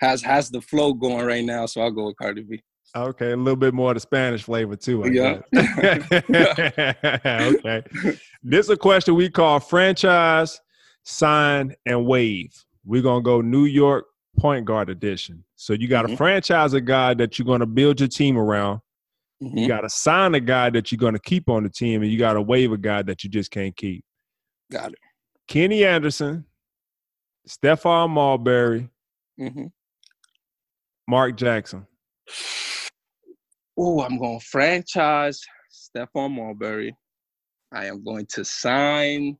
has 0.00 0.22
has 0.22 0.50
the 0.50 0.60
flow 0.60 0.92
going 0.92 1.24
right 1.24 1.44
now. 1.44 1.66
So 1.66 1.80
I'll 1.80 1.90
go 1.90 2.06
with 2.06 2.16
Cardi 2.16 2.42
B. 2.42 2.62
Okay, 2.96 3.32
a 3.32 3.36
little 3.36 3.56
bit 3.56 3.74
more 3.74 3.90
of 3.90 3.96
the 3.96 4.00
Spanish 4.00 4.42
flavor 4.44 4.74
too. 4.74 5.04
I 5.04 5.08
Yeah. 5.08 5.40
okay. 7.26 7.82
This 8.42 8.66
is 8.66 8.70
a 8.70 8.76
question 8.76 9.14
we 9.16 9.28
call 9.28 9.58
franchise, 9.60 10.60
sign, 11.08 11.74
and 11.86 12.06
wave. 12.06 12.64
We're 12.84 13.02
gonna 13.02 13.22
go 13.22 13.40
New 13.40 13.64
York 13.64 14.06
point 14.38 14.66
guard 14.66 14.90
edition. 14.90 15.42
So 15.56 15.72
you 15.72 15.88
got 15.88 16.02
to 16.02 16.08
Mhm. 16.08 16.16
franchise 16.16 16.74
a 16.74 16.80
guy 16.80 17.14
that 17.14 17.38
you're 17.38 17.46
gonna 17.46 17.66
build 17.66 17.98
your 18.00 18.08
team 18.08 18.36
around. 18.36 18.80
Mhm. 19.42 19.58
You 19.62 19.68
got 19.68 19.80
to 19.80 19.88
sign 19.88 20.34
a 20.34 20.40
guy 20.40 20.70
that 20.70 20.92
you're 20.92 20.98
gonna 20.98 21.18
keep 21.18 21.48
on 21.48 21.62
the 21.64 21.70
team, 21.70 22.02
and 22.02 22.12
you 22.12 22.18
got 22.18 22.34
to 22.34 22.42
waive 22.42 22.72
a 22.72 22.76
guy 22.78 23.02
that 23.02 23.24
you 23.24 23.30
just 23.30 23.50
can't 23.50 23.74
keep. 23.76 24.04
Got 24.70 24.92
it. 24.92 24.98
Kenny 25.48 25.84
Anderson, 25.84 26.44
Stephon 27.48 28.10
Marbury, 28.10 28.90
hmm 29.38 29.66
Mark 31.08 31.36
Jackson. 31.38 31.86
Oh, 33.78 34.02
I'm 34.02 34.18
going 34.18 34.40
to 34.40 34.44
franchise 34.44 35.40
Stephon 35.72 36.32
Marbury. 36.32 36.94
I 37.72 37.86
am 37.86 38.04
going 38.04 38.26
to 38.34 38.44
sign. 38.44 39.38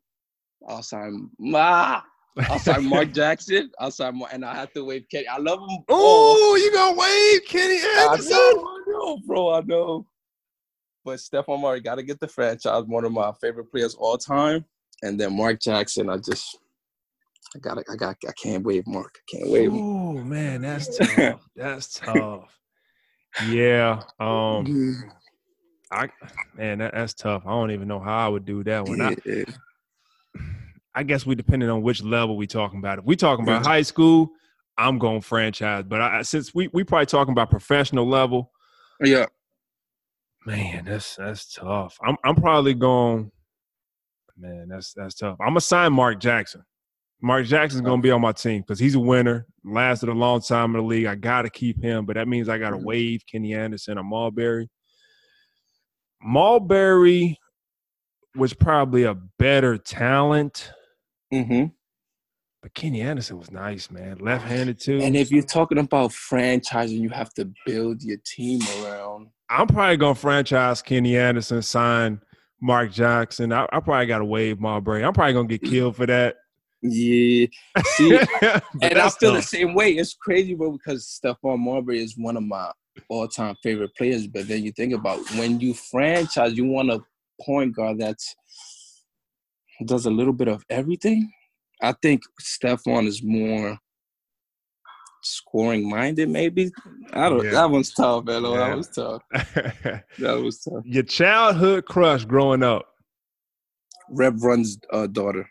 I'll 0.67 0.83
sign. 0.83 1.31
Ah, 1.55 2.05
I'll 2.49 2.59
sign 2.59 2.87
Mark 2.89 3.13
Jackson. 3.13 3.71
I'll 3.79 3.91
sign 3.91 4.19
Mark, 4.19 4.33
and 4.33 4.45
I 4.45 4.55
have 4.55 4.73
to 4.73 4.85
wave 4.85 5.05
Kenny. 5.11 5.27
I 5.29 5.39
love 5.39 5.61
him. 5.61 5.79
Oh, 5.89 6.57
you 6.57 6.73
gonna 6.73 6.97
wave 6.97 7.45
Kenny 7.47 7.79
I 7.81 8.09
Anderson? 8.11 8.31
know, 8.31 8.65
I 8.65 8.83
know, 8.87 9.19
bro. 9.27 9.55
I 9.55 9.61
know. 9.63 10.07
But 11.05 11.19
Stephon 11.19 11.61
Marbury 11.61 11.81
got 11.81 11.95
to 11.95 12.03
get 12.03 12.21
the 12.21 12.29
franchise. 12.29 12.85
One 12.85 13.05
of 13.05 13.13
my 13.13 13.33
favorite 13.41 13.71
players 13.71 13.95
all 13.95 14.19
time. 14.19 14.65
And 15.03 15.19
then 15.19 15.37
Mark 15.37 15.61
Jackson. 15.61 16.11
I 16.11 16.17
just, 16.19 16.59
I 17.55 17.61
got, 17.61 17.79
I 17.91 17.97
got, 17.97 18.17
I 18.29 18.33
can't 18.33 18.65
wave 18.65 18.87
Mark. 18.87 19.15
I 19.17 19.37
can't 19.39 19.51
wave. 19.51 19.71
Oh 19.73 20.13
man, 20.13 20.63
that's 20.63 20.99
tough. 21.17 21.49
that's 21.57 21.95
tough. 21.95 22.59
Yeah. 23.47 24.03
Um. 24.21 25.05
I 25.91 26.09
man, 26.55 26.79
that, 26.79 26.93
that's 26.93 27.15
tough. 27.15 27.45
I 27.47 27.51
don't 27.51 27.71
even 27.71 27.89
know 27.89 28.01
how 28.01 28.27
I 28.27 28.29
would 28.29 28.45
do 28.45 28.63
that 28.65 28.87
one. 28.87 28.99
Yeah. 28.99 29.07
I 29.09 29.45
guess 31.03 31.25
we 31.27 31.35
depending 31.35 31.69
on 31.71 31.83
which 31.83 32.03
level 32.03 32.37
we 32.37 32.47
talking 32.47 32.79
about. 32.79 32.99
If 32.99 33.05
we 33.05 33.17
talking 33.17 33.45
about 33.45 33.65
high 33.65 33.83
school, 33.83 34.31
I'm 34.77 34.99
going 34.99 35.21
franchise. 35.21 35.85
But 35.87 36.01
I, 36.01 36.23
since 36.23 36.55
we 36.55 36.69
we 36.73 36.85
probably 36.85 37.07
talking 37.07 37.33
about 37.33 37.51
professional 37.51 38.07
level, 38.09 38.53
yeah. 39.03 39.27
man, 40.47 40.85
that's 40.85 41.17
that's 41.17 41.53
tough. 41.55 41.97
I'm 42.03 42.17
I'm 42.25 42.35
probably 42.37 42.75
going. 42.75 43.31
Man, 44.37 44.69
that's 44.69 44.93
that's 44.95 45.15
tough. 45.17 45.37
I'm 45.41 45.49
gonna 45.49 45.61
sign 45.61 45.93
Mark 45.93 46.21
Jackson. 46.21 46.65
Mark 47.21 47.47
Jackson's 47.47 47.83
gonna 47.83 48.01
be 48.01 48.13
on 48.13 48.21
my 48.21 48.31
team 48.33 48.63
because 48.63 48.79
he's 48.79 48.95
a 48.95 49.01
winner. 49.01 49.47
Lasted 49.65 50.09
a 50.09 50.13
long 50.13 50.41
time 50.41 50.75
in 50.77 50.81
the 50.81 50.87
league. 50.87 51.07
I 51.07 51.17
gotta 51.17 51.51
keep 51.51 51.83
him, 51.83 52.07
but 52.07 52.15
that 52.15 52.29
means 52.29 52.49
I 52.49 52.59
gotta 52.59 52.77
Mhm. 52.77 52.85
waive 52.85 53.23
Kenny 53.31 53.55
Anderson 53.55 53.99
or 53.99 54.05
Marbury. 54.05 54.71
Marbury 56.23 57.37
was 58.37 58.55
probably 58.55 59.05
a 59.05 59.15
better 59.15 59.77
talent, 59.77 60.71
Mm-hmm. 61.33 61.67
but 62.63 62.75
Kenny 62.75 63.03
Anderson 63.03 63.39
was 63.39 63.51
nice, 63.51 63.91
man. 63.91 64.19
Left-handed 64.19 64.81
too. 64.81 65.01
And 65.03 65.15
if 65.15 65.31
you're 65.31 65.43
talking 65.43 65.79
about 65.79 66.11
franchising, 66.11 67.01
you 67.01 67.11
have 67.11 67.35
to 67.35 67.51
build 67.67 68.03
your 68.03 68.19
team 68.25 68.61
around. 68.83 69.29
I'm 69.51 69.67
probably 69.67 69.97
gonna 69.97 70.15
franchise 70.15 70.83
Kenny 70.83 71.17
Anderson, 71.17 71.63
sign 71.63 72.21
Mark 72.61 72.93
Jackson. 72.93 73.53
I, 73.53 73.67
I 73.73 73.81
probably 73.81 74.07
got 74.07 74.19
to 74.19 74.25
wave 74.25 74.61
Marbury. 74.61 75.05
I'm 75.05 75.13
probably 75.13 75.35
gonna 75.35 75.49
get 75.49 75.63
killed 75.63 75.97
for 75.97 76.07
that. 76.07 76.37
Yeah. 76.83 77.47
See, 77.85 78.19
and 78.83 78.99
I 78.99 79.09
feel 79.11 79.35
the 79.35 79.43
same 79.43 79.75
way. 79.75 79.93
It's 79.93 80.15
crazy, 80.15 80.55
bro, 80.55 80.73
because 80.73 81.19
Stephon 81.23 81.59
Marbury 81.59 82.03
is 82.03 82.17
one 82.17 82.37
of 82.37 82.43
my 82.43 82.71
all-time 83.09 83.57
favorite 83.63 83.95
players. 83.97 84.27
But 84.27 84.49
then 84.49 84.63
you 84.65 84.73
think 84.73 84.93
about 84.95 85.19
when 85.33 85.61
you 85.61 85.75
franchise, 85.75 86.57
you 86.57 86.67
want 86.67 86.91
a 86.91 87.01
point 87.41 87.75
guard 87.75 87.99
that's 87.99 88.35
does 89.87 90.07
a 90.07 90.11
little 90.11 90.33
bit 90.33 90.49
of 90.49 90.65
everything. 90.71 91.31
I 91.81 91.93
think 91.93 92.23
Stephon 92.43 93.07
is 93.07 93.23
more 93.23 93.79
scoring 95.23 95.89
minded, 95.89 96.29
maybe. 96.29 96.71
I 97.13 97.29
don't. 97.29 97.45
Yeah. 97.45 97.53
That 97.53 97.71
one's 97.71 97.93
tough, 97.93 98.25
man. 98.25 98.43
Yeah. 98.43 98.57
That 98.57 98.77
was 98.77 98.89
tough. 98.89 99.23
That 100.19 100.43
was 100.43 100.61
tough. 100.61 100.85
Your 100.85 101.03
childhood 101.05 101.85
crush 101.87 102.25
growing 102.25 102.63
up, 102.63 102.87
Rev 104.11 104.43
Run's 104.43 104.79
uh, 104.93 105.07
daughter, 105.07 105.49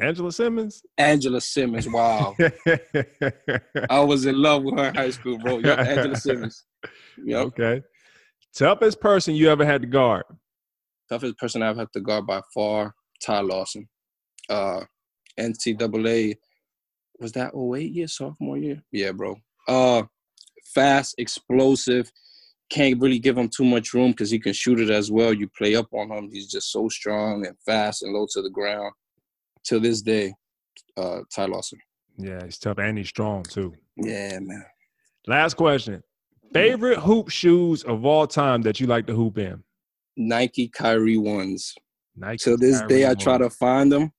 Angela 0.00 0.32
Simmons. 0.32 0.82
Angela 0.98 1.40
Simmons. 1.40 1.88
Wow, 1.88 2.34
I 3.90 4.00
was 4.00 4.26
in 4.26 4.40
love 4.40 4.64
with 4.64 4.78
her 4.78 4.88
in 4.88 4.94
high 4.94 5.10
school, 5.10 5.38
bro. 5.38 5.58
Yep, 5.58 5.78
Angela 5.78 6.16
Simmons. 6.16 6.64
Yep. 7.24 7.46
Okay. 7.46 7.82
Toughest 8.54 9.00
person 9.00 9.34
you 9.34 9.50
ever 9.50 9.64
had 9.64 9.82
to 9.82 9.86
guard. 9.86 10.24
toughest 11.08 11.36
person 11.38 11.62
I've 11.62 11.76
had 11.76 11.88
to 11.92 12.00
guard 12.00 12.26
by 12.26 12.40
far, 12.54 12.94
Ty 13.24 13.40
Lawson. 13.40 13.88
Uh, 14.48 14.84
NCAA, 15.38 16.36
was 17.18 17.32
that 17.32 17.52
08 17.54 17.92
year, 17.92 18.08
sophomore 18.08 18.58
year? 18.58 18.82
Yeah, 18.92 19.12
bro. 19.12 19.36
Uh, 19.68 20.04
fast, 20.74 21.14
explosive. 21.18 22.10
Can't 22.68 23.00
really 23.00 23.18
give 23.18 23.38
him 23.38 23.48
too 23.48 23.64
much 23.64 23.94
room 23.94 24.10
because 24.10 24.30
he 24.30 24.38
can 24.38 24.52
shoot 24.52 24.80
it 24.80 24.90
as 24.90 25.10
well. 25.10 25.32
You 25.32 25.48
play 25.56 25.76
up 25.76 25.88
on 25.92 26.10
him. 26.10 26.30
He's 26.32 26.48
just 26.48 26.72
so 26.72 26.88
strong 26.88 27.46
and 27.46 27.56
fast 27.64 28.02
and 28.02 28.12
low 28.12 28.26
to 28.32 28.42
the 28.42 28.50
ground. 28.50 28.92
Till 29.64 29.80
this 29.80 30.02
day, 30.02 30.34
uh, 30.96 31.20
Ty 31.34 31.46
Lawson. 31.46 31.78
Yeah, 32.18 32.44
he's 32.44 32.58
tough 32.58 32.78
and 32.78 32.98
he's 32.98 33.08
strong 33.08 33.42
too. 33.44 33.74
Yeah, 33.96 34.38
man. 34.40 34.64
Last 35.26 35.54
question. 35.54 36.02
Favorite 36.52 36.98
hoop 36.98 37.28
shoes 37.28 37.82
of 37.82 38.04
all 38.04 38.26
time 38.26 38.62
that 38.62 38.80
you 38.80 38.86
like 38.86 39.06
to 39.06 39.14
hoop 39.14 39.38
in? 39.38 39.62
Nike 40.16 40.68
Kyrie 40.68 41.18
ones. 41.18 41.74
Nike. 42.16 42.38
Till 42.38 42.56
this 42.58 42.78
Kyrie 42.80 42.88
day, 42.88 43.08
I 43.10 43.14
try 43.14 43.38
to 43.38 43.50
find 43.50 43.90
them, 43.92 44.12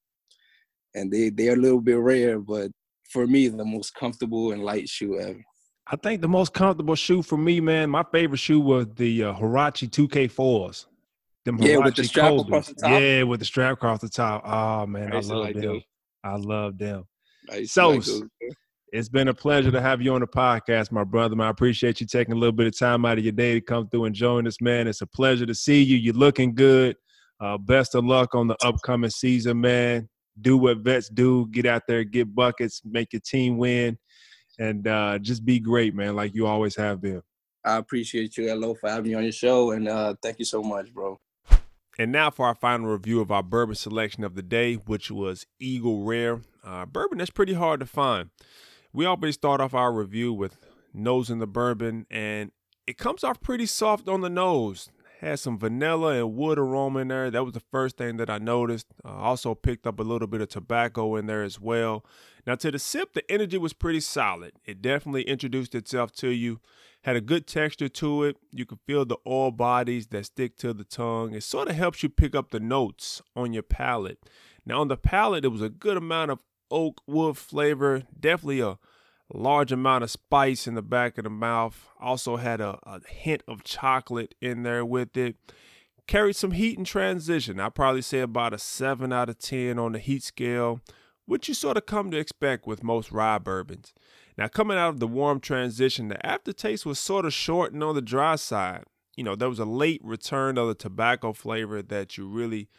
and 0.95 1.11
they 1.11 1.29
they're 1.29 1.53
a 1.53 1.57
little 1.57 1.81
bit 1.81 1.97
rare. 1.97 2.39
But 2.39 2.71
for 3.09 3.27
me, 3.27 3.47
the 3.47 3.65
most 3.65 3.93
comfortable 3.95 4.51
and 4.51 4.63
light 4.63 4.87
shoe 4.89 5.19
ever. 5.19 5.43
I 5.89 5.95
think 5.95 6.21
the 6.21 6.27
most 6.27 6.53
comfortable 6.53 6.95
shoe 6.95 7.21
for 7.21 7.37
me, 7.37 7.61
man, 7.61 7.89
my 7.89 8.03
favorite 8.11 8.39
shoe 8.39 8.59
was 8.59 8.87
the 8.95 9.23
uh, 9.23 9.33
Huarache 9.33 9.89
2K4s. 9.89 10.85
Them 11.45 11.57
Yeah, 11.61 11.77
with 11.77 11.95
the 11.95 12.03
strap 12.03 12.31
Kobes. 12.31 12.43
across 12.43 12.67
the 12.67 12.73
top. 12.75 12.89
Yeah, 13.01 13.23
with 13.23 13.39
the 13.39 13.45
strap 13.45 13.73
across 13.73 14.01
the 14.01 14.09
top. 14.09 14.41
Oh 14.45 14.85
man, 14.85 15.13
I, 15.13 15.15
used 15.15 15.29
to 15.29 15.35
love 15.35 15.45
like 15.45 15.55
them. 15.55 15.63
those. 15.63 15.81
I 16.25 16.35
love 16.35 16.77
them. 16.77 17.05
I 17.49 17.63
So, 17.63 17.89
like. 17.91 18.03
It's 18.93 19.09
been 19.09 19.27
a 19.27 19.33
pleasure 19.33 19.69
to 19.71 19.81
have 19.81 20.01
you 20.01 20.13
on 20.13 20.21
the 20.21 20.27
podcast, 20.27 20.91
my 20.93 21.03
brother. 21.03 21.35
Man, 21.35 21.47
I 21.47 21.49
appreciate 21.49 21.99
you 21.99 22.07
taking 22.07 22.33
a 22.33 22.37
little 22.37 22.53
bit 22.53 22.67
of 22.67 22.77
time 22.77 23.03
out 23.05 23.17
of 23.17 23.23
your 23.23 23.33
day 23.33 23.53
to 23.53 23.61
come 23.61 23.89
through 23.89 24.05
and 24.05 24.15
join 24.15 24.47
us, 24.47 24.61
man. 24.61 24.87
It's 24.87 25.01
a 25.01 25.05
pleasure 25.07 25.45
to 25.45 25.53
see 25.53 25.81
you. 25.83 25.97
You're 25.97 26.13
looking 26.13 26.55
good. 26.55 26.95
Uh, 27.39 27.57
best 27.57 27.95
of 27.95 28.05
luck 28.05 28.33
on 28.35 28.47
the 28.47 28.57
upcoming 28.63 29.09
season, 29.09 29.61
man. 29.61 30.09
Do 30.39 30.57
what 30.57 30.79
vets 30.79 31.09
do. 31.09 31.47
Get 31.47 31.65
out 31.65 31.83
there, 31.87 32.03
get 32.03 32.33
buckets, 32.33 32.81
make 32.85 33.13
your 33.13 33.21
team 33.21 33.57
win, 33.57 33.97
and 34.59 34.87
uh, 34.87 35.19
just 35.19 35.45
be 35.45 35.59
great, 35.59 35.95
man, 35.95 36.15
like 36.15 36.33
you 36.33 36.47
always 36.47 36.75
have 36.75 37.01
been. 37.01 37.21
I 37.63 37.77
appreciate 37.77 38.37
you, 38.37 38.47
Hello, 38.47 38.75
for 38.75 38.89
having 38.89 39.11
me 39.11 39.15
on 39.15 39.23
your 39.23 39.31
show, 39.31 39.71
and 39.71 39.87
uh, 39.87 40.15
thank 40.21 40.39
you 40.39 40.45
so 40.45 40.61
much, 40.61 40.93
bro. 40.93 41.19
And 41.99 42.11
now 42.11 42.29
for 42.29 42.45
our 42.45 42.55
final 42.55 42.87
review 42.87 43.21
of 43.21 43.31
our 43.31 43.41
bourbon 43.41 43.75
selection 43.75 44.23
of 44.23 44.35
the 44.35 44.43
day, 44.43 44.75
which 44.75 45.09
was 45.09 45.47
Eagle 45.59 46.03
Rare. 46.03 46.41
Uh, 46.63 46.85
bourbon 46.85 47.17
that's 47.17 47.31
pretty 47.31 47.53
hard 47.53 47.79
to 47.79 47.85
find. 47.85 48.29
We 48.93 49.05
always 49.05 49.35
start 49.35 49.61
off 49.61 49.73
our 49.73 49.91
review 49.91 50.31
with 50.31 50.57
nosing 50.93 51.39
the 51.39 51.47
bourbon, 51.47 52.05
and 52.09 52.51
it 52.85 52.97
comes 52.97 53.23
off 53.23 53.41
pretty 53.41 53.65
soft 53.65 54.07
on 54.07 54.21
the 54.21 54.29
nose. 54.29 54.89
Has 55.21 55.41
some 55.41 55.57
vanilla 55.57 56.19
and 56.19 56.35
wood 56.35 56.59
aroma 56.59 56.99
in 56.99 57.07
there. 57.07 57.31
That 57.31 57.43
was 57.43 57.53
the 57.53 57.63
first 57.71 57.97
thing 57.97 58.17
that 58.17 58.29
I 58.29 58.37
noticed. 58.37 58.85
Also 59.03 59.55
picked 59.55 59.87
up 59.87 59.99
a 59.99 60.03
little 60.03 60.27
bit 60.27 60.41
of 60.41 60.49
tobacco 60.49 61.15
in 61.15 61.25
there 61.25 61.41
as 61.41 61.59
well. 61.59 62.05
Now 62.45 62.53
to 62.55 62.69
the 62.69 62.77
sip, 62.77 63.13
the 63.13 63.29
energy 63.31 63.57
was 63.57 63.73
pretty 63.73 63.99
solid. 63.99 64.53
It 64.63 64.81
definitely 64.81 65.23
introduced 65.23 65.73
itself 65.73 66.11
to 66.17 66.29
you. 66.29 66.59
Had 67.03 67.15
a 67.15 67.21
good 67.21 67.47
texture 67.47 67.89
to 67.89 68.23
it. 68.25 68.37
You 68.51 68.65
can 68.65 68.77
feel 68.85 69.05
the 69.05 69.17
oil 69.25 69.49
bodies 69.49 70.07
that 70.07 70.27
stick 70.27 70.55
to 70.57 70.71
the 70.71 70.83
tongue. 70.83 71.33
It 71.33 71.43
sort 71.43 71.67
of 71.67 71.75
helps 71.75 72.03
you 72.03 72.09
pick 72.09 72.35
up 72.35 72.51
the 72.51 72.59
notes 72.59 73.21
on 73.35 73.53
your 73.53 73.63
palate. 73.63 74.19
Now 74.65 74.81
on 74.81 74.87
the 74.87 74.97
palate, 74.97 75.45
it 75.45 75.49
was 75.49 75.61
a 75.63 75.69
good 75.69 75.97
amount 75.97 76.29
of 76.29 76.43
oak 76.69 77.01
wood 77.07 77.37
flavor. 77.37 78.03
Definitely 78.19 78.59
a 78.59 78.77
large 79.33 79.71
amount 79.71 80.03
of 80.03 80.11
spice 80.11 80.67
in 80.67 80.75
the 80.75 80.81
back 80.81 81.17
of 81.17 81.23
the 81.23 81.29
mouth. 81.29 81.87
Also 81.99 82.37
had 82.37 82.61
a, 82.61 82.79
a 82.83 83.01
hint 83.07 83.43
of 83.47 83.63
chocolate 83.63 84.35
in 84.41 84.63
there 84.63 84.85
with 84.85 85.15
it. 85.17 85.35
Carried 86.07 86.35
some 86.35 86.51
heat 86.51 86.77
in 86.77 86.85
transition. 86.85 87.59
I'd 87.59 87.75
probably 87.75 88.01
say 88.01 88.19
about 88.19 88.53
a 88.53 88.57
7 88.57 89.11
out 89.11 89.29
of 89.29 89.39
10 89.39 89.77
on 89.77 89.91
the 89.91 89.99
heat 89.99 90.23
scale, 90.23 90.79
which 91.25 91.49
you 91.49 91.53
sort 91.53 91.75
of 91.75 91.85
come 91.85 92.11
to 92.11 92.17
expect 92.17 92.65
with 92.65 92.83
most 92.83 93.11
rye 93.11 93.37
bourbons. 93.39 93.93
Now, 94.37 94.47
coming 94.47 94.77
out 94.77 94.89
of 94.89 94.99
the 94.99 95.07
warm 95.07 95.39
transition, 95.39 96.07
the 96.07 96.25
aftertaste 96.25 96.85
was 96.85 96.99
sort 96.99 97.25
of 97.25 97.33
short 97.33 97.73
and 97.73 97.83
on 97.83 97.95
the 97.95 98.01
dry 98.01 98.35
side. 98.35 98.83
You 99.17 99.23
know, 99.23 99.35
there 99.35 99.49
was 99.49 99.59
a 99.59 99.65
late 99.65 99.99
return 100.03 100.57
of 100.57 100.67
the 100.67 100.75
tobacco 100.75 101.33
flavor 101.33 101.81
that 101.81 102.17
you 102.17 102.27
really 102.27 102.69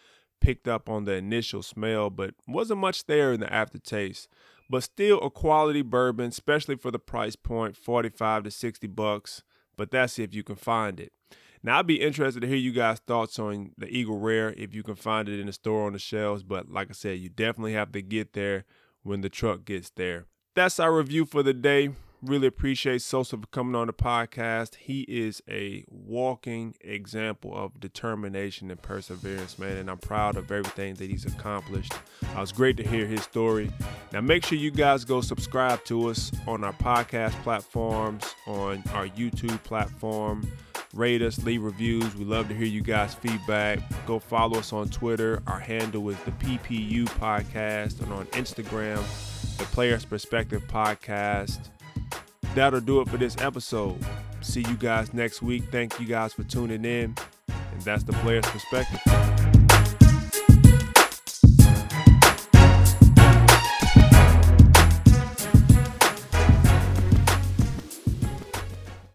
picked 0.40 0.68
up 0.68 0.88
on 0.88 1.04
the 1.04 1.14
initial 1.14 1.62
smell, 1.62 2.10
but 2.10 2.34
wasn't 2.46 2.80
much 2.80 3.06
there 3.06 3.32
in 3.32 3.40
the 3.40 3.52
aftertaste. 3.52 4.28
But 4.70 4.82
still 4.82 5.20
a 5.20 5.30
quality 5.30 5.82
bourbon, 5.82 6.26
especially 6.26 6.76
for 6.76 6.90
the 6.90 6.98
price 6.98 7.36
point, 7.36 7.76
45 7.76 8.44
to 8.44 8.50
60 8.50 8.86
bucks. 8.88 9.42
But 9.76 9.90
that's 9.90 10.18
if 10.18 10.34
you 10.34 10.42
can 10.42 10.56
find 10.56 11.00
it. 11.00 11.12
Now 11.62 11.78
I'd 11.78 11.86
be 11.86 12.00
interested 12.00 12.40
to 12.40 12.46
hear 12.46 12.56
you 12.56 12.72
guys' 12.72 13.00
thoughts 13.00 13.38
on 13.38 13.72
the 13.76 13.88
Eagle 13.88 14.18
Rare 14.18 14.54
if 14.56 14.74
you 14.74 14.82
can 14.82 14.94
find 14.94 15.28
it 15.28 15.40
in 15.40 15.46
the 15.46 15.52
store 15.52 15.86
on 15.86 15.92
the 15.92 15.98
shelves. 15.98 16.42
But 16.42 16.70
like 16.70 16.88
I 16.90 16.92
said, 16.92 17.18
you 17.18 17.28
definitely 17.28 17.72
have 17.72 17.92
to 17.92 18.02
get 18.02 18.32
there 18.32 18.64
when 19.02 19.22
the 19.22 19.28
truck 19.28 19.64
gets 19.64 19.90
there. 19.90 20.26
That's 20.54 20.78
our 20.78 20.94
review 20.94 21.24
for 21.24 21.42
the 21.42 21.54
day. 21.54 21.90
Really 22.20 22.48
appreciate 22.48 23.00
Sosa 23.02 23.36
for 23.36 23.46
coming 23.46 23.76
on 23.76 23.86
the 23.86 23.92
podcast. 23.92 24.74
He 24.74 25.02
is 25.02 25.40
a 25.48 25.84
walking 25.88 26.74
example 26.80 27.56
of 27.56 27.78
determination 27.78 28.72
and 28.72 28.82
perseverance, 28.82 29.56
man. 29.56 29.76
And 29.76 29.88
I'm 29.88 29.98
proud 29.98 30.36
of 30.36 30.50
everything 30.50 30.94
that 30.94 31.08
he's 31.08 31.26
accomplished. 31.26 31.92
Uh, 32.36 32.42
it's 32.42 32.50
great 32.50 32.76
to 32.78 32.82
hear 32.82 33.06
his 33.06 33.22
story. 33.22 33.70
Now, 34.12 34.20
make 34.20 34.44
sure 34.44 34.58
you 34.58 34.72
guys 34.72 35.04
go 35.04 35.20
subscribe 35.20 35.84
to 35.84 36.08
us 36.08 36.32
on 36.48 36.64
our 36.64 36.72
podcast 36.72 37.40
platforms, 37.44 38.24
on 38.48 38.82
our 38.94 39.06
YouTube 39.06 39.62
platform. 39.62 40.50
Rate 40.94 41.22
us, 41.22 41.44
leave 41.44 41.62
reviews. 41.62 42.16
We 42.16 42.24
love 42.24 42.48
to 42.48 42.54
hear 42.54 42.66
you 42.66 42.82
guys' 42.82 43.14
feedback. 43.14 43.78
Go 44.06 44.18
follow 44.18 44.58
us 44.58 44.72
on 44.72 44.88
Twitter. 44.88 45.40
Our 45.46 45.60
handle 45.60 46.08
is 46.08 46.18
the 46.24 46.32
PPU 46.32 47.04
Podcast, 47.04 48.00
and 48.02 48.12
on 48.12 48.26
Instagram, 48.28 49.04
the 49.58 49.64
Players 49.66 50.04
Perspective 50.04 50.62
Podcast. 50.66 51.68
That'll 52.58 52.80
do 52.80 53.00
it 53.00 53.08
for 53.08 53.18
this 53.18 53.36
episode. 53.38 54.04
See 54.40 54.62
you 54.62 54.74
guys 54.74 55.14
next 55.14 55.42
week. 55.42 55.62
Thank 55.70 56.00
you 56.00 56.06
guys 56.06 56.32
for 56.32 56.42
tuning 56.42 56.84
in. 56.84 57.14
And 57.46 57.82
that's 57.84 58.02
the 58.02 58.12
Players 58.14 58.46
Perspective. 58.46 59.37